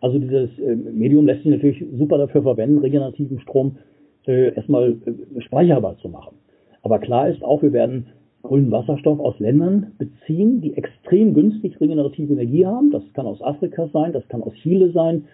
Also 0.00 0.18
dieses 0.18 0.58
äh, 0.60 0.76
Medium 0.76 1.26
lässt 1.26 1.42
sich 1.42 1.52
natürlich 1.52 1.84
super 1.98 2.16
dafür 2.16 2.40
verwenden, 2.40 2.78
regenerativen 2.78 3.38
Strom 3.40 3.76
äh, 4.26 4.54
erstmal 4.54 4.92
äh, 5.04 5.40
speicherbar 5.42 5.98
zu 5.98 6.08
machen. 6.08 6.36
Aber 6.80 7.00
klar 7.00 7.28
ist 7.28 7.44
auch, 7.44 7.60
wir 7.60 7.74
werden 7.74 8.06
grünen 8.42 8.70
Wasserstoff 8.70 9.20
aus 9.20 9.38
Ländern 9.40 9.92
beziehen, 9.98 10.62
die 10.62 10.74
extrem 10.74 11.34
günstig 11.34 11.78
regenerative 11.82 12.32
Energie 12.32 12.64
haben. 12.64 12.92
Das 12.92 13.02
kann 13.12 13.26
aus 13.26 13.42
Afrika 13.42 13.90
sein, 13.92 14.14
das 14.14 14.26
kann 14.28 14.42
aus 14.42 14.54
Chile 14.62 14.90
sein. 14.92 15.26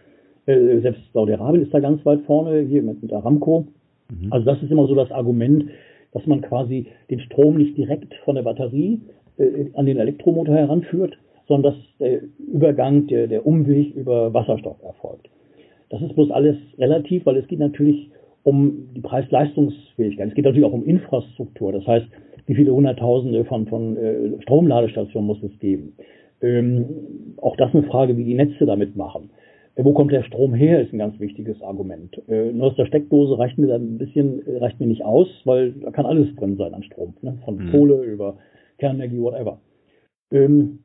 Äh, 0.46 0.80
selbst 0.80 1.02
Saudi-Arabien 1.12 1.64
ist 1.64 1.74
da 1.74 1.80
ganz 1.80 2.04
weit 2.04 2.22
vorne, 2.22 2.60
hier 2.60 2.82
mit, 2.82 3.02
mit 3.02 3.12
Aramco. 3.12 3.66
Mhm. 4.10 4.32
Also 4.32 4.44
das 4.44 4.62
ist 4.62 4.70
immer 4.70 4.86
so 4.86 4.94
das 4.94 5.10
Argument, 5.12 5.66
dass 6.12 6.26
man 6.26 6.42
quasi 6.42 6.86
den 7.10 7.20
Strom 7.20 7.56
nicht 7.56 7.76
direkt 7.76 8.14
von 8.24 8.34
der 8.34 8.42
Batterie 8.42 9.00
äh, 9.38 9.66
an 9.74 9.86
den 9.86 9.98
Elektromotor 9.98 10.54
heranführt, 10.54 11.16
sondern 11.48 11.72
dass 11.72 11.82
der 11.98 12.20
Übergang, 12.52 13.06
der, 13.06 13.26
der 13.26 13.46
Umweg 13.46 13.94
über 13.94 14.32
Wasserstoff 14.34 14.82
erfolgt. 14.82 15.28
Das 15.90 16.00
ist 16.02 16.14
bloß 16.14 16.30
alles 16.30 16.56
relativ, 16.78 17.26
weil 17.26 17.36
es 17.36 17.46
geht 17.48 17.58
natürlich 17.58 18.10
um 18.44 18.88
die 18.94 19.00
Preis-Leistungsfähigkeit. 19.00 20.28
Es 20.28 20.34
geht 20.34 20.44
natürlich 20.44 20.64
auch 20.64 20.72
um 20.72 20.84
Infrastruktur. 20.84 21.72
Das 21.72 21.86
heißt, 21.86 22.06
wie 22.46 22.54
viele 22.54 22.72
Hunderttausende 22.72 23.44
von, 23.44 23.66
von 23.66 23.96
äh, 23.96 24.42
Stromladestationen 24.42 25.26
muss 25.26 25.42
es 25.42 25.56
geben? 25.60 25.92
Ähm, 26.40 26.86
auch 27.40 27.56
das 27.56 27.72
eine 27.72 27.84
Frage, 27.84 28.16
wie 28.16 28.24
die 28.24 28.34
Netze 28.34 28.66
damit 28.66 28.96
machen. 28.96 29.30
Äh, 29.74 29.84
wo 29.84 29.92
kommt 29.92 30.12
der 30.12 30.22
Strom 30.22 30.54
her, 30.54 30.82
ist 30.82 30.92
ein 30.92 30.98
ganz 30.98 31.18
wichtiges 31.20 31.60
Argument. 31.62 32.20
Äh, 32.28 32.52
nur 32.52 32.68
aus 32.68 32.76
der 32.76 32.86
Steckdose 32.86 33.38
reicht 33.38 33.58
mir 33.58 33.68
dann 33.68 33.94
ein 33.94 33.98
bisschen, 33.98 34.46
äh, 34.46 34.58
reicht 34.58 34.80
mir 34.80 34.86
nicht 34.86 35.04
aus, 35.04 35.28
weil 35.44 35.72
da 35.72 35.90
kann 35.90 36.06
alles 36.06 36.34
drin 36.36 36.56
sein 36.56 36.74
an 36.74 36.82
Strom. 36.82 37.14
Ne? 37.22 37.38
Von 37.44 37.56
mhm. 37.56 37.70
Kohle 37.70 38.02
über 38.04 38.36
Kernenergie, 38.78 39.20
whatever. 39.20 39.60
Ähm, 40.30 40.80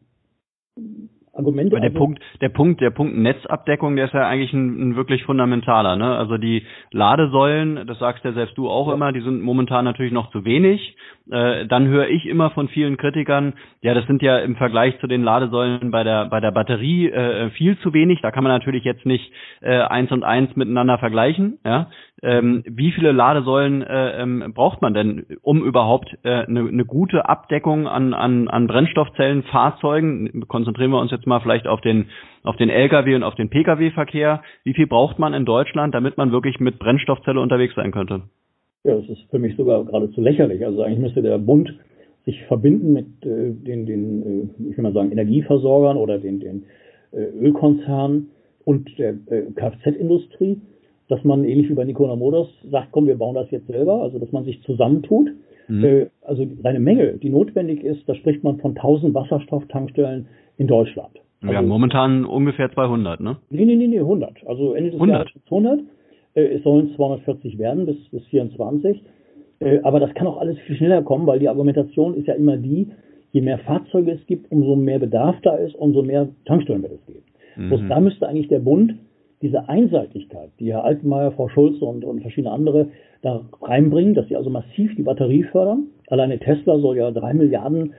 Argumente. 1.38 1.76
Aber 1.76 1.82
der 1.82 1.92
also, 1.92 2.00
Punkt, 2.00 2.22
der 2.42 2.50
Punkt, 2.50 2.82
der 2.82 2.90
Punkt 2.90 3.18
Netzabdeckung, 3.18 3.96
der 3.96 4.06
ist 4.06 4.14
ja 4.14 4.28
eigentlich 4.28 4.54
ein, 4.54 4.92
ein, 4.92 4.96
wirklich 4.96 5.24
fundamentaler. 5.24 5.96
Ne? 5.96 6.18
Also 6.18 6.38
die 6.38 6.64
Ladesäulen, 6.92 7.88
das 7.88 8.00
sagst 8.00 8.24
ja 8.26 8.34
selbst 8.34 8.58
du 8.58 8.70
auch 8.70 8.88
ja. 8.88 8.94
immer, 8.94 9.12
die 9.12 9.22
sind 9.22 9.42
momentan 9.42 9.86
natürlich 9.86 10.12
noch 10.12 10.32
zu 10.32 10.46
wenig. 10.46 10.96
Äh, 11.30 11.66
dann 11.68 11.88
höre 11.88 12.08
ich 12.08 12.26
immer 12.26 12.52
von 12.52 12.70
vielen 12.70 12.98
Kritikern, 12.98 13.54
ja, 13.82 13.94
das 13.94 14.06
sind 14.08 14.22
ja 14.22 14.40
im 14.40 14.56
Vergleich 14.56 14.98
zu 15.00 15.08
den 15.08 15.24
Ladesäulen 15.24 15.92
bei 15.92 16.04
der 16.04 16.26
bei 16.26 16.40
der 16.40 16.52
Batterie 16.52 17.10
äh, 17.10 17.50
viel 17.52 17.78
zu 17.80 17.94
wenig. 17.94 18.22
Da 18.22 18.32
kann 18.32 18.44
man 18.44 18.54
natürlich 18.54 18.84
jetzt 18.84 19.06
nicht 19.06 19.32
äh, 19.62 19.80
eins 19.80 20.12
und 20.12 20.24
eins 20.24 20.56
miteinander 20.56 20.98
vergleichen. 20.98 21.60
Ja? 21.66 21.88
ähm, 22.24 22.64
wie 22.66 22.92
viele 22.92 23.12
Ladesäulen 23.12 23.84
äh, 23.84 24.22
ähm, 24.22 24.52
braucht 24.54 24.82
man 24.82 24.94
denn, 24.94 25.26
um 25.44 25.64
überhaupt 25.64 26.18
eine 26.24 26.44
äh, 26.44 26.52
ne, 26.52 26.64
ne 26.64 26.86
gute 26.86 27.30
Abdeckung 27.30 27.88
an, 27.88 28.14
an, 28.14 28.48
an 28.48 28.68
Brennstoffzellen, 28.68 29.44
Fahrzeugen, 29.44 30.48
konzentrieren 30.48 30.92
wir 30.92 31.00
uns 31.00 31.12
jetzt 31.12 31.27
mal 31.28 31.40
vielleicht 31.42 31.68
auf 31.68 31.82
den, 31.82 32.08
auf 32.44 32.56
den 32.56 32.70
Lkw 32.70 33.16
und 33.16 33.24
auf 33.24 33.36
den 33.36 33.50
Pkw-Verkehr, 33.50 34.42
wie 34.64 34.74
viel 34.74 34.88
braucht 34.88 35.20
man 35.20 35.34
in 35.34 35.46
Deutschland, 35.46 35.94
damit 35.94 36.18
man 36.18 36.32
wirklich 36.32 36.60
mit 36.60 36.80
Brennstoffzelle 36.80 37.40
unterwegs 37.40 37.76
sein 37.76 37.92
könnte? 37.92 38.24
Ja, 38.84 38.96
das 38.96 39.10
ist 39.10 39.30
für 39.30 39.40
mich 39.40 39.56
sogar 39.56 39.84
geradezu 39.84 40.22
lächerlich. 40.22 40.66
Also 40.66 40.82
eigentlich 40.82 41.00
müsste 41.00 41.22
der 41.22 41.38
Bund 41.38 41.74
sich 42.26 42.42
verbinden 42.46 42.94
mit 42.94 43.08
äh, 43.26 43.52
den, 43.52 43.86
den 43.86 44.22
äh, 44.22 44.70
ich 44.72 44.78
will 44.78 44.84
mal 44.84 44.94
sagen, 44.94 45.12
Energieversorgern 45.12 45.98
oder 45.98 46.18
den, 46.18 46.40
den 46.40 46.64
äh, 47.12 47.24
Ölkonzernen 47.40 48.30
und 48.66 48.98
der 48.98 49.16
äh, 49.28 49.52
Kfz-Industrie 49.56 50.62
dass 51.08 51.24
man 51.24 51.46
ähnlich 51.46 51.70
wie 51.70 51.74
bei 51.74 51.86
Nikola 51.86 52.16
Motors 52.16 52.50
sagt, 52.70 52.90
komm, 52.92 53.08
wir 53.08 53.18
bauen 53.18 53.36
das 53.36 53.50
jetzt 53.52 53.68
selber, 53.68 54.02
also 54.02 54.20
dass 54.20 54.32
man 54.32 54.44
sich 54.44 54.62
zusammentut. 54.64 55.30
Mhm. 55.68 55.84
Äh, 55.84 56.06
also 56.22 56.48
seine 56.64 56.80
Menge, 56.80 57.14
die 57.14 57.30
notwendig 57.30 57.84
ist, 57.84 58.08
da 58.08 58.16
spricht 58.16 58.44
man 58.44 58.60
von 58.60 58.72
1000 58.72 59.14
Wasserstofftankstellen 59.14 60.28
in 60.58 60.68
Deutschland. 60.68 61.12
Wir 61.42 61.50
also, 61.50 61.60
haben 61.60 61.68
momentan 61.68 62.26
ungefähr 62.26 62.72
200, 62.72 63.20
ne? 63.20 63.38
Nee, 63.50 63.66
nee, 63.66 63.76
nee, 63.76 63.88
nee 63.88 64.00
100. 64.00 64.48
Also 64.48 64.74
Ende 64.74 64.92
des 64.92 65.00
100. 65.00 65.18
Jahres 65.18 65.32
100. 65.46 65.80
Äh, 66.34 66.42
es 66.56 66.64
sollen 66.64 66.96
240 66.96 67.58
werden 67.58 67.86
bis, 67.86 67.98
bis 68.10 68.26
24. 68.28 69.02
Äh, 69.60 69.80
aber 69.84 70.00
das 70.00 70.14
kann 70.14 70.28
auch 70.28 70.38
alles 70.38 70.58
viel 70.60 70.76
schneller 70.76 71.02
kommen, 71.02 71.28
weil 71.28 71.40
die 71.40 71.50
Argumentation 71.50 72.16
ist 72.16 72.28
ja 72.28 72.34
immer 72.34 72.58
die, 72.58 72.88
je 73.32 73.42
mehr 73.42 73.60
Fahrzeuge 73.60 74.12
es 74.12 74.26
gibt, 74.26 74.52
umso 74.52 74.76
mehr 74.76 75.00
Bedarf 75.00 75.36
da 75.42 75.56
ist, 75.56 75.76
umso 75.76 76.02
mehr 76.02 76.30
Tankstellen 76.46 76.84
wird 76.84 76.94
es 76.94 77.06
geben. 77.06 77.24
Mhm. 77.58 77.90
Da 77.90 78.00
müsste 78.00 78.28
eigentlich 78.28 78.48
der 78.48 78.60
Bund 78.60 78.96
diese 79.42 79.70
Einseitigkeit, 79.70 80.50
die 80.60 80.72
Herr 80.72 80.84
Altmaier, 80.84 81.32
Frau 81.32 81.48
Schulze 81.50 81.86
und, 81.86 82.04
und 82.04 82.22
verschiedene 82.22 82.52
andere 82.52 82.90
da 83.22 83.46
reinbringen, 83.62 84.14
dass 84.14 84.28
sie 84.28 84.36
also 84.36 84.50
massiv 84.50 84.96
die 84.96 85.04
Batterie 85.04 85.44
fördern. 85.44 85.88
Alleine 86.08 86.40
Tesla 86.40 86.80
soll 86.80 86.98
ja 86.98 87.12
drei 87.12 87.34
Milliarden 87.34 87.94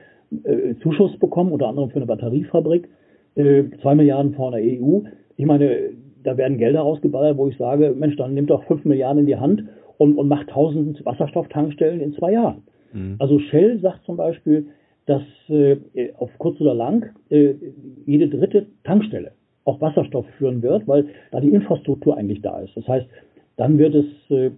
äh, 0.44 0.74
Zuschuss 0.83 1.16
bekommen, 1.18 1.53
unter 1.53 1.68
anderem 1.68 1.90
für 1.90 1.96
eine 1.96 2.07
Batteriefabrik, 2.07 2.88
äh, 3.37 3.64
zwei 3.83 3.94
Milliarden 3.94 4.35
von 4.35 4.53
der 4.53 4.62
EU. 4.62 5.01
Ich 5.37 5.46
meine, 5.46 5.90
da 6.24 6.37
werden 6.37 6.59
Gelder 6.59 6.81
rausgeballert, 6.81 7.37
wo 7.37 7.48
ich 7.48 7.57
sage, 7.57 7.94
Mensch, 7.96 8.16
dann 8.16 8.35
nimmt 8.35 8.51
doch 8.51 8.64
fünf 8.64 8.85
Milliarden 8.85 9.20
in 9.20 9.27
die 9.27 9.37
Hand 9.37 9.64
und, 9.96 10.16
und 10.16 10.29
macht 10.29 10.48
tausend 10.48 11.05
Wasserstofftankstellen 11.05 12.01
in 12.01 12.14
zwei 12.14 12.33
Jahren. 12.33 12.62
Mhm. 12.92 13.16
Also 13.18 13.38
Shell 13.38 13.79
sagt 13.81 14.05
zum 14.05 14.16
Beispiel, 14.16 14.68
dass 15.07 15.22
äh, 15.48 15.77
auf 16.18 16.31
kurz 16.38 16.61
oder 16.61 16.74
lang 16.74 17.11
äh, 17.31 17.55
jede 18.07 18.29
dritte 18.29 18.66
Tankstelle 18.85 19.33
auch 19.68 19.81
Wasserstoff 19.81 20.26
führen 20.38 20.62
wird, 20.62 20.88
weil 20.88 21.07
da 21.31 21.40
die 21.40 21.50
Infrastruktur 21.50 22.16
eigentlich 22.16 22.40
da 22.42 22.61
ist. 22.61 22.76
Das 22.76 22.88
heißt, 22.88 23.07
dann 23.57 23.78
wird 23.78 23.94
es 23.94 24.07
äh, 24.31 24.50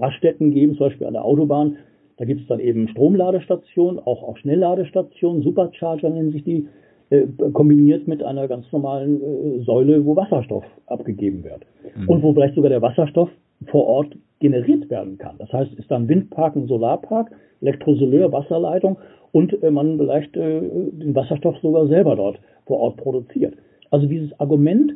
Raststätten 0.00 0.52
geben, 0.52 0.76
zum 0.76 0.86
Beispiel 0.86 1.06
an 1.06 1.14
der 1.14 1.24
Autobahn. 1.24 1.76
Da 2.18 2.24
gibt 2.24 2.42
es 2.42 2.46
dann 2.46 2.60
eben 2.60 2.88
Stromladestationen, 2.88 3.98
auch, 3.98 4.22
auch 4.22 4.36
Schnellladestationen, 4.36 5.42
Supercharger 5.42 6.10
nennen 6.10 6.32
sich 6.32 6.44
die, 6.44 6.68
äh, 7.10 7.26
kombiniert 7.52 8.06
mit 8.06 8.22
einer 8.22 8.48
ganz 8.48 8.70
normalen 8.70 9.20
äh, 9.20 9.64
Säule, 9.64 10.04
wo 10.04 10.14
Wasserstoff 10.14 10.64
abgegeben 10.86 11.42
wird. 11.42 11.64
Mhm. 11.96 12.08
Und 12.08 12.22
wo 12.22 12.32
vielleicht 12.32 12.54
sogar 12.54 12.70
der 12.70 12.82
Wasserstoff 12.82 13.30
vor 13.66 13.86
Ort 13.86 14.14
generiert 14.40 14.90
werden 14.90 15.18
kann. 15.18 15.36
Das 15.38 15.52
heißt, 15.52 15.72
ist 15.74 15.90
dann 15.90 16.08
Windpark, 16.08 16.54
ein 16.54 16.66
Solarpark, 16.66 17.30
Elektrosoleur, 17.60 18.30
Wasserleitung 18.30 18.98
und 19.32 19.62
äh, 19.62 19.70
man 19.70 19.98
vielleicht 19.98 20.36
äh, 20.36 20.60
den 20.60 21.14
Wasserstoff 21.14 21.56
sogar 21.62 21.86
selber 21.88 22.14
dort 22.14 22.38
vor 22.66 22.78
Ort 22.80 22.98
produziert. 22.98 23.54
Also 23.90 24.06
dieses 24.06 24.38
Argument 24.38 24.92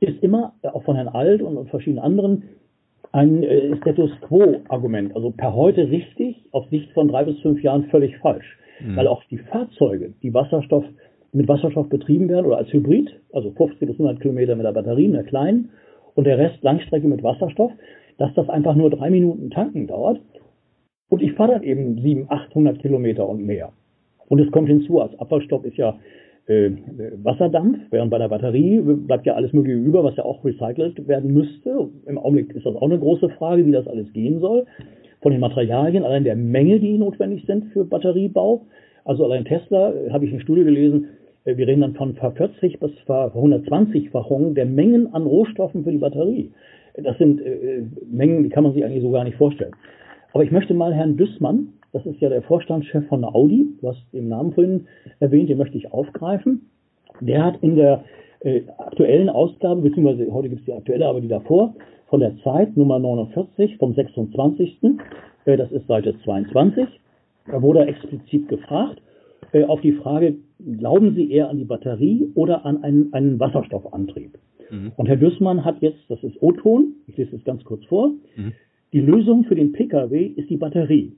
ist 0.00 0.22
immer, 0.22 0.54
auch 0.62 0.82
von 0.84 0.96
Herrn 0.96 1.08
Alt 1.08 1.42
und, 1.42 1.68
verschiedenen 1.70 2.04
anderen, 2.04 2.42
ein 3.12 3.42
äh, 3.42 3.76
Status 3.78 4.10
Quo-Argument. 4.22 5.14
Also 5.14 5.30
per 5.30 5.54
heute 5.54 5.90
richtig, 5.90 6.36
auf 6.52 6.68
Sicht 6.68 6.90
von 6.92 7.08
drei 7.08 7.24
bis 7.24 7.38
fünf 7.40 7.62
Jahren 7.62 7.84
völlig 7.84 8.16
falsch. 8.18 8.58
Mhm. 8.80 8.96
Weil 8.96 9.06
auch 9.06 9.22
die 9.24 9.38
Fahrzeuge, 9.38 10.12
die 10.22 10.34
Wasserstoff, 10.34 10.84
mit 11.32 11.48
Wasserstoff 11.48 11.88
betrieben 11.88 12.28
werden 12.28 12.46
oder 12.46 12.58
als 12.58 12.72
Hybrid, 12.72 13.10
also 13.32 13.50
50 13.52 13.80
bis 13.80 13.98
100 13.98 14.20
Kilometer 14.20 14.56
mit 14.56 14.64
der 14.64 14.72
Batterie, 14.72 15.10
der 15.10 15.24
kleinen, 15.24 15.70
und 16.14 16.24
der 16.24 16.38
Rest 16.38 16.62
Langstrecke 16.62 17.06
mit 17.06 17.22
Wasserstoff, 17.22 17.72
dass 18.18 18.32
das 18.34 18.48
einfach 18.48 18.74
nur 18.74 18.90
drei 18.90 19.10
Minuten 19.10 19.50
tanken 19.50 19.86
dauert. 19.86 20.20
Und 21.08 21.22
ich 21.22 21.32
fahre 21.34 21.52
dann 21.52 21.62
eben 21.62 22.00
700, 22.00 22.30
800 22.30 22.78
Kilometer 22.80 23.28
und 23.28 23.44
mehr. 23.44 23.72
Und 24.28 24.40
es 24.40 24.50
kommt 24.50 24.68
hinzu, 24.68 25.00
als 25.00 25.18
Abfallstoff 25.18 25.64
ist 25.64 25.76
ja 25.76 25.98
äh, 26.46 26.70
Wasserdampf, 27.22 27.78
während 27.90 28.10
bei 28.10 28.18
der 28.18 28.28
Batterie 28.28 28.80
bleibt 28.80 29.26
ja 29.26 29.34
alles 29.34 29.52
Mögliche 29.52 29.78
über, 29.78 30.04
was 30.04 30.16
ja 30.16 30.24
auch 30.24 30.44
recycelt 30.44 31.06
werden 31.08 31.32
müsste. 31.32 31.88
Im 32.06 32.18
Augenblick 32.18 32.54
ist 32.54 32.64
das 32.66 32.76
auch 32.76 32.82
eine 32.82 32.98
große 32.98 33.30
Frage, 33.30 33.66
wie 33.66 33.72
das 33.72 33.88
alles 33.88 34.12
gehen 34.12 34.40
soll. 34.40 34.66
Von 35.22 35.32
den 35.32 35.40
Materialien, 35.40 36.04
allein 36.04 36.24
der 36.24 36.36
Menge, 36.36 36.78
die 36.78 36.98
notwendig 36.98 37.44
sind 37.46 37.72
für 37.72 37.84
Batteriebau. 37.84 38.66
Also 39.04 39.24
allein 39.24 39.44
Tesla, 39.44 39.92
äh, 39.92 40.10
habe 40.10 40.24
ich 40.24 40.32
eine 40.32 40.40
Studie 40.40 40.64
gelesen, 40.64 41.08
äh, 41.44 41.56
wir 41.56 41.66
reden 41.66 41.80
dann 41.80 41.94
von 41.94 42.14
40 42.14 42.78
bis 42.78 42.92
120-fachungen 43.08 44.54
der 44.54 44.66
Mengen 44.66 45.12
an 45.14 45.24
Rohstoffen 45.24 45.84
für 45.84 45.90
die 45.90 45.98
Batterie. 45.98 46.52
Das 46.94 47.18
sind 47.18 47.40
äh, 47.40 47.82
Mengen, 48.10 48.44
die 48.44 48.48
kann 48.50 48.64
man 48.64 48.72
sich 48.72 48.84
eigentlich 48.84 49.02
so 49.02 49.10
gar 49.10 49.24
nicht 49.24 49.36
vorstellen. 49.36 49.72
Aber 50.32 50.44
ich 50.44 50.50
möchte 50.50 50.74
mal 50.74 50.94
Herrn 50.94 51.16
Düssmann, 51.16 51.72
das 51.96 52.04
ist 52.04 52.20
ja 52.20 52.28
der 52.28 52.42
Vorstandschef 52.42 53.06
von 53.08 53.24
Audi, 53.24 53.66
hast 53.82 54.04
den 54.12 54.28
Namen 54.28 54.52
vorhin 54.52 54.86
erwähnt, 55.18 55.48
den 55.48 55.56
möchte 55.56 55.78
ich 55.78 55.92
aufgreifen. 55.92 56.68
Der 57.20 57.42
hat 57.42 57.62
in 57.62 57.76
der 57.76 58.04
äh, 58.40 58.62
aktuellen 58.76 59.30
Ausgabe, 59.30 59.80
beziehungsweise 59.80 60.30
heute 60.30 60.50
gibt 60.50 60.60
es 60.60 60.66
die 60.66 60.74
aktuelle, 60.74 61.06
aber 61.06 61.22
die 61.22 61.28
davor, 61.28 61.74
von 62.08 62.20
der 62.20 62.36
Zeit 62.44 62.76
Nummer 62.76 62.98
49 62.98 63.78
vom 63.78 63.94
26. 63.94 64.78
Äh, 65.46 65.56
das 65.56 65.72
ist 65.72 65.86
Seite 65.86 66.14
22. 66.22 66.86
Da 67.46 67.62
wurde 67.62 67.80
er 67.80 67.88
explizit 67.88 68.46
gefragt 68.48 69.00
äh, 69.52 69.64
auf 69.64 69.80
die 69.80 69.92
Frage, 69.92 70.36
glauben 70.78 71.14
Sie 71.14 71.30
eher 71.30 71.48
an 71.48 71.56
die 71.56 71.64
Batterie 71.64 72.30
oder 72.34 72.66
an 72.66 72.84
einen, 72.84 73.10
einen 73.14 73.40
Wasserstoffantrieb? 73.40 74.36
Mhm. 74.70 74.92
Und 74.96 75.06
Herr 75.06 75.16
Düssmann 75.16 75.64
hat 75.64 75.80
jetzt, 75.80 76.00
das 76.08 76.22
ist 76.22 76.42
O-Ton, 76.42 76.92
ich 77.06 77.16
lese 77.16 77.36
es 77.36 77.44
ganz 77.44 77.64
kurz 77.64 77.86
vor, 77.86 78.10
mhm. 78.36 78.52
die 78.92 79.00
Lösung 79.00 79.44
für 79.44 79.54
den 79.54 79.72
Pkw 79.72 80.26
ist 80.36 80.50
die 80.50 80.58
Batterie. 80.58 81.12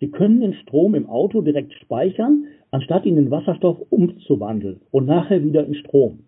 Sie 0.00 0.10
können 0.10 0.40
den 0.40 0.54
Strom 0.54 0.94
im 0.94 1.08
Auto 1.08 1.42
direkt 1.42 1.74
speichern, 1.74 2.46
anstatt 2.70 3.04
ihn 3.04 3.18
in 3.18 3.30
Wasserstoff 3.30 3.76
umzuwandeln 3.90 4.80
und 4.90 5.06
nachher 5.06 5.44
wieder 5.44 5.66
in 5.66 5.74
Strom. 5.74 6.20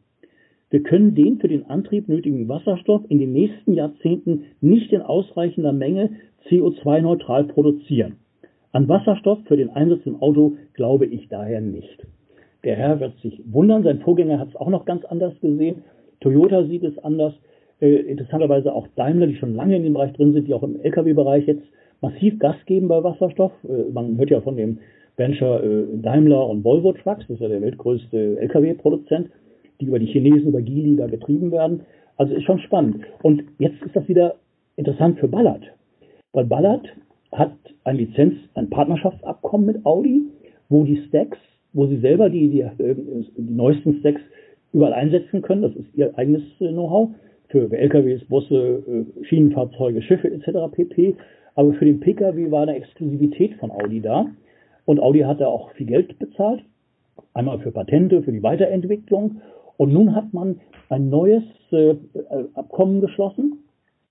Wir 0.68 0.82
können 0.82 1.14
den 1.14 1.38
für 1.38 1.48
den 1.48 1.66
Antrieb 1.66 2.08
nötigen 2.08 2.48
Wasserstoff 2.48 3.02
in 3.08 3.18
den 3.18 3.32
nächsten 3.32 3.72
Jahrzehnten 3.72 4.44
nicht 4.60 4.92
in 4.92 5.00
ausreichender 5.00 5.72
Menge 5.72 6.10
CO2-neutral 6.48 7.44
produzieren. 7.44 8.16
An 8.72 8.88
Wasserstoff 8.88 9.38
für 9.46 9.56
den 9.56 9.70
Einsatz 9.70 10.00
im 10.04 10.20
Auto 10.20 10.56
glaube 10.74 11.06
ich 11.06 11.28
daher 11.28 11.60
nicht. 11.60 12.06
Der 12.64 12.76
Herr 12.76 13.00
wird 13.00 13.18
sich 13.20 13.42
wundern, 13.46 13.82
sein 13.82 14.00
Vorgänger 14.00 14.38
hat 14.38 14.48
es 14.48 14.56
auch 14.56 14.70
noch 14.70 14.84
ganz 14.84 15.04
anders 15.06 15.38
gesehen. 15.40 15.82
Toyota 16.20 16.64
sieht 16.64 16.84
es 16.84 16.98
anders. 16.98 17.34
Äh, 17.80 17.96
interessanterweise 17.96 18.72
auch 18.72 18.86
Daimler, 18.96 19.26
die 19.26 19.36
schon 19.36 19.54
lange 19.54 19.76
in 19.76 19.82
dem 19.82 19.94
Bereich 19.94 20.12
drin 20.12 20.32
sind, 20.32 20.46
die 20.46 20.54
auch 20.54 20.62
im 20.62 20.80
Lkw-Bereich 20.80 21.46
jetzt 21.46 21.66
massiv 22.02 22.38
Gas 22.38 22.56
geben 22.66 22.88
bei 22.88 23.02
Wasserstoff. 23.02 23.52
Äh, 23.64 23.90
man 23.92 24.18
hört 24.18 24.30
ja 24.30 24.40
von 24.42 24.56
dem 24.56 24.78
Venture 25.16 25.62
äh, 25.62 25.84
Daimler 26.02 26.46
und 26.48 26.64
Volvo 26.64 26.92
Trucks, 26.92 27.24
das 27.28 27.36
ist 27.36 27.40
ja 27.40 27.48
der 27.48 27.62
weltgrößte 27.62 28.38
Lkw-Produzent, 28.40 29.30
die 29.80 29.86
über 29.86 29.98
die 29.98 30.06
Chinesen, 30.06 30.48
über 30.48 30.60
Geely 30.60 30.96
da 30.96 31.06
getrieben 31.06 31.50
werden. 31.50 31.82
Also 32.16 32.34
ist 32.34 32.44
schon 32.44 32.58
spannend. 32.60 33.04
Und 33.22 33.44
jetzt 33.58 33.80
ist 33.82 33.96
das 33.96 34.06
wieder 34.08 34.34
interessant 34.76 35.18
für 35.18 35.28
Ballard. 35.28 35.62
Weil 36.32 36.44
Ballard 36.44 36.86
hat 37.32 37.56
ein 37.84 37.96
Lizenz, 37.96 38.34
ein 38.54 38.68
Partnerschaftsabkommen 38.68 39.66
mit 39.66 39.86
Audi, 39.86 40.26
wo 40.68 40.84
die 40.84 41.02
Stacks, 41.08 41.38
wo 41.72 41.86
sie 41.86 41.98
selber 41.98 42.28
die, 42.28 42.48
die, 42.48 42.60
äh, 42.60 42.94
die 43.36 43.54
neuesten 43.54 43.94
Stacks 44.00 44.20
überall 44.72 44.92
einsetzen 44.92 45.42
können. 45.42 45.62
Das 45.62 45.74
ist 45.74 45.94
ihr 45.94 46.16
eigenes 46.18 46.42
Know-how 46.58 47.10
für 47.48 47.70
LKWs, 47.70 48.24
Busse, 48.24 48.82
Schienenfahrzeuge, 49.24 50.00
Schiffe 50.00 50.30
etc. 50.32 50.72
pp. 50.72 51.16
Aber 51.54 51.74
für 51.74 51.84
den 51.84 52.00
Pkw 52.00 52.50
war 52.50 52.62
eine 52.62 52.76
Exklusivität 52.76 53.54
von 53.54 53.70
Audi 53.70 54.00
da. 54.00 54.26
Und 54.84 55.00
Audi 55.00 55.20
hat 55.20 55.40
da 55.40 55.46
auch 55.46 55.70
viel 55.72 55.86
Geld 55.86 56.18
bezahlt. 56.18 56.64
Einmal 57.34 57.58
für 57.60 57.72
Patente, 57.72 58.22
für 58.22 58.32
die 58.32 58.42
Weiterentwicklung. 58.42 59.42
Und 59.76 59.92
nun 59.92 60.14
hat 60.14 60.32
man 60.32 60.60
ein 60.88 61.08
neues 61.08 61.44
äh, 61.70 61.94
Abkommen 62.54 63.00
geschlossen. 63.00 63.64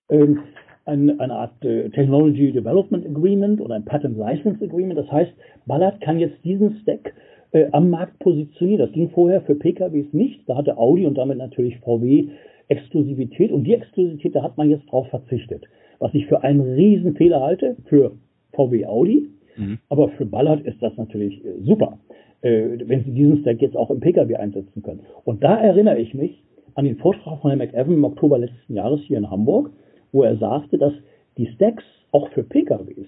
Ähm, 0.09 0.39
ein, 0.85 1.19
eine 1.19 1.33
Art 1.33 1.63
äh, 1.63 1.89
Technology 1.89 2.51
Development 2.51 3.05
Agreement 3.05 3.61
oder 3.61 3.75
ein 3.75 3.85
Patent 3.85 4.17
License 4.17 4.63
Agreement. 4.63 4.97
Das 4.97 5.11
heißt, 5.11 5.31
Ballard 5.65 6.01
kann 6.01 6.19
jetzt 6.19 6.43
diesen 6.43 6.79
Stack 6.81 7.13
äh, 7.51 7.67
am 7.71 7.89
Markt 7.89 8.19
positionieren. 8.19 8.85
Das 8.85 8.91
ging 8.91 9.09
vorher 9.09 9.41
für 9.41 9.55
PKWs 9.55 10.13
nicht. 10.13 10.47
Da 10.47 10.57
hatte 10.57 10.77
Audi 10.77 11.05
und 11.05 11.17
damit 11.17 11.37
natürlich 11.37 11.77
VW 11.79 12.29
Exklusivität. 12.67 13.51
Und 13.51 13.65
die 13.65 13.73
Exklusivität, 13.73 14.35
da 14.35 14.43
hat 14.43 14.57
man 14.57 14.69
jetzt 14.69 14.89
drauf 14.91 15.07
verzichtet 15.09 15.65
was 16.01 16.13
ich 16.15 16.25
für 16.25 16.43
einen 16.43 16.61
Riesenfehler 16.61 17.41
halte 17.41 17.77
für 17.85 18.13
VW 18.53 18.85
Audi. 18.85 19.29
Mhm. 19.55 19.77
Aber 19.87 20.09
für 20.09 20.25
Ballard 20.25 20.65
ist 20.65 20.81
das 20.81 20.97
natürlich 20.97 21.45
äh, 21.45 21.61
super, 21.61 21.99
äh, 22.41 22.79
wenn 22.85 23.03
sie 23.03 23.11
diesen 23.11 23.37
Stack 23.41 23.61
jetzt 23.61 23.77
auch 23.77 23.91
im 23.91 23.99
Pkw 23.99 24.35
einsetzen 24.35 24.81
können. 24.81 25.01
Und 25.23 25.43
da 25.43 25.57
erinnere 25.57 25.99
ich 25.99 26.13
mich 26.13 26.43
an 26.73 26.85
den 26.85 26.97
Vortrag 26.97 27.39
von 27.41 27.51
Herrn 27.51 27.59
McEwan 27.59 27.93
im 27.93 28.03
Oktober 28.03 28.39
letzten 28.39 28.73
Jahres 28.73 29.01
hier 29.01 29.19
in 29.19 29.29
Hamburg, 29.29 29.71
wo 30.11 30.23
er 30.23 30.37
sagte, 30.37 30.77
dass 30.77 30.93
die 31.37 31.47
Stacks 31.47 31.83
auch 32.11 32.29
für 32.29 32.43
PKWs 32.43 33.07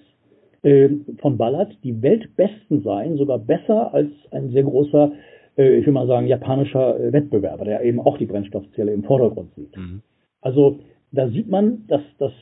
äh, 0.62 0.88
von 1.18 1.36
Ballard 1.36 1.76
die 1.82 2.00
weltbesten 2.00 2.82
seien, 2.82 3.16
sogar 3.16 3.38
besser 3.38 3.92
als 3.92 4.10
ein 4.30 4.50
sehr 4.50 4.62
großer, 4.62 5.12
äh, 5.58 5.78
ich 5.78 5.86
will 5.86 5.92
mal 5.92 6.06
sagen, 6.06 6.28
japanischer 6.28 7.12
Wettbewerber, 7.12 7.64
der 7.64 7.82
eben 7.82 8.00
auch 8.00 8.18
die 8.18 8.26
Brennstoffzelle 8.26 8.92
im 8.92 9.02
Vordergrund 9.02 9.52
sieht. 9.56 9.76
Mhm. 9.76 10.02
Also 10.40 10.78
da 11.10 11.28
sieht 11.28 11.48
man, 11.48 11.86
dass 11.88 12.02
das 12.18 12.32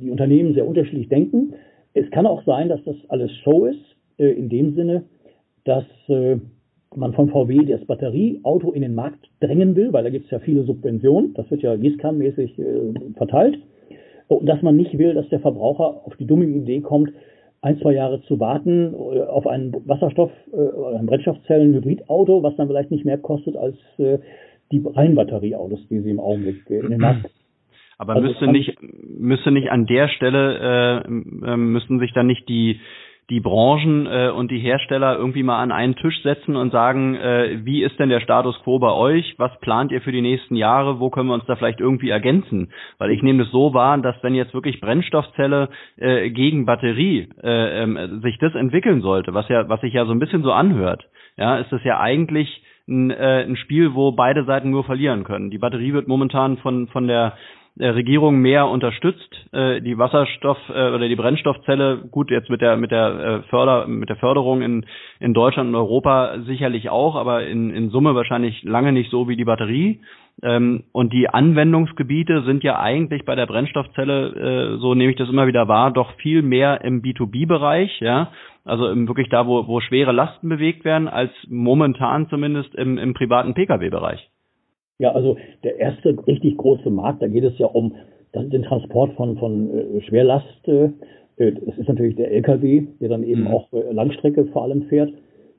die 0.00 0.10
Unternehmen 0.10 0.54
sehr 0.54 0.66
unterschiedlich 0.66 1.08
denken. 1.08 1.54
Es 1.94 2.10
kann 2.10 2.26
auch 2.26 2.44
sein, 2.44 2.68
dass 2.68 2.82
das 2.84 2.96
alles 3.08 3.32
Show 3.38 3.66
ist, 3.66 3.96
äh, 4.18 4.28
in 4.28 4.48
dem 4.48 4.74
Sinne, 4.74 5.04
dass 5.64 5.84
äh, 6.08 6.36
man 6.94 7.12
von 7.12 7.28
VW 7.28 7.64
das 7.64 7.84
Batterieauto 7.84 8.72
in 8.72 8.82
den 8.82 8.94
Markt 8.94 9.28
drängen 9.40 9.76
will, 9.76 9.92
weil 9.92 10.04
da 10.04 10.10
gibt 10.10 10.26
es 10.26 10.30
ja 10.30 10.38
viele 10.38 10.64
Subventionen, 10.64 11.34
das 11.34 11.50
wird 11.50 11.62
ja 11.62 11.76
gießkannenmäßig 11.76 12.58
äh, 12.58 12.64
verteilt, 13.16 13.58
und 14.28 14.46
dass 14.46 14.60
man 14.62 14.76
nicht 14.76 14.98
will, 14.98 15.14
dass 15.14 15.28
der 15.28 15.40
Verbraucher 15.40 16.02
auf 16.04 16.16
die 16.16 16.26
dumme 16.26 16.46
Idee 16.46 16.80
kommt, 16.80 17.12
ein, 17.60 17.78
zwei 17.78 17.94
Jahre 17.94 18.20
zu 18.22 18.40
warten 18.40 18.94
auf 18.94 19.46
einen 19.46 19.72
Wasserstoff- 19.86 20.30
oder 20.52 20.98
ein 20.98 21.06
Brennstoffzellen-Hybridauto, 21.06 22.42
was 22.42 22.54
dann 22.56 22.66
vielleicht 22.66 22.90
nicht 22.90 23.04
mehr 23.04 23.18
kostet 23.18 23.56
als 23.56 23.76
die 23.98 24.82
Reinbatterieautos, 24.84 25.88
die 25.88 26.00
sie 26.00 26.10
im 26.10 26.20
Augenblick 26.20 26.68
in 26.68 26.90
den 26.90 27.00
Markt 27.00 27.30
aber 27.98 28.14
also 28.14 28.28
müsste 28.28 28.46
nicht 28.46 28.76
müsste 28.80 29.50
nicht 29.50 29.70
an 29.70 29.86
der 29.86 30.08
Stelle 30.08 31.04
äh, 31.06 31.56
müssten 31.56 31.98
sich 31.98 32.12
dann 32.12 32.26
nicht 32.26 32.48
die 32.48 32.80
die 33.28 33.40
Branchen 33.40 34.06
äh, 34.06 34.30
und 34.30 34.52
die 34.52 34.60
Hersteller 34.60 35.16
irgendwie 35.16 35.42
mal 35.42 35.60
an 35.60 35.72
einen 35.72 35.96
Tisch 35.96 36.22
setzen 36.22 36.54
und 36.54 36.70
sagen, 36.70 37.16
äh, 37.16 37.58
wie 37.64 37.82
ist 37.82 37.98
denn 37.98 38.08
der 38.08 38.20
Status 38.20 38.56
quo 38.62 38.78
bei 38.78 38.92
euch? 38.92 39.34
Was 39.36 39.50
plant 39.60 39.90
ihr 39.90 40.00
für 40.00 40.12
die 40.12 40.20
nächsten 40.20 40.54
Jahre? 40.54 41.00
Wo 41.00 41.10
können 41.10 41.28
wir 41.28 41.34
uns 41.34 41.46
da 41.46 41.56
vielleicht 41.56 41.80
irgendwie 41.80 42.10
ergänzen? 42.10 42.70
Weil 42.98 43.10
ich 43.10 43.22
nehme 43.22 43.42
das 43.42 43.50
so 43.50 43.74
wahr, 43.74 43.98
dass 43.98 44.14
wenn 44.22 44.36
jetzt 44.36 44.54
wirklich 44.54 44.80
Brennstoffzelle 44.80 45.70
äh, 45.96 46.30
gegen 46.30 46.66
Batterie 46.66 47.28
äh, 47.42 47.82
äh, 47.82 48.20
sich 48.20 48.38
das 48.38 48.54
entwickeln 48.54 49.00
sollte, 49.02 49.34
was 49.34 49.48
ja 49.48 49.68
was 49.68 49.80
sich 49.80 49.92
ja 49.92 50.06
so 50.06 50.12
ein 50.12 50.20
bisschen 50.20 50.44
so 50.44 50.52
anhört, 50.52 51.04
ja, 51.36 51.58
ist 51.58 51.72
das 51.72 51.82
ja 51.82 51.98
eigentlich 51.98 52.62
ein, 52.88 53.10
äh, 53.10 53.42
ein 53.42 53.56
Spiel, 53.56 53.94
wo 53.94 54.12
beide 54.12 54.44
Seiten 54.44 54.70
nur 54.70 54.84
verlieren 54.84 55.24
können. 55.24 55.50
Die 55.50 55.58
Batterie 55.58 55.92
wird 55.92 56.06
momentan 56.06 56.58
von 56.58 56.86
von 56.86 57.08
der 57.08 57.32
der 57.76 57.94
Regierung 57.94 58.38
mehr 58.40 58.66
unterstützt. 58.68 59.32
Äh, 59.52 59.82
die 59.82 59.98
Wasserstoff 59.98 60.58
äh, 60.68 60.90
oder 60.90 61.08
die 61.08 61.16
Brennstoffzelle, 61.16 62.08
gut, 62.10 62.30
jetzt 62.30 62.50
mit 62.50 62.60
der 62.62 62.76
mit 62.76 62.90
der 62.90 63.08
äh, 63.08 63.42
Förder 63.48 63.86
mit 63.86 64.08
der 64.08 64.16
Förderung 64.16 64.62
in 64.62 64.86
in 65.20 65.34
Deutschland 65.34 65.68
und 65.68 65.74
Europa 65.74 66.40
sicherlich 66.46 66.90
auch, 66.90 67.16
aber 67.16 67.46
in 67.46 67.70
in 67.70 67.90
Summe 67.90 68.14
wahrscheinlich 68.14 68.62
lange 68.62 68.92
nicht 68.92 69.10
so 69.10 69.28
wie 69.28 69.36
die 69.36 69.44
Batterie. 69.44 70.00
Ähm, 70.42 70.84
und 70.92 71.12
die 71.12 71.28
Anwendungsgebiete 71.28 72.42
sind 72.42 72.62
ja 72.62 72.78
eigentlich 72.78 73.24
bei 73.24 73.34
der 73.34 73.46
Brennstoffzelle, 73.46 74.74
äh, 74.74 74.78
so 74.78 74.94
nehme 74.94 75.10
ich 75.10 75.16
das 75.16 75.30
immer 75.30 75.46
wieder 75.46 75.66
wahr, 75.66 75.92
doch 75.92 76.12
viel 76.16 76.42
mehr 76.42 76.82
im 76.82 77.02
B2B-Bereich, 77.02 78.00
ja. 78.00 78.32
Also 78.64 78.84
wirklich 79.06 79.28
da, 79.28 79.46
wo, 79.46 79.66
wo 79.66 79.80
schwere 79.80 80.12
Lasten 80.12 80.48
bewegt 80.48 80.84
werden, 80.84 81.08
als 81.08 81.30
momentan 81.48 82.28
zumindest 82.28 82.74
im, 82.74 82.98
im 82.98 83.14
privaten 83.14 83.54
Pkw-Bereich. 83.54 84.28
Ja, 84.98 85.12
also 85.12 85.36
der 85.62 85.78
erste 85.78 86.16
richtig 86.26 86.56
große 86.56 86.90
Markt, 86.90 87.22
da 87.22 87.28
geht 87.28 87.44
es 87.44 87.58
ja 87.58 87.66
um 87.66 87.92
den 88.34 88.62
Transport 88.62 89.12
von, 89.14 89.36
von 89.38 89.70
äh, 89.70 90.00
Schwerlast. 90.02 90.68
Äh, 90.68 90.90
das 91.38 91.78
ist 91.78 91.88
natürlich 91.88 92.16
der 92.16 92.30
LKW, 92.30 92.86
der 93.00 93.08
dann 93.08 93.22
eben 93.22 93.42
mhm. 93.42 93.48
auch 93.48 93.72
äh, 93.72 93.92
Langstrecke 93.92 94.46
vor 94.46 94.64
allem 94.64 94.84
fährt, 94.84 95.12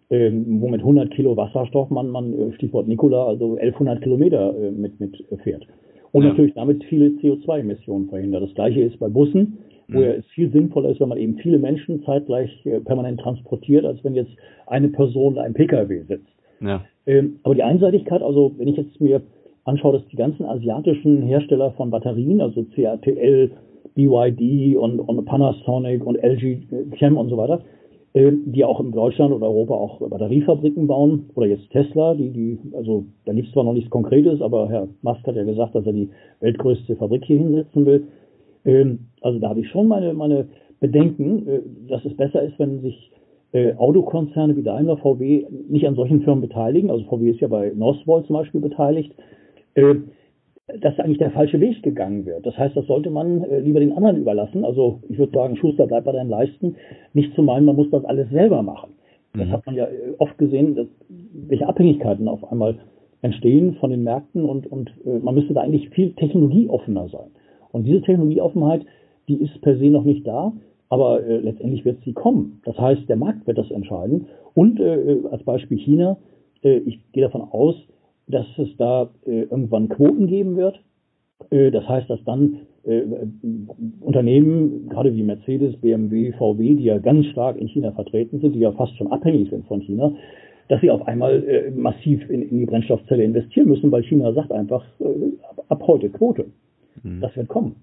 ähm, 0.09 0.61
wo 0.61 0.67
mit 0.67 0.81
100 0.81 1.11
Kilo 1.11 1.37
Wasserstoff 1.37 1.89
man, 1.89 2.09
man 2.09 2.33
äh, 2.33 2.53
Stichwort 2.53 2.87
Nikola, 2.87 3.25
also 3.25 3.57
1100 3.57 4.01
Kilometer 4.01 4.55
äh, 4.57 4.71
mit, 4.71 4.99
mit 4.99 5.23
fährt. 5.43 5.67
Und 6.11 6.23
ja. 6.23 6.29
natürlich 6.29 6.53
damit 6.53 6.83
viele 6.85 7.09
CO2-Emissionen 7.21 8.09
verhindert. 8.09 8.43
Das 8.43 8.53
gleiche 8.55 8.81
ist 8.81 8.97
bei 8.99 9.09
Bussen, 9.09 9.59
wo 9.87 9.99
mhm. 9.99 10.03
ja 10.03 10.11
es 10.11 10.25
viel 10.27 10.51
sinnvoller 10.51 10.89
ist, 10.89 10.99
wenn 10.99 11.09
man 11.09 11.17
eben 11.17 11.37
viele 11.37 11.59
Menschen 11.59 12.03
zeitgleich 12.03 12.65
äh, 12.65 12.79
permanent 12.79 13.19
transportiert, 13.19 13.85
als 13.85 14.03
wenn 14.03 14.15
jetzt 14.15 14.31
eine 14.65 14.89
Person 14.89 15.33
in 15.33 15.39
einem 15.39 15.53
Pkw 15.53 16.03
sitzt. 16.07 16.33
Ja. 16.61 16.83
Ähm, 17.07 17.39
aber 17.43 17.55
die 17.55 17.63
Einseitigkeit, 17.63 18.21
also 18.21 18.51
wenn 18.57 18.67
ich 18.67 18.77
jetzt 18.77 18.99
mir 19.01 19.21
anschaue, 19.63 19.93
dass 19.93 20.07
die 20.07 20.17
ganzen 20.17 20.45
asiatischen 20.45 21.23
Hersteller 21.23 21.71
von 21.71 21.89
Batterien, 21.89 22.41
also 22.41 22.63
CATL, 22.75 23.51
BYD 23.95 24.77
und, 24.77 24.99
und 24.99 25.25
Panasonic 25.25 26.05
und 26.05 26.17
LG 26.17 26.91
Chem 26.97 27.17
und 27.17 27.29
so 27.29 27.37
weiter, 27.37 27.61
äh, 28.13 28.31
die 28.45 28.63
auch 28.63 28.79
in 28.79 28.91
Deutschland 28.91 29.33
oder 29.33 29.47
Europa 29.47 29.73
auch 29.73 29.99
Batteriefabriken 29.99 30.85
bauen 30.85 31.29
oder 31.35 31.47
jetzt 31.47 31.69
Tesla, 31.71 32.13
die, 32.13 32.29
die, 32.29 32.59
also 32.73 33.05
da 33.25 33.33
gibt 33.33 33.47
es 33.47 33.53
zwar 33.53 33.63
noch 33.63 33.73
nichts 33.73 33.89
Konkretes, 33.89 34.41
aber 34.41 34.69
Herr 34.69 34.87
Musk 35.01 35.25
hat 35.25 35.35
ja 35.35 35.43
gesagt, 35.43 35.75
dass 35.75 35.85
er 35.85 35.93
die 35.93 36.09
weltgrößte 36.41 36.95
Fabrik 36.97 37.25
hier 37.25 37.39
hinsetzen 37.39 37.85
will. 37.85 38.07
Ähm, 38.65 39.07
also 39.21 39.39
da 39.39 39.49
habe 39.49 39.61
ich 39.61 39.69
schon 39.69 39.87
meine, 39.87 40.13
meine 40.13 40.47
Bedenken, 40.79 41.47
äh, 41.47 41.61
dass 41.89 42.03
es 42.05 42.15
besser 42.15 42.43
ist, 42.43 42.59
wenn 42.59 42.81
sich 42.81 43.11
äh, 43.51 43.73
Autokonzerne 43.75 44.55
wie 44.55 44.63
Daimler, 44.63 44.97
VW 44.97 45.45
nicht 45.69 45.87
an 45.87 45.95
solchen 45.95 46.21
Firmen 46.21 46.41
beteiligen. 46.41 46.91
Also 46.91 47.05
VW 47.05 47.29
ist 47.29 47.39
ja 47.39 47.47
bei 47.47 47.71
Northvolt 47.75 48.25
zum 48.27 48.35
Beispiel 48.35 48.61
beteiligt. 48.61 49.13
Äh, 49.75 49.95
dass 50.81 50.99
eigentlich 50.99 51.17
der 51.17 51.31
falsche 51.31 51.59
Weg 51.61 51.81
gegangen 51.81 52.25
wird. 52.25 52.45
Das 52.45 52.57
heißt, 52.57 52.75
das 52.75 52.85
sollte 52.87 53.09
man 53.09 53.43
äh, 53.43 53.59
lieber 53.59 53.79
den 53.79 53.93
anderen 53.93 54.17
überlassen. 54.17 54.65
Also 54.65 54.99
ich 55.07 55.17
würde 55.17 55.31
sagen, 55.31 55.55
Schuster 55.55 55.87
bleibt 55.87 56.05
bei 56.05 56.11
deinen 56.11 56.29
Leisten. 56.29 56.75
Nicht 57.13 57.33
zu 57.35 57.41
meinen, 57.41 57.65
man 57.65 57.77
muss 57.77 57.89
das 57.89 58.03
alles 58.03 58.29
selber 58.31 58.61
machen. 58.61 58.91
Mhm. 59.33 59.39
Das 59.39 59.49
hat 59.49 59.65
man 59.65 59.75
ja 59.75 59.85
äh, 59.85 60.13
oft 60.17 60.37
gesehen, 60.37 60.75
dass, 60.75 60.87
welche 61.47 61.67
Abhängigkeiten 61.67 62.27
auf 62.27 62.51
einmal 62.51 62.79
entstehen 63.21 63.75
von 63.75 63.91
den 63.91 64.03
Märkten 64.03 64.43
und, 64.43 64.67
und 64.67 64.91
äh, 65.05 65.19
man 65.19 65.35
müsste 65.35 65.53
da 65.53 65.61
eigentlich 65.61 65.89
viel 65.89 66.11
technologieoffener 66.13 67.07
sein. 67.09 67.31
Und 67.71 67.85
diese 67.85 68.01
Technologieoffenheit, 68.01 68.85
die 69.29 69.41
ist 69.41 69.61
per 69.61 69.77
se 69.77 69.89
noch 69.89 70.03
nicht 70.03 70.27
da. 70.27 70.51
Aber 70.89 71.23
äh, 71.23 71.37
letztendlich 71.37 71.83
wird 71.85 72.01
sie 72.03 72.13
kommen. 72.13 72.61
Das 72.65 72.77
heißt, 72.77 73.09
der 73.09 73.17
Markt 73.17 73.45
wird 73.47 73.57
das 73.57 73.71
entscheiden. 73.71 74.27
Und 74.53 74.79
äh, 74.79 75.17
als 75.31 75.43
Beispiel 75.43 75.77
China, 75.77 76.17
äh, 76.63 76.77
ich 76.77 76.99
gehe 77.11 77.23
davon 77.23 77.41
aus, 77.41 77.75
dass 78.27 78.45
es 78.57 78.69
da 78.77 79.09
äh, 79.25 79.43
irgendwann 79.43 79.89
Quoten 79.89 80.27
geben 80.27 80.55
wird. 80.55 80.79
Äh, 81.49 81.71
das 81.71 81.87
heißt, 81.87 82.09
dass 82.09 82.23
dann 82.23 82.59
äh, 82.83 83.03
Unternehmen, 84.01 84.89
gerade 84.89 85.13
wie 85.13 85.23
Mercedes, 85.23 85.75
BMW, 85.77 86.31
VW, 86.33 86.75
die 86.75 86.85
ja 86.85 86.97
ganz 86.99 87.25
stark 87.27 87.57
in 87.57 87.67
China 87.67 87.91
vertreten 87.91 88.39
sind, 88.39 88.53
die 88.53 88.59
ja 88.59 88.71
fast 88.71 88.95
schon 88.97 89.11
abhängig 89.11 89.49
sind 89.49 89.65
von 89.67 89.81
China, 89.81 90.13
dass 90.69 90.81
sie 90.81 90.89
auf 90.89 91.07
einmal 91.07 91.43
äh, 91.43 91.71
massiv 91.71 92.29
in, 92.29 92.41
in, 92.41 92.59
die 92.59 92.65
Brennstoffzelle 92.65 93.23
investieren 93.23 93.67
müssen, 93.67 93.91
weil 93.91 94.03
China 94.03 94.33
sagt 94.33 94.51
einfach, 94.51 94.83
äh, 94.99 95.05
ab, 95.49 95.65
ab 95.67 95.83
heute 95.87 96.09
Quote. 96.09 96.45
Mhm. 97.03 97.21
Das 97.21 97.35
wird 97.35 97.47
kommen. 97.47 97.75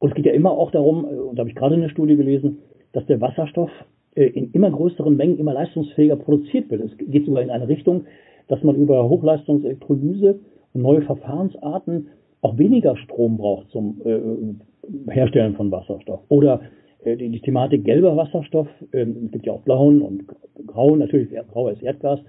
Und 0.00 0.08
es 0.08 0.14
geht 0.14 0.26
ja 0.26 0.32
immer 0.32 0.50
auch 0.50 0.72
darum, 0.72 1.04
äh, 1.04 1.14
und 1.14 1.36
da 1.36 1.40
habe 1.40 1.50
ich 1.50 1.54
gerade 1.54 1.76
eine 1.76 1.90
Studie 1.90 2.16
gelesen, 2.16 2.58
dass 2.92 3.06
der 3.06 3.20
Wasserstoff 3.20 3.70
äh, 4.16 4.24
in 4.24 4.50
immer 4.50 4.70
größeren 4.70 5.16
Mengen 5.16 5.38
immer 5.38 5.52
leistungsfähiger 5.52 6.16
produziert 6.16 6.68
wird. 6.70 6.82
Es 6.82 6.96
geht 6.98 7.26
sogar 7.26 7.42
in 7.42 7.50
eine 7.50 7.68
Richtung, 7.68 8.06
dass 8.48 8.64
man 8.64 8.74
über 8.74 9.08
Hochleistungselektrolyse 9.08 10.40
und 10.72 10.82
neue 10.82 11.02
Verfahrensarten 11.02 12.08
auch 12.40 12.58
weniger 12.58 12.96
Strom 12.96 13.36
braucht 13.36 13.68
zum 13.68 14.00
äh, 14.04 15.12
Herstellen 15.12 15.54
von 15.54 15.70
Wasserstoff. 15.70 16.20
Oder 16.28 16.62
die, 17.04 17.40
Thematik 17.40 17.84
gelber 17.84 18.14
Wasserstoff, 18.16 18.68
ähm, 18.92 19.24
es 19.26 19.32
gibt 19.32 19.46
ja 19.46 19.54
auch 19.54 19.62
blauen 19.62 20.02
und 20.02 20.24
grauen, 20.66 20.98
natürlich 20.98 21.30
grauer 21.50 21.72
ist 21.72 21.82
Erdgas, 21.82 22.20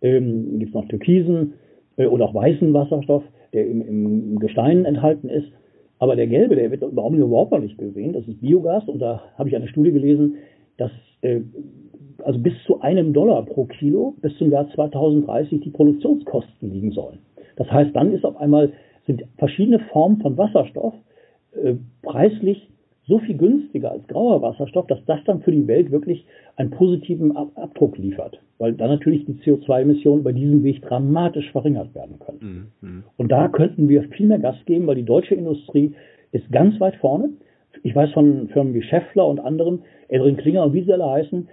ähm, 0.00 0.58
gibt 0.58 0.70
es 0.70 0.74
noch 0.74 0.88
türkisen 0.88 1.54
oder 1.96 2.24
auch 2.24 2.34
weißen 2.34 2.72
Wasserstoff, 2.72 3.22
der 3.52 3.66
im 3.66 4.38
Gestein 4.38 4.84
enthalten 4.84 5.28
ist. 5.28 5.48
Aber 5.98 6.16
der 6.16 6.26
gelbe, 6.26 6.56
der 6.56 6.70
wird 6.70 6.82
überhaupt 6.82 7.52
noch 7.52 7.60
nicht 7.60 7.78
gesehen. 7.78 8.12
Das 8.12 8.26
ist 8.26 8.40
Biogas 8.40 8.86
und 8.88 8.98
da 8.98 9.22
habe 9.38 9.48
ich 9.48 9.56
eine 9.56 9.68
Studie 9.68 9.92
gelesen, 9.92 10.36
dass 10.76 10.90
äh, 11.22 11.40
also 12.22 12.38
bis 12.38 12.54
zu 12.66 12.80
einem 12.80 13.12
Dollar 13.12 13.44
pro 13.44 13.64
Kilo 13.64 14.14
bis 14.20 14.36
zum 14.38 14.50
Jahr 14.50 14.68
2030 14.70 15.60
die 15.60 15.70
Produktionskosten 15.70 16.72
liegen 16.72 16.92
sollen. 16.92 17.18
Das 17.56 17.70
heißt, 17.70 17.94
dann 17.94 18.12
ist 18.12 18.24
auf 18.24 18.36
einmal 18.36 18.72
sind 19.06 19.24
verschiedene 19.38 19.78
Formen 19.78 20.20
von 20.20 20.36
Wasserstoff 20.36 20.94
äh, 21.52 21.74
preislich 22.02 22.68
so 23.06 23.18
viel 23.18 23.36
günstiger 23.36 23.90
als 23.90 24.06
grauer 24.06 24.40
Wasserstoff, 24.40 24.86
dass 24.86 25.04
das 25.04 25.20
dann 25.26 25.42
für 25.42 25.52
die 25.52 25.66
Welt 25.66 25.90
wirklich 25.90 26.24
einen 26.56 26.70
positiven 26.70 27.36
Abdruck 27.36 27.98
liefert, 27.98 28.40
weil 28.58 28.74
dann 28.74 28.88
natürlich 28.88 29.24
die 29.26 29.34
CO2-Emissionen 29.34 30.20
über 30.20 30.32
diesen 30.32 30.62
Weg 30.62 30.82
dramatisch 30.82 31.50
verringert 31.50 31.94
werden 31.94 32.18
können. 32.20 32.72
Mhm, 32.80 32.88
mhm. 32.88 33.02
Und 33.16 33.32
da 33.32 33.48
könnten 33.48 33.88
wir 33.88 34.04
viel 34.04 34.26
mehr 34.26 34.38
Gas 34.38 34.56
geben, 34.66 34.86
weil 34.86 34.96
die 34.96 35.04
deutsche 35.04 35.34
Industrie 35.34 35.94
ist 36.32 36.50
ganz 36.52 36.78
weit 36.80 36.96
vorne. 36.96 37.30
Ich 37.82 37.94
weiß 37.94 38.12
von 38.12 38.48
Firmen 38.48 38.74
wie 38.74 38.82
Scheffler 38.82 39.26
und 39.26 39.40
anderen, 39.40 39.82
Edrin 40.08 40.36
Klinger 40.36 40.64
und 40.64 40.74
wie 40.74 40.84
sie 40.84 40.92
alle 40.92 41.10
heißen, 41.10 41.48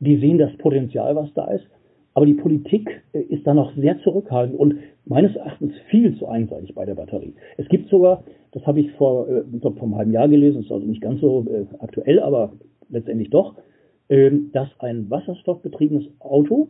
die 0.00 0.16
sehen 0.16 0.38
das 0.38 0.56
Potenzial, 0.58 1.14
was 1.14 1.32
da 1.34 1.50
ist. 1.50 1.66
Aber 2.14 2.26
die 2.26 2.34
Politik 2.34 3.02
äh, 3.12 3.20
ist 3.20 3.46
da 3.46 3.54
noch 3.54 3.74
sehr 3.76 4.00
zurückhaltend 4.00 4.58
und 4.58 4.76
meines 5.04 5.36
Erachtens 5.36 5.74
viel 5.90 6.16
zu 6.18 6.26
einseitig 6.26 6.74
bei 6.74 6.84
der 6.84 6.94
Batterie. 6.94 7.34
Es 7.58 7.68
gibt 7.68 7.88
sogar, 7.90 8.24
das 8.52 8.66
habe 8.66 8.80
ich 8.80 8.90
vor, 8.92 9.28
äh, 9.28 9.42
vor 9.60 9.82
einem 9.82 9.96
halben 9.96 10.12
Jahr 10.12 10.28
gelesen, 10.28 10.62
ist 10.62 10.72
also 10.72 10.86
nicht 10.86 11.00
ganz 11.00 11.20
so 11.20 11.44
äh, 11.48 11.66
aktuell, 11.78 12.20
aber 12.20 12.52
letztendlich 12.88 13.30
doch, 13.30 13.54
dass 14.08 14.68
ein 14.78 15.10
wasserstoffbetriebenes 15.10 16.06
Auto 16.20 16.68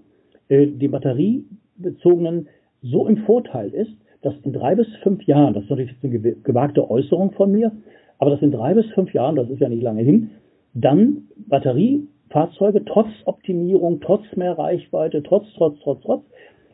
äh, 0.49 0.67
dem 0.67 0.91
batteriebezogenen 0.91 2.49
so 2.83 3.07
im 3.07 3.19
Vorteil 3.19 3.71
ist, 3.71 3.93
dass 4.23 4.35
in 4.43 4.53
drei 4.53 4.75
bis 4.75 4.89
fünf 5.03 5.23
Jahren, 5.25 5.55
das 5.55 5.65
ist 5.65 5.71
natürlich 5.71 5.95
eine 6.03 6.19
gewagte 6.19 6.91
Äußerung 6.91 7.33
von 7.33 7.53
mir, 7.53 7.73
aber 8.19 8.31
dass 8.31 8.43
in 8.43 8.51
drei 8.51 8.75
bis 8.75 8.87
fünf 8.93 9.13
Jahren, 9.13 9.37
das 9.37 9.49
ist 9.51 9.61
ja 9.61 9.69
nicht 9.69 9.83
lange 9.83 10.03
hin, 10.03 10.31
dann 10.75 11.29
Batterie 11.37 12.09
Fahrzeuge 12.31 12.85
trotz 12.85 13.09
Optimierung, 13.25 14.01
trotz 14.01 14.25
mehr 14.37 14.59
Reichweite, 14.59 15.23
trotz, 15.23 15.47
trotz, 15.57 15.79
trotz, 15.83 16.03
trotz, 16.03 16.25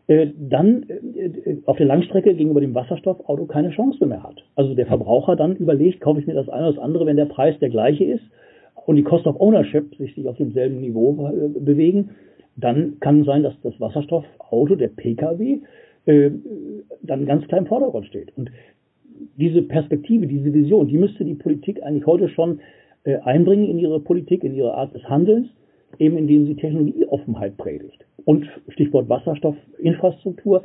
äh, 0.06 0.28
dann 0.38 0.84
äh, 0.88 1.58
auf 1.66 1.76
der 1.76 1.86
Langstrecke 1.86 2.34
gegenüber 2.34 2.60
dem 2.60 2.74
Wasserstoffauto 2.74 3.46
keine 3.46 3.70
Chance 3.70 4.04
mehr 4.06 4.22
hat. 4.22 4.42
Also 4.56 4.74
der 4.74 4.86
Verbraucher 4.86 5.36
dann 5.36 5.56
überlegt, 5.56 6.00
kaufe 6.00 6.20
ich 6.20 6.26
mir 6.26 6.34
das 6.34 6.48
eine 6.48 6.66
oder 6.66 6.74
das 6.74 6.82
andere, 6.82 7.06
wenn 7.06 7.16
der 7.16 7.26
Preis 7.26 7.58
der 7.60 7.70
gleiche 7.70 8.04
ist 8.04 8.24
und 8.86 8.96
die 8.96 9.02
Cost 9.02 9.26
of 9.26 9.40
Ownership 9.40 9.94
sich, 9.96 10.14
sich 10.14 10.26
auf 10.26 10.36
demselben 10.36 10.80
Niveau 10.80 11.28
äh, 11.28 11.58
bewegen, 11.58 12.10
dann 12.56 12.98
kann 13.00 13.24
sein, 13.24 13.42
dass 13.42 13.54
das 13.62 13.78
Wasserstoffauto, 13.80 14.76
der 14.76 14.88
Pkw, 14.88 15.60
äh, 16.06 16.30
dann 17.02 17.26
ganz 17.26 17.46
klar 17.48 17.60
im 17.60 17.66
Vordergrund 17.66 18.06
steht. 18.06 18.36
Und 18.36 18.50
diese 19.36 19.62
Perspektive, 19.62 20.26
diese 20.26 20.52
Vision, 20.52 20.88
die 20.88 20.98
müsste 20.98 21.24
die 21.24 21.34
Politik 21.34 21.82
eigentlich 21.82 22.06
heute 22.06 22.28
schon 22.28 22.60
äh, 23.04 23.16
einbringen 23.18 23.68
in 23.68 23.78
ihre 23.78 24.00
Politik, 24.00 24.44
in 24.44 24.54
ihre 24.54 24.74
Art 24.74 24.94
des 24.94 25.04
Handelns, 25.04 25.48
eben 25.98 26.16
indem 26.16 26.46
sie 26.46 26.56
Technologieoffenheit 26.56 27.56
predigt. 27.56 28.04
Und 28.24 28.46
Stichwort 28.68 29.08
Wasserstoffinfrastruktur, 29.08 30.64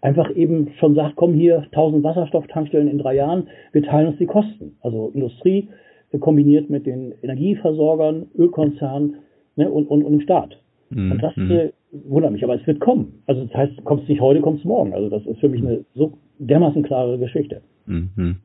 einfach 0.00 0.34
eben 0.36 0.70
schon 0.78 0.94
sagt, 0.94 1.16
komm 1.16 1.34
hier, 1.34 1.64
1000 1.72 2.04
Wasserstofftankstellen 2.04 2.88
in 2.88 2.98
drei 2.98 3.16
Jahren, 3.16 3.48
wir 3.72 3.82
teilen 3.82 4.08
uns 4.08 4.18
die 4.18 4.26
Kosten. 4.26 4.76
Also 4.80 5.10
Industrie 5.14 5.68
kombiniert 6.18 6.70
mit 6.70 6.86
den 6.86 7.12
Energieversorgern, 7.22 8.26
Ölkonzernen 8.36 9.16
ne, 9.56 9.70
und, 9.70 9.86
und, 9.86 10.04
und 10.04 10.12
dem 10.12 10.20
Staat. 10.20 10.58
Mhm. 10.90 11.12
Und 11.12 11.22
das 11.22 11.36
äh, 11.36 11.72
wundert 11.92 12.32
mich, 12.32 12.44
aber 12.44 12.54
es 12.54 12.66
wird 12.66 12.80
kommen. 12.80 13.22
Also 13.26 13.44
das 13.44 13.54
heißt, 13.54 13.84
kommt 13.84 14.02
es 14.02 14.08
nicht 14.08 14.20
heute, 14.20 14.40
kommt 14.40 14.60
es 14.60 14.64
morgen. 14.64 14.94
Also 14.94 15.10
das 15.10 15.24
ist 15.26 15.40
für 15.40 15.48
mich 15.48 15.62
eine 15.62 15.84
so 15.94 16.18
dermaßen 16.38 16.82
klare 16.82 17.18
Geschichte. 17.18 17.60
Mhm. 17.86 18.36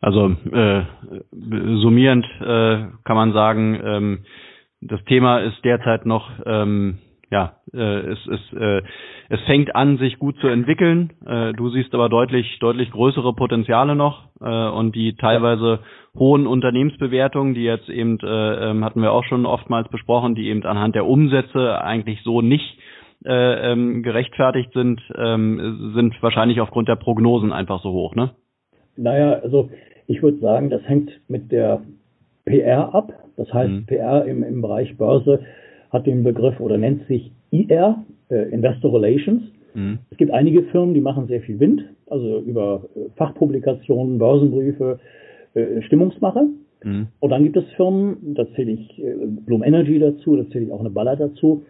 Also 0.00 0.36
äh, 0.52 0.82
summierend 1.32 2.26
äh, 2.40 2.84
kann 3.04 3.16
man 3.16 3.32
sagen, 3.32 3.80
ähm, 3.82 4.18
das 4.80 5.02
Thema 5.04 5.40
ist 5.40 5.64
derzeit 5.64 6.04
noch 6.04 6.30
ähm, 6.44 6.98
ja, 7.30 7.56
äh, 7.72 7.78
es, 7.78 8.18
es, 8.26 8.58
äh, 8.58 8.82
es 9.28 9.40
fängt 9.46 9.74
an, 9.74 9.98
sich 9.98 10.18
gut 10.18 10.36
zu 10.38 10.48
entwickeln. 10.48 11.12
Äh, 11.26 11.52
du 11.52 11.70
siehst 11.70 11.94
aber 11.94 12.08
deutlich, 12.08 12.58
deutlich 12.60 12.90
größere 12.90 13.34
Potenziale 13.34 13.94
noch 13.96 14.28
äh, 14.40 14.68
und 14.68 14.94
die 14.94 15.16
teilweise 15.16 15.80
hohen 16.16 16.46
Unternehmensbewertungen, 16.46 17.54
die 17.54 17.64
jetzt 17.64 17.88
eben, 17.88 18.18
äh, 18.20 18.70
ähm, 18.70 18.84
hatten 18.84 19.02
wir 19.02 19.12
auch 19.12 19.24
schon 19.24 19.46
oftmals 19.46 19.88
besprochen, 19.88 20.34
die 20.34 20.48
eben 20.48 20.62
anhand 20.64 20.94
der 20.94 21.06
Umsätze 21.06 21.82
eigentlich 21.82 22.22
so 22.22 22.40
nicht 22.40 22.78
äh, 23.24 23.72
ähm, 23.72 24.02
gerechtfertigt 24.02 24.72
sind, 24.74 25.00
ähm, 25.16 25.92
sind 25.94 26.22
wahrscheinlich 26.22 26.60
aufgrund 26.60 26.88
der 26.88 26.96
Prognosen 26.96 27.52
einfach 27.52 27.82
so 27.82 27.90
hoch, 27.90 28.14
ne? 28.14 28.32
Naja, 28.96 29.40
also 29.42 29.70
ich 30.06 30.22
würde 30.22 30.38
sagen, 30.38 30.70
das 30.70 30.82
hängt 30.86 31.10
mit 31.28 31.50
der 31.50 31.80
PR 32.44 32.94
ab. 32.94 33.12
Das 33.36 33.52
heißt, 33.52 33.72
mhm. 33.72 33.86
PR 33.86 34.24
im, 34.26 34.42
im 34.44 34.62
Bereich 34.62 34.96
Börse 34.96 35.40
hat 35.94 36.06
den 36.06 36.24
Begriff 36.24 36.60
oder 36.60 36.76
nennt 36.76 37.06
sich 37.06 37.30
IR, 37.50 38.04
äh, 38.28 38.50
Investor 38.50 38.92
Relations. 38.92 39.42
Mhm. 39.74 40.00
Es 40.10 40.18
gibt 40.18 40.32
einige 40.32 40.64
Firmen, 40.64 40.92
die 40.92 41.00
machen 41.00 41.28
sehr 41.28 41.40
viel 41.40 41.58
Wind, 41.60 41.84
also 42.10 42.40
über 42.40 42.82
äh, 42.96 43.08
Fachpublikationen, 43.16 44.18
Börsenbriefe, 44.18 44.98
äh, 45.54 45.80
Stimmungsmache. 45.82 46.48
Mhm. 46.82 47.06
Und 47.20 47.30
dann 47.30 47.44
gibt 47.44 47.56
es 47.56 47.64
Firmen, 47.76 48.34
da 48.34 48.46
zähle 48.54 48.72
ich 48.72 48.98
äh, 48.98 49.14
Bloom 49.46 49.62
Energy 49.62 49.98
dazu, 49.98 50.36
da 50.36 50.46
zähle 50.50 50.66
ich 50.66 50.72
auch 50.72 50.80
eine 50.80 50.90
Baller 50.90 51.16
dazu, 51.16 51.62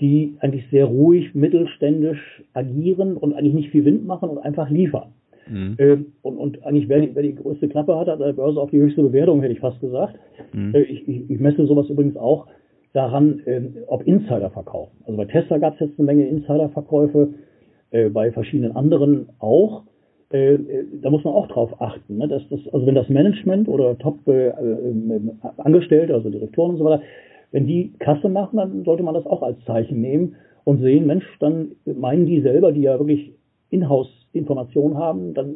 die 0.00 0.36
eigentlich 0.40 0.64
sehr 0.70 0.86
ruhig, 0.86 1.34
mittelständisch 1.34 2.42
agieren 2.54 3.16
und 3.16 3.34
eigentlich 3.34 3.54
nicht 3.54 3.70
viel 3.70 3.84
Wind 3.84 4.06
machen 4.06 4.30
und 4.30 4.38
einfach 4.38 4.70
liefern. 4.70 5.12
Mhm. 5.48 5.74
Äh, 5.76 5.98
und, 6.22 6.38
und 6.38 6.64
eigentlich, 6.64 6.88
wer 6.88 7.00
die, 7.00 7.14
wer 7.14 7.22
die 7.22 7.34
größte 7.34 7.68
Klappe 7.68 7.96
hat, 7.96 8.08
hat 8.08 8.20
an 8.20 8.26
der 8.26 8.32
Börse 8.32 8.58
auch 8.58 8.70
die 8.70 8.80
höchste 8.80 9.02
Bewertung, 9.02 9.42
hätte 9.42 9.52
ich 9.52 9.60
fast 9.60 9.80
gesagt. 9.80 10.18
Mhm. 10.52 10.74
Äh, 10.74 10.82
ich, 10.82 11.06
ich, 11.06 11.30
ich 11.30 11.40
messe 11.40 11.66
sowas 11.66 11.88
übrigens 11.88 12.16
auch 12.16 12.46
daran, 12.96 13.40
äh, 13.44 13.60
ob 13.86 14.06
Insider 14.06 14.50
verkaufen. 14.50 14.96
Also 15.04 15.16
bei 15.16 15.26
Tesla 15.26 15.58
gab 15.58 15.74
es 15.74 15.80
jetzt 15.80 15.98
eine 15.98 16.06
Menge 16.06 16.26
Insiderverkäufe, 16.26 17.28
äh, 17.90 18.08
bei 18.08 18.32
verschiedenen 18.32 18.74
anderen 18.74 19.28
auch. 19.38 19.82
Äh, 20.32 20.54
äh, 20.54 20.84
da 21.02 21.10
muss 21.10 21.24
man 21.24 21.34
auch 21.34 21.48
drauf 21.48 21.80
achten. 21.80 22.16
Ne? 22.16 22.26
Dass 22.26 22.42
das, 22.48 22.60
also 22.72 22.86
wenn 22.86 22.94
das 22.94 23.08
Management 23.08 23.68
oder 23.68 23.98
Top-Angestellte, 23.98 26.12
äh, 26.12 26.14
also 26.14 26.30
Direktoren 26.30 26.72
und 26.72 26.78
so 26.78 26.84
weiter, 26.84 27.02
wenn 27.52 27.66
die 27.66 27.92
Kasse 27.98 28.28
machen, 28.28 28.56
dann 28.56 28.84
sollte 28.84 29.02
man 29.02 29.14
das 29.14 29.26
auch 29.26 29.42
als 29.42 29.58
Zeichen 29.66 30.00
nehmen 30.00 30.36
und 30.64 30.80
sehen, 30.80 31.06
Mensch, 31.06 31.24
dann 31.38 31.72
meinen 31.84 32.26
die 32.26 32.40
selber, 32.40 32.72
die 32.72 32.82
ja 32.82 32.98
wirklich 32.98 33.32
Inhouse-Informationen 33.70 34.96
haben, 34.96 35.34
dann 35.34 35.54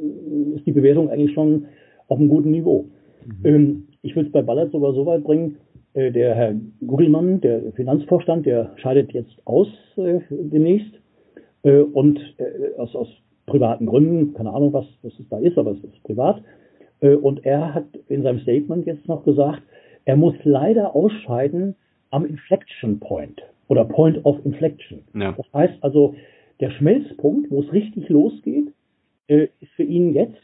ist 0.56 0.66
die 0.66 0.72
Bewertung 0.72 1.10
eigentlich 1.10 1.32
schon 1.32 1.66
auf 2.06 2.18
einem 2.18 2.28
guten 2.28 2.50
Niveau. 2.50 2.86
Mhm. 3.26 3.46
Ähm, 3.46 3.86
ich 4.02 4.14
will 4.14 4.26
es 4.26 4.32
bei 4.32 4.42
Ballard 4.42 4.72
sogar 4.72 4.94
so 4.94 5.06
weit 5.06 5.24
bringen, 5.24 5.56
äh, 5.69 5.69
der 5.94 6.34
Herr 6.34 6.54
Gugelmann, 6.86 7.40
der 7.40 7.72
Finanzvorstand, 7.72 8.46
der 8.46 8.72
scheidet 8.76 9.12
jetzt 9.12 9.34
aus 9.44 9.68
äh, 9.96 10.20
demnächst 10.30 10.92
äh, 11.62 11.80
und 11.80 12.18
äh, 12.38 12.78
aus, 12.78 12.94
aus 12.94 13.08
privaten 13.46 13.86
Gründen, 13.86 14.34
keine 14.34 14.52
Ahnung, 14.52 14.72
was, 14.72 14.86
was 15.02 15.12
es 15.18 15.28
da 15.28 15.38
ist, 15.38 15.58
aber 15.58 15.72
es 15.72 15.82
ist 15.82 16.02
privat. 16.04 16.42
Äh, 17.00 17.14
und 17.14 17.44
er 17.44 17.74
hat 17.74 17.86
in 18.08 18.22
seinem 18.22 18.40
Statement 18.40 18.86
jetzt 18.86 19.08
noch 19.08 19.24
gesagt, 19.24 19.62
er 20.04 20.16
muss 20.16 20.34
leider 20.44 20.94
ausscheiden 20.94 21.74
am 22.10 22.24
Inflection 22.24 23.00
Point 23.00 23.42
oder 23.68 23.84
Point 23.84 24.24
of 24.24 24.36
Inflection. 24.44 25.02
Ja. 25.14 25.32
Das 25.32 25.46
heißt 25.52 25.74
also, 25.82 26.14
der 26.60 26.70
Schmelzpunkt, 26.70 27.50
wo 27.50 27.60
es 27.60 27.72
richtig 27.72 28.08
losgeht, 28.08 28.72
äh, 29.28 29.48
ist 29.60 29.72
für 29.76 29.82
ihn 29.82 30.12
jetzt, 30.12 30.36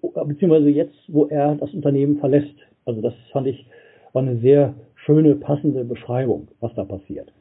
beziehungsweise 0.00 0.68
jetzt, 0.68 0.96
wo 1.08 1.26
er 1.26 1.54
das 1.56 1.72
Unternehmen 1.72 2.18
verlässt. 2.18 2.54
Also 2.84 3.00
das 3.00 3.14
fand 3.32 3.46
ich 3.46 3.66
war 4.14 4.22
eine 4.22 4.38
sehr 4.38 4.74
schöne, 4.94 5.34
passende 5.34 5.84
Beschreibung, 5.84 6.48
was 6.60 6.72
da 6.74 6.84
passiert. 6.84 7.32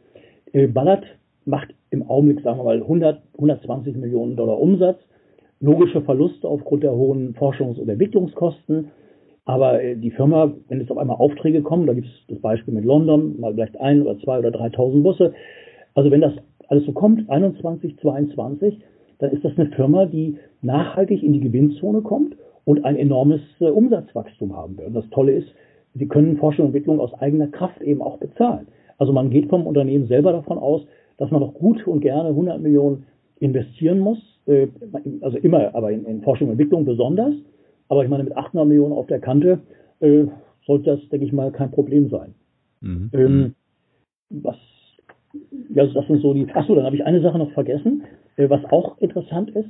Ballard 0.74 1.06
macht 1.46 1.74
im 1.90 2.04
Augenblick, 2.10 2.42
sagen 2.42 2.60
wir 2.60 2.64
mal, 2.64 2.82
100, 2.82 3.22
120 3.36 3.96
Millionen 3.96 4.36
Dollar 4.36 4.60
Umsatz, 4.60 5.00
logische 5.60 6.02
Verluste 6.02 6.48
aufgrund 6.48 6.84
der 6.84 6.94
hohen 6.94 7.36
Forschungs- 7.36 7.80
und 7.80 7.90
Entwicklungskosten. 7.90 8.92
Aber 9.46 9.82
äh, 9.82 9.96
die 9.96 10.12
Firma, 10.12 10.54
wenn 10.68 10.80
jetzt 10.80 10.92
auf 10.92 10.98
einmal 10.98 11.18
Aufträge 11.18 11.62
kommen, 11.62 11.88
da 11.88 11.94
gibt 11.94 12.08
es 12.08 12.14
das 12.28 12.40
Beispiel 12.40 12.74
mit 12.74 12.86
London, 12.86 13.40
mal 13.40 13.54
vielleicht 13.54 13.80
ein 13.80 14.02
oder 14.02 14.18
zwei 14.20 14.40
oder 14.40 14.50
3.000 14.50 15.04
Busse. 15.04 15.34
Also 15.96 16.12
wenn 16.12 16.22
das 16.22 16.34
alles 16.68 16.86
so 16.86 16.92
kommt, 16.94 17.30
21, 17.30 17.98
22, 18.00 18.80
dann 19.20 19.32
ist 19.32 19.44
das 19.44 19.58
eine 19.58 19.70
Firma, 19.72 20.06
die 20.06 20.38
nachhaltig 20.62 21.24
in 21.24 21.34
die 21.34 21.42
Gewinnzone 21.42 22.02
kommt 22.02 22.36
und 22.66 22.86
ein 22.86 22.96
enormes 22.96 23.42
äh, 23.60 23.66
Umsatzwachstum 23.66 24.56
haben 24.56 24.78
wird. 24.78 24.88
Und 24.88 24.96
das 24.96 25.10
Tolle 25.10 25.34
ist, 25.34 25.48
sie 25.96 26.08
können 26.08 26.38
Forschung 26.38 26.66
und 26.66 26.70
Entwicklung 26.70 27.00
aus 27.00 27.14
eigener 27.16 27.48
Kraft 27.48 27.82
eben 27.82 28.02
auch 28.02 28.18
bezahlen. 28.18 28.68
Also 28.98 29.14
man 29.14 29.30
geht 29.30 29.50
vom 29.50 29.66
Unternehmen 29.66 30.08
selber 30.08 30.32
davon 30.32 30.58
aus, 30.58 30.82
dass 31.18 31.32
man 31.32 31.42
doch 31.42 31.54
gut 31.54 31.86
und 31.88 32.02
gerne 32.02 32.30
100 32.30 32.62
Millionen 32.62 33.06
investieren 33.40 34.00
muss, 34.00 34.20
äh, 34.46 34.68
also 35.22 35.38
immer, 35.38 35.74
aber 35.76 35.92
in, 35.92 36.06
in 36.06 36.22
Forschung 36.22 36.48
und 36.48 36.54
Entwicklung 36.54 36.86
besonders. 36.86 37.34
Aber 37.90 38.04
ich 38.04 38.10
meine, 38.10 38.24
mit 38.24 38.36
800 38.36 38.68
Millionen 38.68 38.94
auf 38.94 39.08
der 39.08 39.20
Kante 39.20 39.60
äh, 40.00 40.26
sollte 40.66 40.92
das, 40.92 41.10
denke 41.10 41.26
ich 41.26 41.34
mal, 41.34 41.52
kein 41.52 41.72
Problem 41.72 42.10
sein. 42.10 42.34
Mhm. 42.82 43.10
Ähm, 43.14 43.56
was, 44.30 44.58
ja, 45.74 45.86
das 45.86 46.08
sind 46.08 46.22
so 46.22 46.34
die. 46.34 46.48
Achso, 46.54 46.76
dann 46.76 46.86
habe 46.86 46.96
ich 46.96 47.06
eine 47.06 47.22
Sache 47.22 47.38
noch 47.38 47.52
vergessen, 47.52 48.04
äh, 48.38 48.50
was 48.50 48.64
auch 48.66 48.98
interessant 49.00 49.52
ist. 49.52 49.70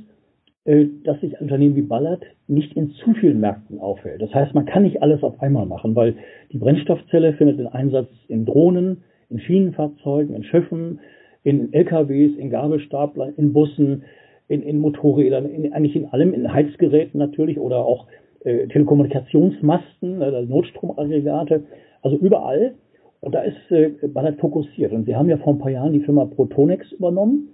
Äh, 0.66 0.86
dass 1.04 1.20
sich 1.20 1.36
ein 1.36 1.42
Unternehmen 1.42 1.76
wie 1.76 1.82
Ballard 1.82 2.24
nicht 2.46 2.74
in 2.74 2.92
zu 2.92 3.12
vielen 3.20 3.38
Märkten 3.38 3.80
aufhält. 3.80 4.22
Das 4.22 4.32
heißt, 4.32 4.54
man 4.54 4.64
kann 4.64 4.84
nicht 4.84 5.02
alles 5.02 5.22
auf 5.22 5.42
einmal 5.42 5.66
machen, 5.66 5.94
weil 5.94 6.14
die 6.52 6.56
Brennstoffzelle 6.56 7.34
findet 7.34 7.58
den 7.58 7.66
Einsatz 7.66 8.08
in 8.28 8.46
Drohnen, 8.46 9.04
in 9.28 9.40
Schienenfahrzeugen, 9.40 10.34
in 10.34 10.42
Schiffen, 10.42 11.00
in 11.42 11.70
LKWs, 11.74 12.38
in 12.38 12.48
Gabelstaplern, 12.48 13.34
in 13.36 13.52
Bussen, 13.52 14.04
in, 14.48 14.62
in 14.62 14.78
Motorrädern, 14.78 15.50
in, 15.50 15.70
eigentlich 15.74 15.96
in 15.96 16.06
allem, 16.06 16.32
in 16.32 16.50
Heizgeräten 16.50 17.18
natürlich 17.18 17.58
oder 17.58 17.84
auch 17.84 18.06
äh, 18.44 18.66
Telekommunikationsmasten, 18.68 20.22
äh, 20.22 20.42
Notstromaggregate, 20.46 21.64
also 22.00 22.16
überall. 22.16 22.72
Und 23.20 23.34
da 23.34 23.42
ist 23.42 23.70
äh, 23.70 23.90
Ballard 24.08 24.40
fokussiert. 24.40 24.92
Und 24.92 25.04
sie 25.04 25.14
haben 25.14 25.28
ja 25.28 25.36
vor 25.36 25.52
ein 25.52 25.58
paar 25.58 25.70
Jahren 25.70 25.92
die 25.92 26.00
Firma 26.00 26.24
Protonex 26.24 26.90
übernommen 26.92 27.53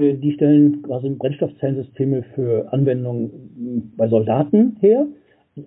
die 0.00 0.32
stellen 0.32 0.82
quasi 0.82 1.08
Brennstoffzellensysteme 1.10 2.22
für 2.34 2.72
Anwendungen 2.72 3.92
bei 3.96 4.08
Soldaten 4.08 4.76
her. 4.80 5.06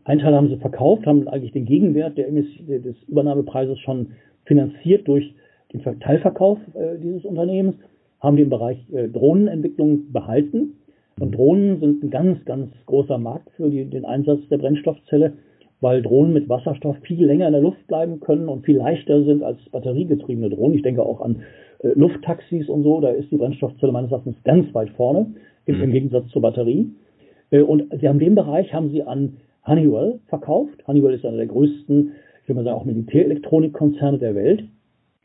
Ein 0.06 0.20
Teil 0.20 0.34
haben 0.34 0.50
sie 0.50 0.58
verkauft, 0.58 1.06
haben 1.06 1.28
eigentlich 1.28 1.52
den 1.52 1.66
Gegenwert 1.66 2.18
der, 2.18 2.30
des 2.32 2.96
Übernahmepreises 3.08 3.80
schon 3.80 4.12
finanziert 4.46 5.08
durch 5.08 5.34
den 5.74 5.82
Teilverkauf 6.00 6.60
äh, 6.74 6.98
dieses 7.02 7.26
Unternehmens, 7.26 7.76
haben 8.20 8.38
den 8.38 8.50
Bereich 8.50 8.78
äh, 8.94 9.08
Drohnenentwicklung 9.08 10.12
behalten. 10.12 10.78
Und 11.20 11.36
Drohnen 11.36 11.80
sind 11.80 12.04
ein 12.04 12.10
ganz, 12.10 12.44
ganz 12.46 12.72
großer 12.86 13.18
Markt 13.18 13.50
für 13.56 13.70
die, 13.70 13.86
den 13.86 14.06
Einsatz 14.06 14.40
der 14.50 14.58
Brennstoffzelle, 14.58 15.34
weil 15.82 16.02
Drohnen 16.02 16.34
mit 16.34 16.50
Wasserstoff 16.50 16.98
viel 17.04 17.26
länger 17.26 17.48
in 17.48 17.54
der 17.54 17.62
Luft 17.62 17.86
bleiben 17.88 18.20
können 18.20 18.48
und 18.48 18.66
viel 18.66 18.78
leichter 18.78 19.24
sind 19.24 19.44
als 19.44 19.60
batteriegetriebene 19.72 20.50
Drohnen. 20.50 20.76
Ich 20.76 20.82
denke 20.82 21.04
auch 21.04 21.22
an 21.22 21.36
äh, 21.36 21.40
Lufttaxis 21.96 22.70
und 22.70 22.84
so, 22.84 23.02
da 23.02 23.10
ist 23.10 23.32
die 23.32 23.38
Brennstoffzelle 23.38 23.92
meines 23.92 24.12
Erachtens 24.12 24.36
ganz 24.44 24.74
weit 24.74 24.90
vorne, 24.92 25.34
im, 25.66 25.82
im 25.82 25.90
mhm. 25.90 25.94
Gegensatz 25.94 26.28
zur 26.30 26.42
Batterie. 26.42 26.92
Äh, 27.52 27.62
und 27.62 27.94
sie 28.00 28.08
haben 28.08 28.20
den 28.20 28.36
Bereich 28.36 28.74
haben 28.74 28.90
sie 28.90 29.04
an 29.04 29.38
Honeywell 29.66 30.20
verkauft. 30.28 30.86
Honeywell 30.88 31.14
ist 31.14 31.26
einer 31.26 31.38
der 31.38 31.48
größten, 31.48 32.14
ich 32.42 32.50
würde 32.50 32.60
mal 32.60 32.66
sagen, 32.66 32.78
auch 32.78 32.86
Militärelektronikkonzerne 32.86 34.18
der 34.18 34.36
Welt. 34.36 34.64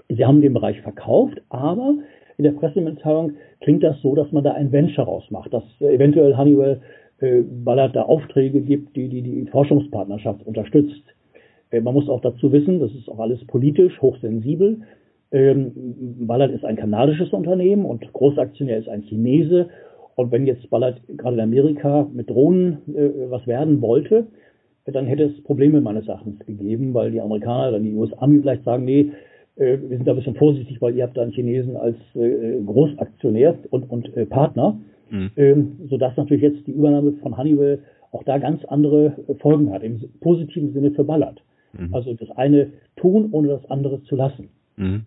Sie 0.08 0.24
haben 0.24 0.40
den 0.40 0.54
Bereich 0.54 0.80
verkauft, 0.80 1.40
aber 1.48 1.94
in 2.38 2.44
der 2.44 2.52
Pressemitteilung 2.52 3.32
klingt 3.60 3.82
das 3.82 4.00
so, 4.00 4.14
dass 4.14 4.30
man 4.32 4.44
da 4.44 4.52
ein 4.52 4.72
Venture 4.72 5.04
rausmacht, 5.04 5.52
dass 5.52 5.64
äh, 5.80 5.94
eventuell 5.94 6.36
Honeywell 6.36 6.80
äh, 7.20 7.42
Ballard 7.42 7.96
da 7.96 8.02
Aufträge 8.02 8.60
gibt, 8.60 8.96
die 8.96 9.08
die, 9.08 9.22
die 9.22 9.46
Forschungspartnerschaft 9.46 10.46
unterstützt. 10.46 11.02
Äh, 11.70 11.80
man 11.80 11.94
muss 11.94 12.08
auch 12.08 12.20
dazu 12.20 12.52
wissen, 12.52 12.78
das 12.78 12.92
ist 12.92 13.08
auch 13.08 13.18
alles 13.18 13.44
politisch 13.46 14.00
hochsensibel. 14.00 14.82
Ähm, 15.30 15.72
Ballard 16.26 16.52
ist 16.52 16.64
ein 16.64 16.76
kanadisches 16.76 17.32
Unternehmen 17.32 17.84
und 17.84 18.12
Großaktionär 18.12 18.78
ist 18.78 18.88
ein 18.88 19.02
Chinese. 19.02 19.68
Und 20.16 20.32
wenn 20.32 20.46
jetzt 20.46 20.68
Ballard 20.70 21.00
gerade 21.16 21.36
in 21.36 21.42
Amerika 21.42 22.08
mit 22.12 22.30
Drohnen 22.30 22.78
äh, 22.94 23.30
was 23.30 23.46
werden 23.46 23.80
wollte, 23.82 24.26
dann 24.86 25.06
hätte 25.06 25.24
es 25.24 25.42
Probleme 25.42 25.80
meines 25.80 26.08
Erachtens 26.08 26.38
gegeben, 26.46 26.94
weil 26.94 27.10
die 27.10 27.20
Amerikaner, 27.20 27.72
dann 27.72 27.82
die 27.82 27.94
US-Army 27.94 28.40
vielleicht 28.40 28.64
sagen, 28.64 28.84
nee, 28.84 29.12
äh, 29.56 29.78
wir 29.80 29.96
sind 29.96 30.06
da 30.06 30.12
ein 30.12 30.16
bisschen 30.16 30.34
vorsichtig, 30.34 30.80
weil 30.80 30.96
ihr 30.96 31.04
habt 31.04 31.16
da 31.16 31.22
einen 31.22 31.32
Chinesen 31.32 31.76
als 31.76 31.96
äh, 32.14 32.60
Großaktionär 32.64 33.58
und, 33.70 33.90
und 33.90 34.16
äh, 34.16 34.24
Partner, 34.24 34.78
mhm. 35.10 35.30
ähm, 35.36 35.72
sodass 35.88 36.16
natürlich 36.16 36.42
jetzt 36.42 36.66
die 36.66 36.72
Übernahme 36.72 37.12
von 37.22 37.36
Honeywell 37.36 37.80
auch 38.12 38.22
da 38.24 38.38
ganz 38.38 38.64
andere 38.64 39.16
Folgen 39.40 39.70
hat, 39.70 39.82
im 39.82 40.00
positiven 40.20 40.72
Sinne 40.72 40.92
für 40.92 41.04
Ballard. 41.04 41.42
Mhm. 41.74 41.94
Also 41.94 42.14
das 42.14 42.30
eine 42.30 42.72
tun, 42.96 43.28
ohne 43.32 43.48
das 43.48 43.70
andere 43.70 44.02
zu 44.04 44.16
lassen. 44.16 44.48
Mhm. 44.76 45.04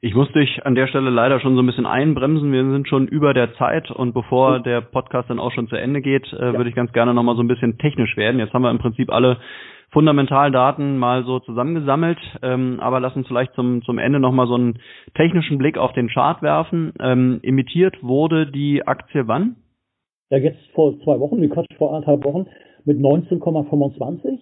Ich 0.00 0.14
muss 0.14 0.30
dich 0.32 0.64
an 0.64 0.76
der 0.76 0.86
Stelle 0.86 1.10
leider 1.10 1.40
schon 1.40 1.56
so 1.56 1.62
ein 1.62 1.66
bisschen 1.66 1.86
einbremsen. 1.86 2.52
Wir 2.52 2.62
sind 2.70 2.86
schon 2.86 3.08
über 3.08 3.34
der 3.34 3.54
Zeit 3.54 3.90
und 3.90 4.14
bevor 4.14 4.60
der 4.60 4.80
Podcast 4.80 5.28
dann 5.28 5.40
auch 5.40 5.50
schon 5.50 5.66
zu 5.66 5.74
Ende 5.74 6.00
geht, 6.00 6.32
äh, 6.32 6.36
ja. 6.36 6.52
würde 6.52 6.70
ich 6.70 6.76
ganz 6.76 6.92
gerne 6.92 7.14
nochmal 7.14 7.34
so 7.34 7.42
ein 7.42 7.48
bisschen 7.48 7.78
technisch 7.78 8.16
werden. 8.16 8.38
Jetzt 8.38 8.52
haben 8.52 8.62
wir 8.62 8.70
im 8.70 8.78
Prinzip 8.78 9.10
alle 9.12 9.38
Fundamentaldaten 9.90 10.98
mal 10.98 11.24
so 11.24 11.40
zusammengesammelt, 11.40 12.18
ähm, 12.42 12.78
aber 12.78 13.00
lass 13.00 13.16
uns 13.16 13.26
vielleicht 13.26 13.54
zum, 13.54 13.82
zum 13.82 13.98
Ende 13.98 14.20
nochmal 14.20 14.46
so 14.46 14.54
einen 14.54 14.78
technischen 15.14 15.58
Blick 15.58 15.78
auf 15.78 15.92
den 15.94 16.08
Chart 16.08 16.42
werfen. 16.42 16.92
Ähm, 17.00 17.40
imitiert 17.42 18.02
wurde 18.02 18.46
die 18.46 18.86
Aktie 18.86 19.26
wann? 19.26 19.56
Ja, 20.30 20.38
jetzt 20.38 20.60
vor 20.74 20.98
zwei 21.00 21.18
Wochen, 21.18 21.40
wie 21.40 21.48
Quatsch, 21.48 21.74
vor 21.76 21.94
anderthalb 21.94 22.22
Wochen 22.24 22.46
mit 22.84 22.98
19,25. 22.98 24.38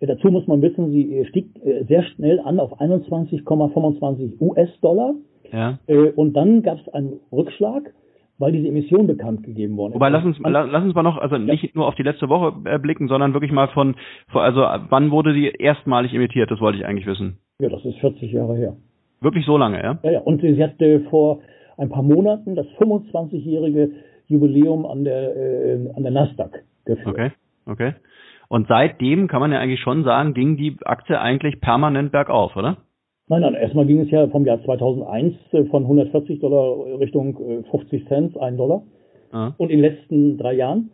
Dazu 0.00 0.28
muss 0.28 0.46
man 0.46 0.62
wissen, 0.62 0.90
sie 0.90 1.24
stieg 1.26 1.46
äh, 1.64 1.84
sehr 1.84 2.02
schnell 2.02 2.40
an 2.40 2.58
auf 2.58 2.80
21,25 2.80 4.40
US-Dollar. 4.40 5.14
Ja. 5.52 5.78
Äh, 5.86 6.10
und 6.12 6.34
dann 6.34 6.62
gab 6.62 6.78
es 6.78 6.88
einen 6.94 7.20
Rückschlag, 7.30 7.92
weil 8.38 8.52
diese 8.52 8.68
Emission 8.68 9.06
bekannt 9.06 9.42
gegeben 9.42 9.76
worden 9.76 9.92
ist. 9.92 9.96
Wobei, 9.96 10.08
lass 10.08 10.24
uns, 10.24 10.38
lass 10.42 10.82
uns 10.82 10.94
mal 10.94 11.02
noch, 11.02 11.18
also 11.18 11.36
nicht 11.36 11.62
ja. 11.62 11.70
nur 11.74 11.86
auf 11.86 11.94
die 11.96 12.02
letzte 12.02 12.30
Woche 12.30 12.54
äh, 12.64 12.78
blicken, 12.78 13.08
sondern 13.08 13.34
wirklich 13.34 13.52
mal 13.52 13.68
von, 13.68 13.94
also 14.32 14.60
wann 14.60 15.10
wurde 15.10 15.34
die 15.34 15.48
erstmalig 15.48 16.14
emittiert? 16.14 16.50
Das 16.50 16.60
wollte 16.60 16.78
ich 16.78 16.86
eigentlich 16.86 17.06
wissen. 17.06 17.36
Ja, 17.58 17.68
das 17.68 17.84
ist 17.84 17.98
40 17.98 18.32
Jahre 18.32 18.56
her. 18.56 18.76
Wirklich 19.20 19.44
so 19.44 19.58
lange, 19.58 19.82
ja? 19.82 19.98
Ja, 20.02 20.12
ja. 20.12 20.20
Und 20.20 20.40
sie 20.40 20.62
hatte 20.62 21.00
vor 21.10 21.40
ein 21.76 21.90
paar 21.90 22.02
Monaten 22.02 22.54
das 22.54 22.66
25-jährige 22.78 23.90
Jubiläum 24.28 24.86
an 24.86 25.04
der, 25.04 25.36
äh, 25.36 25.90
an 25.94 26.02
der 26.02 26.12
Nasdaq 26.12 26.62
geführt. 26.86 27.08
Okay, 27.08 27.30
okay. 27.66 27.92
Und 28.50 28.66
seitdem 28.66 29.28
kann 29.28 29.40
man 29.40 29.52
ja 29.52 29.60
eigentlich 29.60 29.80
schon 29.80 30.02
sagen, 30.02 30.34
ging 30.34 30.56
die 30.56 30.76
Aktie 30.84 31.20
eigentlich 31.20 31.60
permanent 31.60 32.10
bergauf, 32.10 32.56
oder? 32.56 32.78
Nein, 33.28 33.42
nein, 33.42 33.54
erstmal 33.54 33.86
ging 33.86 34.00
es 34.00 34.10
ja 34.10 34.26
vom 34.26 34.44
Jahr 34.44 34.60
2001 34.64 35.36
äh, 35.52 35.64
von 35.66 35.84
140 35.84 36.40
Dollar 36.40 36.98
Richtung 36.98 37.64
50 37.70 37.92
äh, 37.92 38.08
Cent, 38.08 38.36
1 38.36 38.56
Dollar. 38.56 38.82
Ah. 39.30 39.52
Und 39.56 39.70
in 39.70 39.80
den 39.80 39.92
letzten 39.92 40.36
drei 40.36 40.54
Jahren 40.54 40.90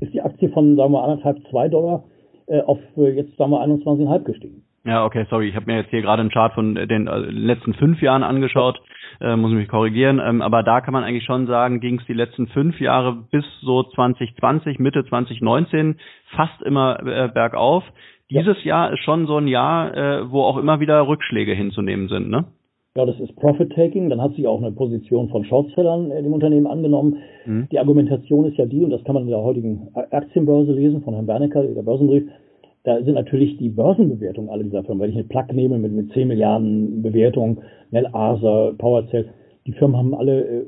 ist 0.00 0.12
die 0.12 0.20
Aktie 0.20 0.50
von, 0.50 0.76
sagen 0.76 0.92
wir, 0.92 1.02
anderthalb, 1.02 1.38
zwei 1.50 1.68
Dollar 1.68 2.04
äh, 2.46 2.60
auf 2.60 2.78
jetzt, 2.96 3.34
sagen 3.38 3.52
wir, 3.52 3.62
21,5 3.62 4.24
gestiegen. 4.24 4.64
Ja, 4.84 5.06
okay, 5.06 5.24
sorry, 5.30 5.48
ich 5.48 5.56
habe 5.56 5.64
mir 5.64 5.78
jetzt 5.78 5.90
hier 5.90 6.02
gerade 6.02 6.20
einen 6.20 6.30
Chart 6.30 6.52
von 6.52 6.74
den 6.74 7.06
letzten 7.06 7.72
fünf 7.72 8.02
Jahren 8.02 8.22
angeschaut 8.22 8.78
äh, 9.20 9.36
muss 9.36 9.50
ich 9.50 9.56
mich 9.58 9.68
korrigieren. 9.68 10.20
Ähm, 10.24 10.42
aber 10.42 10.62
da 10.62 10.80
kann 10.80 10.92
man 10.92 11.04
eigentlich 11.04 11.24
schon 11.24 11.46
sagen, 11.46 11.80
ging 11.80 11.98
es 11.98 12.06
die 12.06 12.12
letzten 12.12 12.48
fünf 12.48 12.80
Jahre 12.80 13.14
bis 13.30 13.44
so 13.60 13.82
2020, 13.82 14.78
Mitte 14.78 15.04
2019 15.04 15.98
fast 16.36 16.62
immer 16.62 16.98
äh, 17.06 17.28
bergauf. 17.28 17.84
Dieses 18.30 18.62
ja. 18.64 18.70
Jahr 18.70 18.92
ist 18.92 19.00
schon 19.00 19.26
so 19.26 19.36
ein 19.36 19.48
Jahr, 19.48 19.96
äh, 19.96 20.30
wo 20.30 20.42
auch 20.42 20.58
immer 20.58 20.80
wieder 20.80 21.06
Rückschläge 21.06 21.52
hinzunehmen 21.52 22.08
sind, 22.08 22.28
ne? 22.28 22.44
Ja, 22.96 23.06
das 23.06 23.20
ist 23.20 23.36
Profit-Taking. 23.36 24.10
Dann 24.10 24.20
hat 24.20 24.34
sich 24.34 24.46
auch 24.46 24.60
eine 24.60 24.72
Position 24.72 25.28
von 25.28 25.44
Shortsellern 25.44 26.10
äh, 26.10 26.22
dem 26.22 26.32
Unternehmen 26.32 26.66
angenommen. 26.66 27.18
Mhm. 27.46 27.68
Die 27.70 27.78
Argumentation 27.78 28.46
ist 28.46 28.56
ja 28.56 28.66
die, 28.66 28.82
und 28.82 28.90
das 28.90 29.04
kann 29.04 29.14
man 29.14 29.24
in 29.24 29.30
der 29.30 29.42
heutigen 29.42 29.88
Aktienbörse 29.94 30.72
lesen 30.72 31.02
von 31.02 31.14
Herrn 31.14 31.26
Bernecker, 31.26 31.62
der 31.62 31.82
Börsenbrief, 31.82 32.28
da 32.88 33.02
sind 33.02 33.14
natürlich 33.14 33.58
die 33.58 33.68
Börsenbewertungen 33.68 34.50
aller 34.50 34.64
dieser 34.64 34.82
Firmen. 34.82 35.02
Wenn 35.02 35.10
ich 35.10 35.16
eine 35.16 35.24
Plug 35.26 35.52
nehme 35.52 35.78
mit, 35.78 35.92
mit 35.92 36.10
10 36.12 36.26
Milliarden 36.26 37.02
Bewertungen, 37.02 37.58
Nell 37.90 38.08
Asa, 38.12 38.72
PowerCell, 38.78 39.28
die 39.68 39.74
Firmen 39.74 39.98
haben 39.98 40.14
alle 40.14 40.44
äh, 40.44 40.64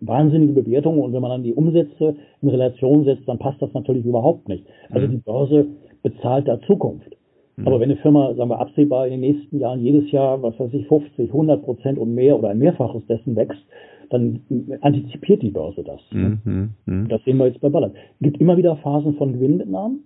wahnsinnige 0.00 0.52
Bewertungen 0.52 0.98
und 0.98 1.12
wenn 1.12 1.22
man 1.22 1.30
dann 1.30 1.44
die 1.44 1.54
Umsätze 1.54 2.16
in 2.42 2.48
Relation 2.48 3.04
setzt, 3.04 3.28
dann 3.28 3.38
passt 3.38 3.62
das 3.62 3.72
natürlich 3.74 4.04
überhaupt 4.04 4.48
nicht. 4.48 4.66
Also 4.90 5.06
mhm. 5.06 5.10
die 5.12 5.16
Börse 5.18 5.66
bezahlt 6.02 6.48
da 6.48 6.60
Zukunft. 6.62 7.16
Mhm. 7.56 7.68
Aber 7.68 7.78
wenn 7.78 7.92
eine 7.92 8.00
Firma, 8.00 8.34
sagen 8.34 8.50
wir, 8.50 8.58
absehbar 8.58 9.06
in 9.06 9.12
den 9.12 9.20
nächsten 9.20 9.60
Jahren 9.60 9.80
jedes 9.80 10.10
Jahr, 10.10 10.42
was 10.42 10.58
weiß 10.58 10.74
ich, 10.74 10.84
50, 10.88 11.28
100 11.28 11.62
Prozent 11.62 11.96
und 11.96 12.12
mehr 12.12 12.36
oder 12.36 12.48
ein 12.48 12.58
Mehrfaches 12.58 13.06
dessen 13.06 13.36
wächst, 13.36 13.62
dann 14.10 14.40
antizipiert 14.80 15.42
die 15.42 15.52
Börse 15.52 15.84
das. 15.84 16.00
Ne? 16.10 16.40
Mhm. 16.44 16.70
Mhm. 16.86 17.08
Das 17.08 17.22
sehen 17.22 17.36
wir 17.36 17.46
jetzt 17.46 17.60
bei 17.60 17.68
Ballard. 17.68 17.94
Es 17.94 18.24
gibt 18.24 18.40
immer 18.40 18.56
wieder 18.56 18.74
Phasen 18.78 19.14
von 19.14 19.32
Gewinnmitnahmen. 19.32 20.02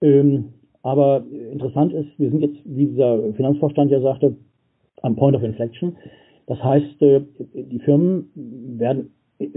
Ähm, 0.00 0.44
aber 0.82 1.24
interessant 1.52 1.92
ist, 1.92 2.08
wir 2.18 2.30
sind 2.30 2.42
jetzt, 2.42 2.60
wie 2.64 2.86
dieser 2.86 3.32
Finanzvorstand 3.32 3.90
ja 3.90 4.00
sagte, 4.00 4.36
am 5.02 5.16
Point 5.16 5.36
of 5.36 5.42
Inflection. 5.42 5.96
Das 6.48 6.64
heißt, 6.64 7.02
äh, 7.02 7.20
die 7.54 7.78
Firmen 7.78 8.30
werden 8.78 9.10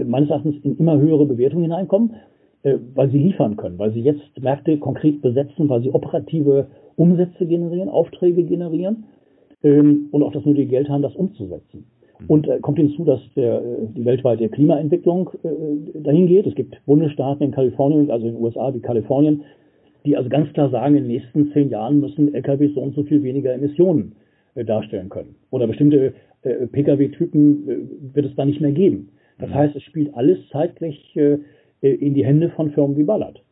meines 0.04 0.30
Erachtens 0.30 0.56
in 0.62 0.76
immer 0.76 1.00
höhere 1.00 1.26
Bewertungen 1.26 1.64
hineinkommen, 1.64 2.14
äh, 2.62 2.76
weil 2.94 3.10
sie 3.10 3.18
liefern 3.18 3.56
können, 3.56 3.78
weil 3.78 3.92
sie 3.92 4.02
jetzt 4.02 4.40
Märkte 4.40 4.76
konkret 4.76 5.22
besetzen, 5.22 5.68
weil 5.68 5.82
sie 5.82 5.90
operative 5.90 6.68
Umsätze 6.96 7.46
generieren, 7.46 7.88
Aufträge 7.88 8.44
generieren 8.44 9.04
ähm, 9.64 10.08
und 10.12 10.22
auch 10.22 10.32
das 10.32 10.44
nötige 10.44 10.68
Geld 10.68 10.88
haben, 10.88 11.02
das 11.02 11.16
umzusetzen. 11.16 11.86
Und 12.28 12.46
äh, 12.46 12.60
kommt 12.60 12.78
hinzu, 12.78 13.04
dass 13.04 13.20
der, 13.34 13.60
die 13.96 14.04
weltweite 14.04 14.48
Klimaentwicklung 14.48 15.30
dahin 15.94 16.28
geht. 16.28 16.46
Es 16.46 16.54
gibt 16.54 16.76
Bundesstaaten 16.86 17.42
in 17.42 17.50
Kalifornien, 17.50 18.10
also 18.10 18.26
in 18.26 18.34
den 18.34 18.42
USA 18.42 18.72
wie 18.72 18.80
Kalifornien, 18.80 19.42
die 20.04 20.16
also 20.16 20.28
ganz 20.28 20.52
klar 20.52 20.70
sagen, 20.70 20.94
in 20.94 21.04
den 21.04 21.12
nächsten 21.12 21.50
zehn 21.52 21.70
Jahren 21.70 21.98
müssen 21.98 22.32
LKWs 22.32 22.74
so 22.74 22.80
und 22.80 22.94
so 22.94 23.02
viel 23.02 23.22
weniger 23.24 23.52
Emissionen 23.52 24.12
darstellen 24.54 25.08
können. 25.08 25.34
Oder 25.50 25.66
bestimmte 25.66 26.12
äh, 26.42 26.66
Pkw-Typen 26.66 27.68
äh, 27.68 28.14
wird 28.14 28.26
es 28.26 28.34
da 28.36 28.44
nicht 28.44 28.60
mehr 28.60 28.72
geben. 28.72 29.10
Das 29.38 29.50
mhm. 29.50 29.54
heißt, 29.54 29.76
es 29.76 29.82
spielt 29.82 30.14
alles 30.14 30.38
zeitlich 30.50 31.16
äh, 31.16 31.38
in 31.80 32.14
die 32.14 32.24
Hände 32.24 32.50
von 32.50 32.70
Firmen 32.70 32.96
wie 32.96 33.04
Ballard. 33.04 33.42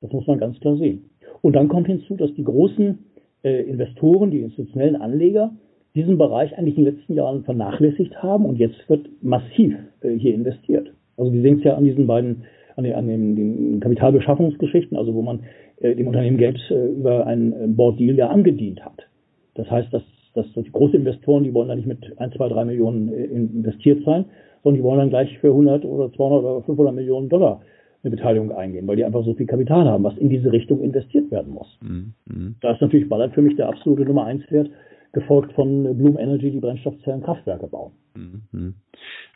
Das 0.00 0.12
muss 0.12 0.26
man 0.26 0.38
ganz 0.38 0.58
klar 0.60 0.76
sehen. 0.76 1.10
Und 1.42 1.54
dann 1.54 1.68
kommt 1.68 1.86
hinzu, 1.86 2.16
dass 2.16 2.32
die 2.34 2.44
großen 2.44 2.98
äh, 3.42 3.62
Investoren, 3.62 4.30
die 4.30 4.40
institutionellen 4.40 4.96
Anleger, 4.96 5.52
diesen 5.94 6.18
Bereich 6.18 6.56
eigentlich 6.56 6.76
in 6.76 6.84
den 6.84 6.94
letzten 6.94 7.14
Jahren 7.14 7.44
vernachlässigt 7.44 8.22
haben 8.22 8.44
und 8.44 8.56
jetzt 8.56 8.88
wird 8.88 9.08
massiv 9.22 9.74
äh, 10.02 10.10
hier 10.10 10.34
investiert. 10.34 10.92
Also 11.16 11.32
wir 11.32 11.42
sehen 11.42 11.58
es 11.58 11.64
ja 11.64 11.74
an 11.74 11.84
diesen 11.84 12.06
beiden, 12.06 12.44
an 12.76 12.84
den, 12.84 12.94
an 12.94 13.08
den, 13.08 13.36
den 13.36 13.80
Kapitalbeschaffungsgeschichten, 13.80 14.96
also 14.96 15.14
wo 15.14 15.22
man 15.22 15.40
äh, 15.80 15.94
dem 15.94 16.06
Unternehmen 16.06 16.36
Geld 16.36 16.60
äh, 16.70 16.86
über 16.88 17.26
einen 17.26 17.52
äh, 17.52 17.66
Board 17.66 17.98
Deal 17.98 18.16
ja 18.16 18.28
angedient 18.28 18.84
hat. 18.84 19.08
Das 19.54 19.70
heißt, 19.70 19.92
dass, 19.92 20.02
dass 20.34 20.46
die 20.54 20.70
großen 20.70 21.00
Investoren, 21.00 21.44
die 21.44 21.54
wollen 21.54 21.68
da 21.68 21.74
nicht 21.74 21.88
mit 21.88 22.18
1, 22.18 22.34
2, 22.34 22.48
3 22.48 22.64
Millionen 22.64 23.08
investiert 23.12 24.04
sein, 24.04 24.26
sondern 24.62 24.76
die 24.76 24.84
wollen 24.84 24.98
dann 24.98 25.10
gleich 25.10 25.38
für 25.38 25.48
100 25.48 25.84
oder 25.84 26.12
200 26.12 26.44
oder 26.44 26.62
500 26.62 26.94
Millionen 26.94 27.28
Dollar 27.28 27.60
eine 28.02 28.10
Beteiligung 28.14 28.52
eingehen, 28.52 28.86
weil 28.86 28.96
die 28.96 29.04
einfach 29.04 29.24
so 29.24 29.34
viel 29.34 29.46
Kapital 29.46 29.86
haben, 29.86 30.04
was 30.04 30.16
in 30.18 30.28
diese 30.28 30.52
Richtung 30.52 30.80
investiert 30.82 31.30
werden 31.30 31.52
muss. 31.52 31.78
Mhm. 31.80 32.54
Da 32.60 32.72
ist 32.72 32.80
natürlich 32.80 33.08
Ballard 33.08 33.34
für 33.34 33.42
mich 33.42 33.56
der 33.56 33.68
absolute 33.68 34.02
Nummer 34.02 34.24
1 34.24 34.50
Wert, 34.50 34.70
gefolgt 35.12 35.52
von 35.54 35.96
Bloom 35.96 36.18
Energy, 36.18 36.50
die 36.50 36.60
Brennstoffzellenkraftwerke 36.60 37.66
bauen. 37.66 37.92
Mhm. 38.14 38.74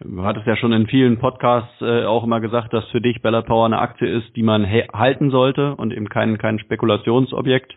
Du 0.01 0.23
hattest 0.23 0.47
ja 0.47 0.57
schon 0.57 0.73
in 0.73 0.87
vielen 0.87 1.19
Podcasts 1.19 1.81
äh, 1.81 2.05
auch 2.05 2.25
immer 2.25 2.41
gesagt, 2.41 2.73
dass 2.73 2.85
für 2.91 3.01
dich 3.01 3.23
Ballard 3.23 3.47
Power 3.47 3.67
eine 3.67 3.79
Aktie 3.79 4.09
ist, 4.09 4.37
die 4.37 4.43
man 4.43 4.67
halten 4.67 5.31
sollte 5.31 5.75
und 5.77 5.93
eben 5.93 6.09
kein, 6.09 6.39
kein 6.39 6.59
Spekulationsobjekt. 6.59 7.75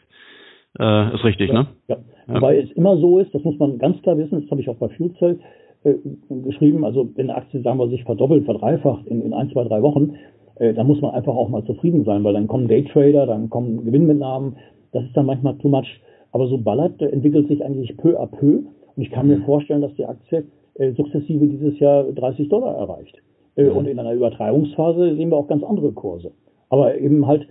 Äh, 0.80 1.16
ist 1.16 1.24
richtig, 1.24 1.50
ja, 1.50 1.54
ne? 1.54 1.68
Ja. 1.88 1.98
ja. 2.28 2.42
Weil 2.42 2.60
es 2.60 2.72
immer 2.72 2.98
so 2.98 3.20
ist, 3.20 3.34
das 3.34 3.44
muss 3.44 3.58
man 3.60 3.78
ganz 3.78 4.02
klar 4.02 4.18
wissen, 4.18 4.42
das 4.42 4.52
habe 4.52 4.62
ich 4.62 4.70
auch 4.70 4.76
bei 4.76 4.90
Fuelcell 4.90 5.40
äh, 5.84 5.94
geschrieben, 6.30 6.84
also 6.84 7.10
wenn 7.16 7.30
eine 7.30 7.38
Aktie, 7.38 7.62
sagen 7.62 7.80
wir, 7.80 7.88
sich 7.90 8.04
verdoppelt, 8.04 8.46
verdreifacht 8.46 9.08
in, 9.08 9.22
in 9.22 9.34
ein, 9.34 9.50
zwei, 9.52 9.64
drei 9.64 9.82
Wochen, 9.82 10.16
äh, 10.56 10.74
dann 10.74 10.88
muss 10.88 11.02
man 11.02 11.12
einfach 11.12 11.36
auch 11.36 11.50
mal 11.50 11.64
zufrieden 11.66 12.04
sein, 12.04 12.24
weil 12.24 12.34
dann 12.34 12.48
kommen 12.48 12.68
Daytrader, 12.68 13.26
dann 13.26 13.50
kommen 13.50 13.86
Gewinnmitnahmen, 13.86 14.58
das 14.92 15.04
ist 15.06 15.16
dann 15.16 15.26
manchmal 15.26 15.58
too 15.58 15.70
much. 15.70 16.02
Aber 16.32 16.48
so 16.48 16.58
Ballard 16.58 17.02
entwickelt 17.02 17.48
sich 17.48 17.64
eigentlich 17.64 17.96
peu 17.98 18.20
à 18.20 18.26
peu 18.26 18.64
und 18.96 19.04
ich 19.04 19.12
kann 19.12 19.28
mir 19.28 19.40
vorstellen, 19.42 19.82
dass 19.82 19.94
die 19.96 20.06
Aktie 20.06 20.46
äh, 20.76 20.92
sukzessive 20.94 21.48
dieses 21.48 21.80
Jahr 21.80 22.04
30 22.04 22.50
Dollar 22.50 22.76
erreicht. 22.76 23.18
Äh, 23.56 23.64
mhm. 23.64 23.78
Und 23.78 23.88
in 23.88 24.00
einer 24.00 24.14
Übertreibungsphase 24.14 25.16
sehen 25.16 25.30
wir 25.30 25.38
auch 25.38 25.48
ganz 25.48 25.64
andere 25.64 25.92
Kurse. 25.92 26.32
Aber 26.70 26.98
eben 26.98 27.28
halt 27.28 27.48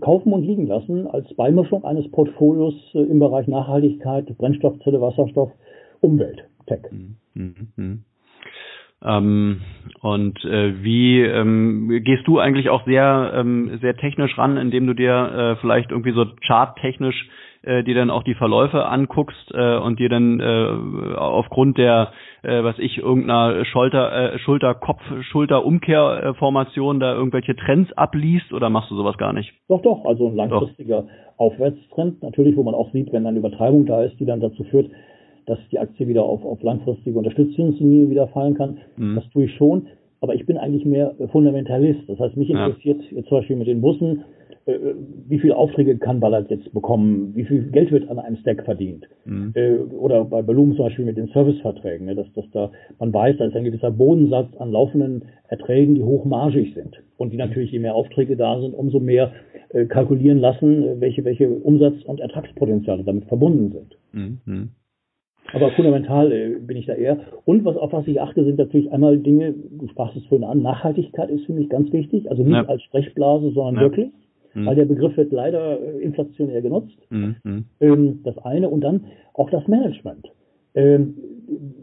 kaufen 0.00 0.32
und 0.32 0.44
liegen 0.44 0.66
lassen 0.66 1.06
als 1.06 1.32
Beimischung 1.34 1.84
eines 1.84 2.10
Portfolios 2.10 2.74
äh, 2.94 3.00
im 3.00 3.18
Bereich 3.18 3.48
Nachhaltigkeit, 3.48 4.26
Brennstoffzelle, 4.38 5.00
Wasserstoff, 5.00 5.50
Umwelt, 6.00 6.44
Tech. 6.66 6.80
Mhm. 7.34 7.68
Mhm. 7.76 8.04
Ähm, 9.02 9.60
und 10.00 10.42
äh, 10.44 10.82
wie 10.82 11.20
ähm, 11.22 12.00
gehst 12.04 12.26
du 12.26 12.38
eigentlich 12.38 12.70
auch 12.70 12.84
sehr 12.86 13.32
ähm, 13.34 13.78
sehr 13.82 13.96
technisch 13.96 14.38
ran, 14.38 14.56
indem 14.56 14.86
du 14.86 14.94
dir 14.94 15.12
äh, 15.12 15.60
vielleicht 15.60 15.90
irgendwie 15.90 16.12
so 16.12 16.26
charttechnisch 16.46 17.28
äh, 17.64 17.82
dir 17.82 17.94
dann 17.94 18.10
auch 18.10 18.22
die 18.22 18.34
Verläufe 18.34 18.86
anguckst 18.86 19.52
äh, 19.52 19.78
und 19.78 19.98
dir 19.98 20.08
dann 20.08 20.40
äh, 20.40 21.14
aufgrund 21.16 21.78
der, 21.78 22.12
äh, 22.42 22.62
was 22.62 22.78
ich, 22.78 22.98
irgendeiner 22.98 23.64
Schulter, 23.64 24.34
äh, 24.34 24.38
Schulter-Kopf, 24.38 25.00
Schulter-Umkehrformation 25.30 27.00
da 27.00 27.14
irgendwelche 27.14 27.56
Trends 27.56 27.92
abliest 27.92 28.52
oder 28.52 28.70
machst 28.70 28.90
du 28.90 28.96
sowas 28.96 29.16
gar 29.18 29.32
nicht? 29.32 29.52
Doch, 29.68 29.82
doch, 29.82 30.04
also 30.04 30.28
ein 30.28 30.36
langfristiger 30.36 31.02
doch. 31.02 31.08
Aufwärtstrend, 31.36 32.22
natürlich, 32.22 32.56
wo 32.56 32.62
man 32.62 32.74
auch 32.74 32.92
sieht, 32.92 33.12
wenn 33.12 33.26
eine 33.26 33.38
Übertreibung 33.38 33.86
da 33.86 34.02
ist, 34.02 34.18
die 34.20 34.26
dann 34.26 34.40
dazu 34.40 34.64
führt, 34.64 34.90
dass 35.46 35.58
die 35.70 35.78
Aktie 35.78 36.08
wieder 36.08 36.22
auf, 36.22 36.44
auf 36.44 36.62
langfristige 36.62 37.18
Unterstützungslinie 37.18 38.08
wieder 38.10 38.28
fallen 38.28 38.54
kann. 38.54 38.78
Mhm. 38.96 39.16
Das 39.16 39.28
tue 39.30 39.44
ich 39.44 39.54
schon. 39.56 39.86
Aber 40.20 40.34
ich 40.34 40.46
bin 40.46 40.56
eigentlich 40.56 40.86
mehr 40.86 41.14
Fundamentalist. 41.32 42.08
Das 42.08 42.18
heißt, 42.18 42.36
mich 42.36 42.48
interessiert 42.48 43.02
ja. 43.10 43.18
jetzt 43.18 43.28
zum 43.28 43.38
Beispiel 43.38 43.56
mit 43.56 43.66
den 43.66 43.82
Bussen, 43.82 44.24
äh, 44.66 44.94
wie 45.28 45.38
viele 45.38 45.56
Aufträge 45.56 45.98
kann 45.98 46.20
Ballard 46.20 46.50
jetzt 46.50 46.72
bekommen, 46.72 47.32
wie 47.34 47.44
viel 47.44 47.70
Geld 47.70 47.92
wird 47.92 48.08
an 48.08 48.18
einem 48.18 48.36
Stack 48.36 48.64
verdient. 48.64 49.06
Mhm. 49.24 49.52
Äh, 49.54 49.74
oder 49.74 50.24
bei 50.24 50.42
Balloon 50.42 50.74
zum 50.74 50.86
Beispiel 50.86 51.04
mit 51.04 51.16
den 51.16 51.28
Serviceverträgen, 51.28 52.06
ne, 52.06 52.14
dass, 52.14 52.32
dass 52.32 52.50
da 52.52 52.70
man 52.98 53.12
weiß, 53.12 53.36
da 53.38 53.44
ist 53.46 53.56
ein 53.56 53.64
gewisser 53.64 53.90
Bodensatz 53.90 54.56
an 54.58 54.72
laufenden 54.72 55.24
Erträgen, 55.48 55.94
die 55.94 56.02
hochmargig 56.02 56.74
sind. 56.74 57.02
Und 57.16 57.32
die 57.32 57.36
natürlich, 57.36 57.72
je 57.72 57.78
mehr 57.78 57.94
Aufträge 57.94 58.36
da 58.36 58.60
sind, 58.60 58.74
umso 58.74 59.00
mehr 59.00 59.32
äh, 59.68 59.86
kalkulieren 59.86 60.38
lassen, 60.38 61.00
welche, 61.00 61.24
welche 61.24 61.48
Umsatz- 61.48 62.02
und 62.04 62.20
Ertragspotenziale 62.20 63.04
damit 63.04 63.24
verbunden 63.26 63.72
sind. 63.72 63.98
Mhm. 64.12 64.70
Aber 65.52 65.70
fundamental 65.72 66.32
äh, 66.32 66.58
bin 66.58 66.76
ich 66.76 66.86
da 66.86 66.94
eher. 66.94 67.18
Und 67.44 67.64
was, 67.64 67.76
auf 67.76 67.92
was 67.92 68.06
ich 68.06 68.20
achte, 68.20 68.44
sind 68.44 68.58
natürlich 68.58 68.90
einmal 68.92 69.18
Dinge, 69.18 69.52
du 69.52 69.88
sprachst 69.88 70.16
es 70.16 70.24
vorhin 70.26 70.46
an, 70.46 70.62
Nachhaltigkeit 70.62 71.28
ist 71.28 71.44
für 71.44 71.52
mich 71.52 71.68
ganz 71.68 71.92
wichtig. 71.92 72.30
Also 72.30 72.42
nicht 72.42 72.54
ja. 72.54 72.64
als 72.64 72.82
Sprechblase, 72.82 73.50
sondern 73.50 73.74
ja. 73.76 73.80
wirklich. 73.82 74.10
Mhm. 74.54 74.66
Weil 74.66 74.76
der 74.76 74.84
Begriff 74.84 75.16
wird 75.16 75.32
leider 75.32 75.80
äh, 75.80 76.00
inflationär 76.02 76.62
genutzt. 76.62 76.98
Mhm. 77.10 77.36
mhm. 77.44 77.64
Ähm, 77.80 78.20
das 78.24 78.38
eine. 78.38 78.68
Und 78.68 78.82
dann 78.82 79.06
auch 79.34 79.50
das 79.50 79.66
Management. 79.68 80.30
Ähm, 80.74 81.14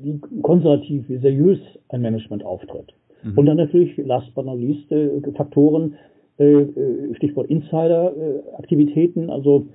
wie 0.01 0.19
konservativ, 0.41 1.07
wie 1.07 1.17
seriös 1.17 1.59
ein 1.89 2.01
Management 2.01 2.43
auftritt. 2.43 2.93
Mhm. 3.23 3.37
Und 3.37 3.45
dann 3.45 3.57
natürlich, 3.57 3.95
last 3.97 4.33
but 4.35 4.45
not 4.45 4.59
least, 4.59 4.91
äh, 4.91 5.09
Faktoren, 5.35 5.95
äh, 6.39 6.61
äh 6.61 7.15
Stichwort 7.15 7.49
Insider-Aktivitäten, 7.49 9.29
also 9.29 9.67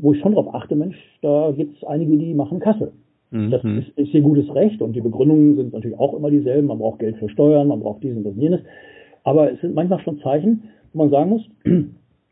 wo 0.00 0.12
ich 0.12 0.20
schon 0.20 0.32
darauf 0.32 0.54
achte, 0.54 0.76
Mensch, 0.76 0.96
da 1.22 1.52
gibt 1.52 1.76
es 1.76 1.84
einige, 1.84 2.16
die 2.16 2.34
machen 2.34 2.60
Kasse. 2.60 2.92
Mhm. 3.30 3.50
Das 3.50 3.62
ist, 3.64 3.88
ist 3.96 4.14
ihr 4.14 4.22
gutes 4.22 4.52
Recht 4.54 4.80
und 4.80 4.94
die 4.94 5.00
Begründungen 5.00 5.56
sind 5.56 5.72
natürlich 5.72 5.98
auch 5.98 6.14
immer 6.14 6.30
dieselben. 6.30 6.68
Man 6.68 6.78
braucht 6.78 7.00
Geld 7.00 7.16
für 7.16 7.28
Steuern, 7.28 7.68
man 7.68 7.80
braucht 7.80 8.02
dies 8.02 8.16
und 8.16 8.24
das 8.24 8.34
und 8.34 8.40
jenes. 8.40 8.60
Aber 9.24 9.52
es 9.52 9.60
sind 9.60 9.74
manchmal 9.74 10.00
schon 10.00 10.18
Zeichen, 10.20 10.64
wo 10.92 10.98
man 10.98 11.10
sagen 11.10 11.30
muss, 11.30 11.42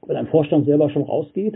wenn 0.07 0.17
ein 0.17 0.29
Vorstand 0.29 0.67
selber 0.67 0.91
schon 0.91 1.03
rausgeht, 1.03 1.55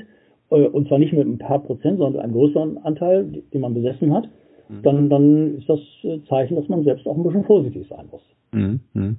äh, 0.51 0.67
und 0.67 0.89
zwar 0.89 0.99
nicht 0.99 1.13
mit 1.13 1.27
ein 1.27 1.39
paar 1.39 1.61
Prozent, 1.61 1.99
sondern 1.99 2.13
mit 2.15 2.23
einem 2.23 2.33
größeren 2.33 2.79
Anteil, 2.79 3.43
den 3.53 3.61
man 3.61 3.75
besessen 3.75 4.13
hat, 4.13 4.29
mhm. 4.69 4.83
dann, 4.83 5.11
dann 5.11 5.59
ist 5.59 5.69
das 5.69 5.81
äh, 6.05 6.21
Zeichen, 6.29 6.57
dass 6.57 6.69
man 6.69 6.85
selbst 6.85 7.07
auch 7.07 7.17
ein 7.17 7.23
bisschen 7.23 7.45
vorsichtig 7.45 7.87
sein 7.89 8.07
muss. 8.11 8.23
Mhm. 8.53 8.81
mhm. 8.95 9.17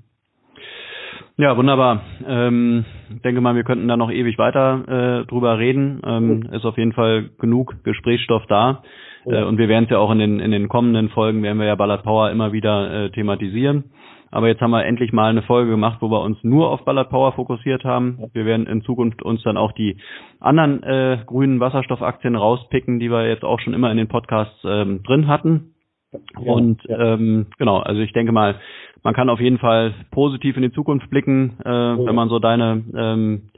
Ja, 1.37 1.57
wunderbar. 1.57 2.01
Ähm, 2.27 2.85
denke 3.23 3.41
mal, 3.41 3.55
wir 3.55 3.63
könnten 3.63 3.87
da 3.87 3.97
noch 3.97 4.11
ewig 4.11 4.37
weiter 4.37 5.21
äh, 5.21 5.25
drüber 5.25 5.57
reden. 5.57 6.01
Ähm, 6.05 6.43
ist 6.51 6.65
auf 6.65 6.77
jeden 6.77 6.91
Fall 6.91 7.29
genug 7.39 7.83
Gesprächsstoff 7.83 8.45
da. 8.47 8.83
Äh, 9.25 9.43
und 9.43 9.57
wir 9.57 9.67
werden 9.67 9.85
es 9.85 9.89
ja 9.89 9.97
auch 9.97 10.11
in 10.11 10.19
den, 10.19 10.39
in 10.39 10.51
den 10.51 10.67
kommenden 10.67 11.09
Folgen, 11.09 11.41
werden 11.41 11.59
wir 11.59 11.67
ja 11.67 11.75
Ballard 11.75 12.03
Power 12.03 12.29
immer 12.29 12.51
wieder 12.51 13.05
äh, 13.05 13.09
thematisieren. 13.11 13.85
Aber 14.31 14.47
jetzt 14.47 14.61
haben 14.61 14.71
wir 14.71 14.85
endlich 14.85 15.11
mal 15.11 15.29
eine 15.29 15.41
Folge 15.41 15.71
gemacht, 15.71 15.97
wo 16.01 16.09
wir 16.09 16.21
uns 16.21 16.37
nur 16.43 16.69
auf 16.69 16.85
Ballard 16.85 17.09
Power 17.09 17.33
fokussiert 17.33 17.83
haben. 17.83 18.19
Wir 18.33 18.45
werden 18.45 18.65
in 18.65 18.81
Zukunft 18.81 19.21
uns 19.21 19.43
dann 19.43 19.57
auch 19.57 19.73
die 19.73 19.97
anderen 20.39 20.81
äh, 20.83 21.19
grünen 21.25 21.59
Wasserstoffaktien 21.59 22.35
rauspicken, 22.35 22.99
die 22.99 23.11
wir 23.11 23.27
jetzt 23.27 23.43
auch 23.43 23.59
schon 23.59 23.73
immer 23.73 23.91
in 23.91 23.97
den 23.97 24.07
Podcasts 24.07 24.57
ähm, 24.63 25.03
drin 25.03 25.27
hatten. 25.27 25.75
Ja, 26.11 26.51
und 26.51 26.81
ja. 26.85 27.13
Ähm, 27.13 27.47
genau, 27.57 27.77
also 27.77 28.01
ich 28.01 28.13
denke 28.13 28.31
mal, 28.31 28.55
man 29.03 29.13
kann 29.13 29.29
auf 29.29 29.39
jeden 29.39 29.57
Fall 29.57 29.93
positiv 30.11 30.55
in 30.55 30.63
die 30.63 30.71
Zukunft 30.71 31.09
blicken, 31.09 31.57
äh, 31.63 31.69
oh. 31.69 32.05
wenn 32.05 32.15
man 32.15 32.29
so 32.29 32.39
deine 32.39 32.83
ähm, 32.95 33.50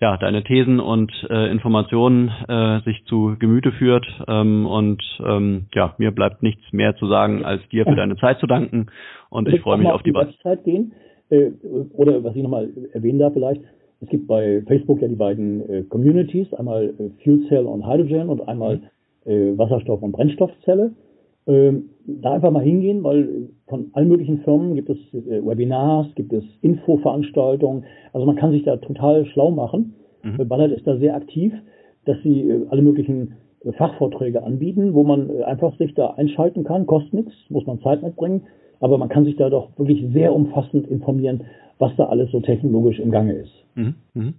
ja 0.00 0.16
deine 0.16 0.44
Thesen 0.44 0.80
und 0.80 1.12
äh, 1.30 1.50
Informationen 1.50 2.30
äh, 2.48 2.80
sich 2.82 3.04
zu 3.06 3.36
Gemüte 3.38 3.72
führt 3.72 4.06
ähm, 4.28 4.66
und 4.66 5.02
ähm, 5.24 5.66
ja 5.74 5.94
mir 5.98 6.10
bleibt 6.10 6.42
nichts 6.42 6.62
mehr 6.72 6.96
zu 6.96 7.06
sagen 7.06 7.44
als 7.44 7.66
dir 7.68 7.84
für 7.84 7.96
deine 7.96 8.16
Zeit 8.16 8.38
zu 8.38 8.46
danken. 8.46 8.86
Und 9.30 9.48
ich 9.48 9.60
freue 9.60 9.78
mich 9.78 9.88
auf 9.88 10.02
die, 10.02 10.14
Website 10.14 10.64
gehen? 10.64 10.92
Äh, 11.30 11.50
oder 11.94 12.22
was 12.22 12.36
ich 12.36 12.42
nochmal 12.42 12.68
erwähnen 12.92 13.18
darf 13.18 13.32
vielleicht 13.32 13.62
es 14.00 14.08
gibt 14.08 14.26
bei 14.26 14.62
Facebook 14.66 15.00
ja 15.00 15.08
die 15.08 15.16
beiden 15.16 15.68
äh, 15.68 15.82
Communities 15.84 16.52
einmal 16.54 16.94
äh, 16.98 17.10
Fuel 17.22 17.46
Cell 17.48 17.64
und 17.64 17.86
Hydrogen 17.86 18.28
und 18.28 18.46
einmal 18.46 18.82
äh, 19.24 19.56
Wasserstoff 19.56 20.02
und 20.02 20.12
Brennstoffzelle 20.12 20.92
da 21.46 22.32
einfach 22.32 22.50
mal 22.50 22.62
hingehen, 22.62 23.02
weil 23.04 23.48
von 23.68 23.90
allen 23.92 24.08
möglichen 24.08 24.38
Firmen 24.38 24.74
gibt 24.74 24.90
es 24.90 24.98
äh, 25.12 25.44
Webinars, 25.44 26.06
gibt 26.14 26.32
es 26.32 26.44
Infoveranstaltungen. 26.60 27.84
Also 28.12 28.26
man 28.26 28.36
kann 28.36 28.52
sich 28.52 28.64
da 28.64 28.76
total 28.76 29.26
schlau 29.26 29.50
machen. 29.50 29.94
Mhm. 30.22 30.48
Ballard 30.48 30.72
ist 30.72 30.86
da 30.86 30.96
sehr 30.98 31.14
aktiv, 31.14 31.52
dass 32.04 32.16
sie 32.22 32.42
äh, 32.42 32.66
alle 32.70 32.82
möglichen 32.82 33.34
äh, 33.64 33.72
Fachvorträge 33.72 34.42
anbieten, 34.42 34.94
wo 34.94 35.04
man 35.04 35.30
einfach 35.42 35.76
sich 35.78 35.94
da 35.94 36.10
einschalten 36.10 36.64
kann, 36.64 36.86
kostet 36.86 37.14
nichts, 37.14 37.32
muss 37.48 37.66
man 37.66 37.80
Zeit 37.80 38.02
mitbringen, 38.02 38.42
aber 38.80 38.98
man 38.98 39.08
kann 39.08 39.24
sich 39.24 39.36
da 39.36 39.50
doch 39.50 39.76
wirklich 39.78 40.04
sehr 40.12 40.34
umfassend 40.34 40.86
informieren, 40.88 41.42
was 41.78 41.92
da 41.96 42.06
alles 42.06 42.30
so 42.30 42.40
technologisch 42.40 42.98
im 43.00 43.10
Gange 43.10 43.32
ist. 43.34 43.52
Mhm. 43.74 43.94
Mhm. 44.14 44.34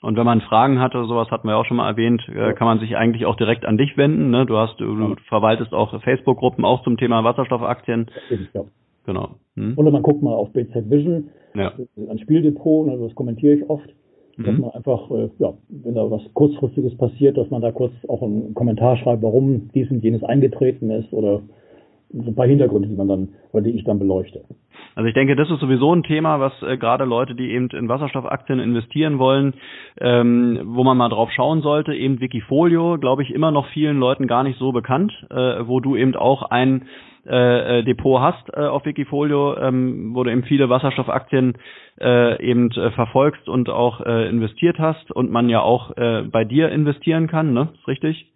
Und 0.00 0.16
wenn 0.16 0.26
man 0.26 0.40
Fragen 0.40 0.80
hat 0.80 0.94
oder 0.94 1.06
sowas, 1.06 1.30
hatten 1.30 1.48
wir 1.48 1.56
auch 1.56 1.64
schon 1.64 1.78
mal 1.78 1.88
erwähnt, 1.88 2.22
äh, 2.28 2.52
kann 2.54 2.66
man 2.66 2.78
sich 2.78 2.96
eigentlich 2.96 3.26
auch 3.26 3.36
direkt 3.36 3.64
an 3.66 3.76
dich 3.76 3.96
wenden. 3.96 4.30
Ne? 4.30 4.46
Du 4.46 4.56
hast, 4.56 4.78
du, 4.78 4.94
du 4.94 5.16
verwaltest 5.28 5.72
auch 5.72 6.00
Facebook-Gruppen 6.02 6.64
auch 6.64 6.82
zum 6.84 6.96
Thema 6.96 7.24
Wasserstoffaktien. 7.24 8.06
Ja. 8.54 8.62
Genau. 9.06 9.30
Hm? 9.56 9.72
Oder 9.76 9.90
man 9.90 10.02
guckt 10.02 10.22
mal 10.22 10.34
auf 10.34 10.52
BZ 10.52 10.90
Vision, 10.90 11.30
ja. 11.54 11.72
ein 12.10 12.18
Spieldepot, 12.18 12.86
ne, 12.86 12.98
das 12.98 13.14
kommentiere 13.14 13.54
ich 13.54 13.70
oft. 13.70 13.88
Dass 14.36 14.54
mhm. 14.54 14.60
man 14.60 14.70
einfach, 14.70 15.10
äh, 15.10 15.30
ja, 15.38 15.54
wenn 15.68 15.94
da 15.94 16.08
was 16.10 16.22
kurzfristiges 16.34 16.96
passiert, 16.96 17.36
dass 17.36 17.50
man 17.50 17.60
da 17.60 17.72
kurz 17.72 17.92
auch 18.06 18.22
einen 18.22 18.54
Kommentar 18.54 18.96
schreibt, 18.98 19.22
warum 19.22 19.68
dies 19.74 19.90
und 19.90 20.04
jenes 20.04 20.22
eingetreten 20.22 20.90
ist 20.90 21.12
oder 21.12 21.40
so 22.10 22.30
ein 22.30 22.34
paar 22.34 22.46
Hintergründe, 22.46 22.88
die 22.88 22.96
man 22.96 23.08
dann 23.08 23.28
oder 23.52 23.62
die 23.64 23.70
ich 23.70 23.84
dann 23.84 23.98
beleuchte. 23.98 24.44
Also 24.94 25.06
ich 25.06 25.14
denke, 25.14 25.36
das 25.36 25.50
ist 25.50 25.60
sowieso 25.60 25.94
ein 25.94 26.02
Thema, 26.02 26.40
was 26.40 26.52
äh, 26.62 26.76
gerade 26.76 27.04
Leute, 27.04 27.34
die 27.34 27.50
eben 27.50 27.68
in 27.70 27.88
Wasserstoffaktien 27.88 28.58
investieren 28.58 29.18
wollen, 29.18 29.54
ähm, 30.00 30.60
wo 30.64 30.84
man 30.84 30.96
mal 30.96 31.08
drauf 31.08 31.30
schauen 31.30 31.62
sollte. 31.62 31.94
Eben 31.94 32.20
Wikifolio, 32.20 32.98
glaube 32.98 33.22
ich, 33.22 33.32
immer 33.32 33.50
noch 33.50 33.66
vielen 33.68 33.98
Leuten 33.98 34.26
gar 34.26 34.42
nicht 34.42 34.58
so 34.58 34.72
bekannt, 34.72 35.12
äh, 35.30 35.66
wo 35.66 35.80
du 35.80 35.96
eben 35.96 36.16
auch 36.16 36.42
ein 36.50 36.86
äh, 37.26 37.80
äh 37.80 37.82
Depot 37.84 38.20
hast 38.20 38.48
äh, 38.54 38.60
auf 38.60 38.86
Wikifolio, 38.86 39.56
ähm, 39.58 40.14
wo 40.14 40.24
du 40.24 40.32
eben 40.32 40.44
viele 40.44 40.68
Wasserstoffaktien 40.70 41.58
äh, 42.00 42.42
eben 42.42 42.70
äh, 42.70 42.90
verfolgst 42.92 43.48
und 43.48 43.68
auch 43.68 44.00
äh, 44.00 44.28
investiert 44.28 44.78
hast 44.78 45.12
und 45.12 45.30
man 45.30 45.48
ja 45.48 45.60
auch 45.60 45.96
äh, 45.96 46.22
bei 46.22 46.44
dir 46.44 46.70
investieren 46.70 47.26
kann, 47.26 47.52
ne? 47.52 47.68
Ist 47.74 47.88
richtig? 47.88 48.26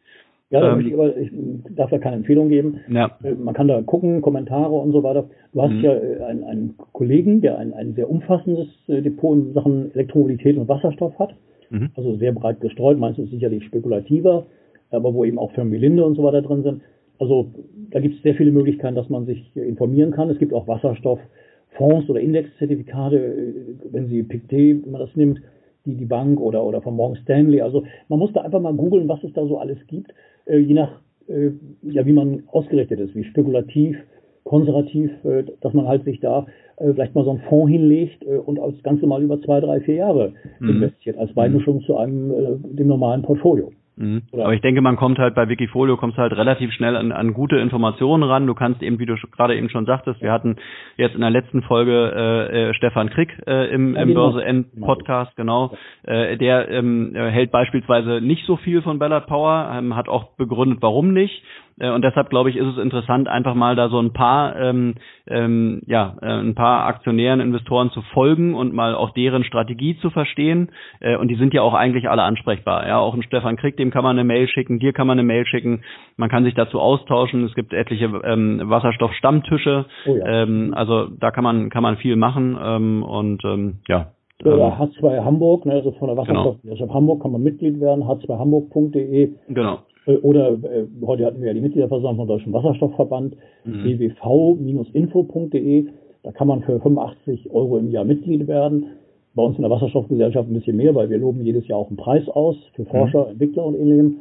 Ja, 0.53 0.61
da 0.61 0.75
ähm, 0.75 0.87
ich, 0.87 0.93
aber, 0.93 1.17
ich 1.17 1.31
darf 1.75 1.91
da 1.91 1.99
keine 1.99 2.17
Empfehlung 2.17 2.51
geben. 2.51 2.81
Ja. 2.89 3.17
Äh, 3.25 3.33
man 3.33 3.55
kann 3.55 3.69
da 3.69 3.81
gucken, 3.81 4.21
Kommentare 4.21 4.75
und 4.75 4.93
so 4.93 5.03
weiter. 5.03 5.25
Du 5.55 5.63
hast 5.63 5.73
mhm. 5.73 5.81
ja 5.81 5.95
äh, 5.95 6.23
einen, 6.25 6.45
einen 6.45 6.75
Kollegen, 6.93 7.41
der 7.41 7.59
ein, 7.59 7.73
ein 7.73 7.95
sehr 7.95 8.11
umfassendes 8.11 8.69
äh, 8.87 9.01
Depot 9.01 9.35
in 9.35 9.55
Sachen 9.55 9.93
Elektromobilität 9.95 10.59
und 10.59 10.69
Wasserstoff 10.69 11.19
hat. 11.19 11.35
Mhm. 11.71 11.89
Also 11.97 12.17
sehr 12.17 12.33
breit 12.33 12.61
gestreut. 12.61 12.99
Meistens 12.99 13.31
sicherlich 13.31 13.65
spekulativer, 13.65 14.45
aber 14.91 15.15
wo 15.15 15.25
eben 15.25 15.39
auch 15.39 15.53
Firmen 15.53 15.73
wie 15.73 15.79
Linde 15.79 16.05
und 16.05 16.17
so 16.17 16.23
weiter 16.23 16.43
drin 16.43 16.63
sind. 16.63 16.83
Also 17.19 17.51
da 17.91 18.01
gibt 18.01 18.17
es 18.17 18.23
sehr 18.23 18.35
viele 18.35 18.53
Möglichkeiten, 18.53 18.95
dass 18.95 19.09
man 19.09 19.25
sich 19.25 19.57
informieren 19.57 20.11
kann. 20.11 20.29
Es 20.29 20.39
gibt 20.39 20.53
auch 20.53 20.69
Wasserstofffonds 20.69 22.11
oder 22.11 22.21
Indexzertifikate, 22.21 23.55
wenn 23.91 24.09
Sie 24.09 24.23
PICT, 24.23 24.53
wenn 24.85 24.91
man 24.91 25.01
das 25.01 25.17
nimmt, 25.17 25.41
die 25.85 25.97
die 25.97 26.05
Bank 26.05 26.41
oder, 26.41 26.65
oder 26.65 26.81
von 26.83 26.97
Morgan 26.97 27.17
Stanley. 27.23 27.61
Also 27.61 27.85
man 28.09 28.19
muss 28.19 28.33
da 28.33 28.43
einfach 28.43 28.61
mal 28.61 28.75
googeln, 28.75 29.09
was 29.09 29.23
es 29.25 29.33
da 29.33 29.47
so 29.47 29.59
alles 29.59 29.79
gibt 29.87 30.13
äh, 30.47 30.59
je 30.59 30.75
nach, 30.75 30.91
äh, 31.29 31.51
ja, 31.83 32.05
wie 32.07 32.13
man 32.13 32.45
ausgerichtet 32.49 33.01
ist, 33.01 33.15
wie 33.15 33.25
spekulativ, 33.25 33.97
konservativ, 34.45 35.11
äh, 35.25 35.45
dass 35.61 35.73
man 35.73 35.87
halt 35.87 36.05
sich 36.05 36.21
da 36.21 36.47
äh, 36.77 36.93
vielleicht 36.93 37.15
mal 37.15 37.25
so 37.25 37.31
einen 37.31 37.43
Fonds 37.49 37.71
hinlegt 37.71 38.25
äh, 38.25 38.37
und 38.37 38.57
das 38.57 38.83
Ganze 38.83 39.07
mal 39.07 39.23
über 39.23 39.41
zwei, 39.41 39.61
drei, 39.61 39.81
vier 39.81 39.97
Jahre 39.97 40.33
mhm. 40.59 40.71
investiert, 40.71 41.19
als 41.19 41.33
Beimischung 41.35 41.77
mhm. 41.77 41.83
zu 41.83 41.97
einem, 41.97 42.31
äh, 42.31 42.77
dem 42.77 42.89
normalen 42.89 43.23
Portfolio. 43.23 43.71
Mhm. 43.97 44.23
Aber 44.33 44.55
ich 44.55 44.63
denke, 44.63 44.81
man 44.81 44.97
kommt 44.97 45.19
halt 45.19 45.35
bei 45.35 45.49
Wikifolio, 45.49 45.97
kommst 45.97 46.17
halt 46.17 46.33
relativ 46.33 46.73
schnell 46.73 46.97
an, 46.97 47.13
an 47.13 47.35
gute 47.35 47.57
Informationen 47.57 48.23
ran. 48.23 48.47
Du 48.47 48.55
kannst 48.55 48.83
eben, 48.83 48.99
wie 48.99 49.07
du 49.07 49.17
gerade 49.31 49.57
eben 49.57 49.69
schon 49.69 49.85
sagtest, 49.85 50.23
wir 50.23 50.33
hatten 50.33 50.57
jetzt 50.97 51.15
in 51.15 51.21
der 51.21 51.31
letzten 51.31 51.63
Folge 51.63 52.13
äh, 52.15 52.71
äh, 52.71 52.75
Stefan 52.75 53.11
Krick 53.11 53.31
äh, 53.47 53.73
im, 53.73 53.95
im 53.95 54.15
Börse 54.15 54.45
End 54.45 54.69
Podcast, 54.81 55.37
genau. 55.37 55.77
Äh, 56.05 56.39
der 56.39 56.71
ähm, 56.71 57.13
hält 57.15 57.51
beispielsweise 57.51 58.21
nicht 58.21 58.47
so 58.47 58.57
viel 58.57 58.83
von 58.83 58.99
Ballard 58.99 59.27
Power, 59.27 59.71
ähm, 59.75 59.95
hat 59.95 60.09
auch 60.09 60.37
begründet, 60.37 60.79
warum 60.81 61.13
nicht. 61.13 61.43
Äh, 61.83 61.91
und 61.91 62.03
deshalb 62.05 62.31
glaube 62.31 62.49
ich, 62.49 62.57
ist 62.57 62.67
es 62.67 62.79
interessant, 62.79 63.29
einfach 63.29 63.55
mal 63.55 63.75
da 63.75 63.89
so 63.89 63.99
ein 63.99 64.13
paar, 64.13 64.57
ähm, 64.57 64.95
ähm, 65.27 65.83
ja, 65.87 66.17
äh, 66.23 66.27
ein 66.27 66.55
paar 66.55 66.87
Aktionären, 66.87 67.41
Investoren 67.41 67.91
zu 67.91 68.03
folgen 68.15 68.55
und 68.55 68.73
mal 68.73 68.95
auch 68.95 69.11
deren 69.11 69.45
Strategie 69.45 69.99
zu 69.99 70.11
verstehen. 70.11 70.71
Äh, 71.01 71.17
und 71.17 71.29
die 71.29 71.35
sind 71.35 71.53
ja 71.53 71.63
auch 71.63 71.75
eigentlich 71.75 72.09
alle 72.09 72.23
ansprechbar. 72.23 72.87
Ja, 72.87 72.99
auch 72.99 73.15
ein 73.15 73.23
Stefan 73.23 73.57
Krieg, 73.57 73.77
dem 73.77 73.91
kann 73.91 74.05
man 74.05 74.17
eine 74.17 74.25
Mail 74.25 74.47
schicken, 74.49 74.79
dir 74.79 74.93
kann 74.93 75.07
man 75.07 75.19
eine 75.19 75.27
Mail 75.27 75.45
schicken. 75.45 75.83
Man 76.17 76.29
kann 76.31 76.45
sich 76.45 76.55
dazu 76.55 76.81
austauschen. 76.81 77.45
Es 77.45 77.55
gibt 77.55 77.73
etliche 77.73 78.05
ähm, 78.25 78.63
Wasserstoffstammtische. 78.65 79.87
Oh 80.07 80.17
ja. 80.17 80.43
ähm, 80.43 80.73
also 80.75 81.09
da 81.19 81.33
kann 81.33 81.45
man 81.45 81.69
kann 81.71 81.83
man 81.83 81.97
viel 81.97 82.17
machen 82.17 82.57
ähm, 82.63 83.03
und 83.03 83.45
ähm, 83.45 83.79
ja. 83.89 84.13
Oder 84.45 84.77
H2 84.77 85.19
ähm, 85.19 85.25
Hamburg, 85.25 85.67
ne, 85.67 85.75
also 85.75 85.93
von 85.93 86.09
der. 86.09 86.17
Wasserstoffgesellschaft 86.17 86.89
genau. 86.89 86.95
Hamburg 86.95 87.23
kann 87.23 87.33
man 87.33 87.43
Mitglied 87.43 87.81
werden, 87.81 88.05
h2hamburg.de. 88.05 89.33
Genau. 89.49 89.79
Äh, 90.07 90.17
oder 90.17 90.53
äh, 90.53 90.87
heute 91.05 91.27
hatten 91.27 91.41
wir 91.41 91.49
ja 91.49 91.55
die 91.55 91.61
Mitgliederversammlung 91.61 92.17
vom 92.17 92.29
Deutschen 92.29 92.53
Wasserstoffverband, 92.53 93.37
mhm. 93.65 93.85
www-info.de. 94.65 95.87
Da 96.23 96.33
kann 96.33 96.49
man 96.49 96.63
für 96.63 96.79
85 96.81 97.51
Euro 97.51 97.79
im 97.79 97.91
Jahr 97.91 98.05
Mitglied 98.05 98.47
werden. 98.47 98.87
Bei 99.35 99.43
uns 99.43 99.57
in 99.57 99.63
der 99.63 99.71
Wasserstoffgesellschaft 99.71 100.49
ein 100.49 100.55
bisschen 100.55 100.77
mehr, 100.77 100.95
weil 100.95 101.09
wir 101.11 101.19
loben 101.19 101.43
jedes 101.43 101.67
Jahr 101.67 101.79
auch 101.79 101.89
einen 101.89 101.97
Preis 101.97 102.29
aus 102.29 102.57
für 102.75 102.85
Forscher, 102.85 103.25
mhm. 103.25 103.31
Entwickler 103.33 103.65
und 103.65 103.75
ähnlichem. 103.77 104.19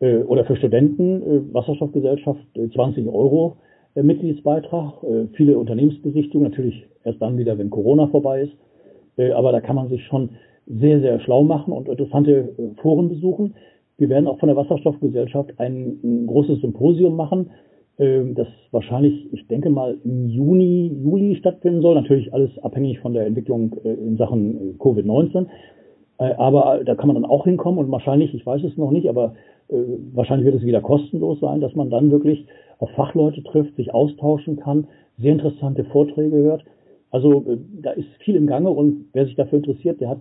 Äh, 0.00 0.18
oder 0.18 0.44
für 0.44 0.56
Studenten, 0.56 1.22
äh, 1.22 1.54
Wasserstoffgesellschaft, 1.54 2.40
20 2.54 3.06
äh, 3.06 3.08
Euro 3.08 3.56
äh, 3.94 4.02
Mitgliedsbeitrag. 4.02 4.94
viele 5.32 5.58
Unternehmensbesichtigungen, 5.58 6.50
natürlich 6.50 6.86
erst 7.04 7.20
dann 7.20 7.38
wieder, 7.38 7.58
wenn 7.58 7.70
Corona 7.70 8.08
vorbei 8.08 8.42
ist. 8.42 9.32
aber 9.34 9.52
da 9.52 9.60
kann 9.60 9.76
man 9.76 9.88
sich 9.88 10.04
schon 10.06 10.30
sehr, 10.66 11.00
sehr 11.00 11.18
schlau 11.20 11.42
machen 11.42 11.72
und 11.72 11.88
interessante 11.88 12.54
Foren 12.82 13.08
besuchen. 13.08 13.54
Wir 13.98 14.08
werden 14.08 14.28
auch 14.28 14.38
von 14.38 14.46
der 14.46 14.56
Wasserstoffgesellschaft 14.56 15.58
ein, 15.58 15.98
ein 16.04 16.26
großes 16.26 16.60
Symposium 16.60 17.16
machen, 17.16 17.50
äh, 17.98 18.32
das 18.32 18.46
wahrscheinlich, 18.70 19.32
ich 19.32 19.46
denke 19.48 19.70
mal, 19.70 19.98
im 20.04 20.28
Juni, 20.28 20.86
Juli 21.02 21.36
stattfinden 21.36 21.82
soll. 21.82 21.96
Natürlich 21.96 22.32
alles 22.32 22.56
abhängig 22.60 23.00
von 23.00 23.12
der 23.12 23.26
Entwicklung 23.26 23.74
äh, 23.84 23.92
in 23.94 24.16
Sachen 24.16 24.74
äh, 24.74 24.74
Covid-19. 24.78 25.46
Äh, 26.18 26.34
aber 26.34 26.82
da 26.84 26.94
kann 26.94 27.08
man 27.08 27.20
dann 27.20 27.30
auch 27.30 27.44
hinkommen 27.44 27.78
und 27.78 27.90
wahrscheinlich, 27.90 28.32
ich 28.34 28.46
weiß 28.46 28.62
es 28.62 28.76
noch 28.76 28.92
nicht, 28.92 29.08
aber 29.08 29.34
äh, 29.68 29.74
wahrscheinlich 30.14 30.46
wird 30.46 30.56
es 30.56 30.64
wieder 30.66 30.80
kostenlos 30.80 31.40
sein, 31.40 31.60
dass 31.60 31.74
man 31.74 31.90
dann 31.90 32.12
wirklich 32.12 32.46
auf 32.78 32.90
Fachleute 32.90 33.42
trifft, 33.42 33.74
sich 33.74 33.92
austauschen 33.92 34.56
kann, 34.56 34.86
sehr 35.18 35.32
interessante 35.32 35.82
Vorträge 35.84 36.36
hört. 36.36 36.64
Also 37.10 37.44
äh, 37.48 37.58
da 37.82 37.90
ist 37.90 38.08
viel 38.20 38.36
im 38.36 38.46
Gange 38.46 38.70
und 38.70 39.06
wer 39.12 39.26
sich 39.26 39.34
dafür 39.34 39.58
interessiert, 39.58 40.00
der 40.00 40.10
hat 40.10 40.20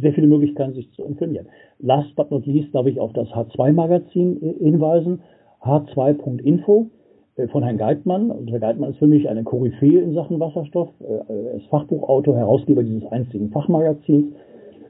sehr 0.00 0.12
viele 0.12 0.26
Möglichkeiten, 0.26 0.74
sich 0.74 0.90
zu 0.92 1.04
informieren. 1.04 1.46
Last 1.78 2.14
but 2.16 2.30
not 2.30 2.46
least 2.46 2.74
darf 2.74 2.86
ich 2.86 3.00
auf 3.00 3.12
das 3.12 3.28
H2-Magazin 3.28 4.56
hinweisen, 4.60 5.20
h2.info 5.62 6.90
äh, 7.36 7.48
von 7.48 7.62
Herrn 7.62 7.78
Geitmann. 7.78 8.30
Und 8.30 8.50
Herr 8.50 8.60
Geitmann 8.60 8.90
ist 8.90 8.98
für 8.98 9.06
mich 9.06 9.28
eine 9.28 9.44
Koryphäe 9.44 10.00
in 10.00 10.14
Sachen 10.14 10.40
Wasserstoff. 10.40 10.90
Äh, 11.00 11.32
er 11.32 11.54
ist 11.54 11.66
Fachbuchautor, 11.66 12.36
Herausgeber 12.36 12.82
dieses 12.82 13.06
einzigen 13.10 13.50
Fachmagazins. 13.50 14.32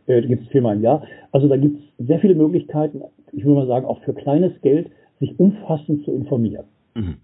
Äh, 0.06 0.22
gibt 0.22 0.44
es 0.44 0.48
viermal 0.48 0.76
im 0.76 0.82
Jahr. 0.82 1.02
Also 1.32 1.48
da 1.48 1.56
gibt 1.56 1.78
es 1.78 2.06
sehr 2.06 2.18
viele 2.18 2.34
Möglichkeiten, 2.34 3.02
ich 3.32 3.44
würde 3.44 3.60
mal 3.60 3.66
sagen, 3.66 3.86
auch 3.86 4.00
für 4.00 4.14
kleines 4.14 4.58
Geld, 4.62 4.90
sich 5.20 5.38
umfassend 5.38 6.04
zu 6.04 6.12
informieren. 6.12 6.64
Mhm. 6.94 7.16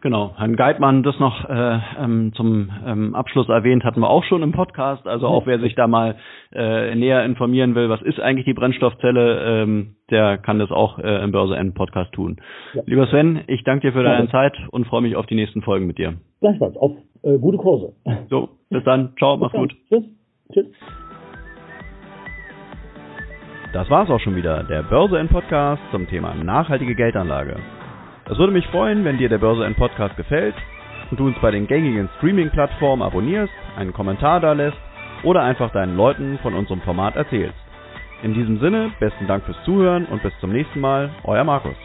Genau, 0.00 0.32
Herrn 0.36 0.54
Geitmann, 0.54 1.02
das 1.02 1.18
noch 1.18 1.48
äh, 1.48 1.78
ähm, 1.98 2.32
zum 2.34 2.70
ähm, 2.86 3.14
Abschluss 3.14 3.48
erwähnt, 3.48 3.84
hatten 3.84 4.00
wir 4.00 4.08
auch 4.08 4.22
schon 4.24 4.42
im 4.42 4.52
Podcast. 4.52 5.08
Also 5.08 5.26
auch 5.26 5.46
wer 5.46 5.58
sich 5.58 5.74
da 5.74 5.88
mal 5.88 6.16
äh, 6.52 6.94
näher 6.94 7.24
informieren 7.24 7.74
will, 7.74 7.88
was 7.88 8.00
ist 8.02 8.20
eigentlich 8.20 8.44
die 8.44 8.54
Brennstoffzelle, 8.54 9.62
ähm, 9.62 9.96
der 10.10 10.38
kann 10.38 10.60
das 10.60 10.70
auch 10.70 10.98
äh, 10.98 11.22
im 11.24 11.32
Börse 11.32 11.56
N 11.56 11.74
Podcast 11.74 12.12
tun. 12.12 12.36
Ja. 12.74 12.82
Lieber 12.86 13.06
Sven, 13.08 13.42
ich 13.48 13.64
danke 13.64 13.88
dir 13.88 13.92
für 13.92 14.04
deine 14.04 14.26
ja. 14.26 14.30
Zeit 14.30 14.56
und 14.70 14.86
freue 14.86 15.02
mich 15.02 15.16
auf 15.16 15.26
die 15.26 15.34
nächsten 15.34 15.62
Folgen 15.62 15.86
mit 15.86 15.98
dir. 15.98 16.14
Gleichfalls, 16.40 16.76
auf 16.76 16.92
äh, 17.22 17.36
gute 17.38 17.58
Kurse. 17.58 17.92
So, 18.30 18.50
bis 18.70 18.84
dann. 18.84 19.14
Ciao, 19.18 19.36
mach's 19.36 19.52
gut. 19.52 19.74
Tschüss. 19.88 20.04
Tschüss. 20.52 20.66
Das 23.72 23.90
war's 23.90 24.08
auch 24.08 24.20
schon 24.20 24.36
wieder, 24.36 24.62
der 24.62 24.82
Börse 24.82 25.18
N 25.18 25.28
Podcast 25.28 25.82
zum 25.90 26.06
Thema 26.08 26.34
nachhaltige 26.34 26.94
Geldanlage. 26.94 27.56
Es 28.30 28.36
würde 28.36 28.52
mich 28.52 28.66
freuen, 28.66 29.04
wenn 29.04 29.16
dir 29.16 29.30
der 29.30 29.38
Börse 29.38 29.64
N 29.64 29.74
Podcast 29.74 30.14
gefällt 30.18 30.54
und 31.10 31.18
du 31.18 31.26
uns 31.26 31.38
bei 31.40 31.50
den 31.50 31.66
gängigen 31.66 32.10
Streaming-Plattformen 32.18 33.02
abonnierst, 33.02 33.52
einen 33.74 33.94
Kommentar 33.94 34.40
da 34.40 34.52
lässt 34.52 34.76
oder 35.22 35.42
einfach 35.42 35.72
deinen 35.72 35.96
Leuten 35.96 36.38
von 36.42 36.52
unserem 36.52 36.82
Format 36.82 37.16
erzählst. 37.16 37.56
In 38.22 38.34
diesem 38.34 38.60
Sinne, 38.60 38.90
besten 39.00 39.26
Dank 39.26 39.44
fürs 39.44 39.62
Zuhören 39.64 40.04
und 40.06 40.22
bis 40.22 40.32
zum 40.40 40.52
nächsten 40.52 40.80
Mal, 40.80 41.08
euer 41.24 41.44
Markus. 41.44 41.76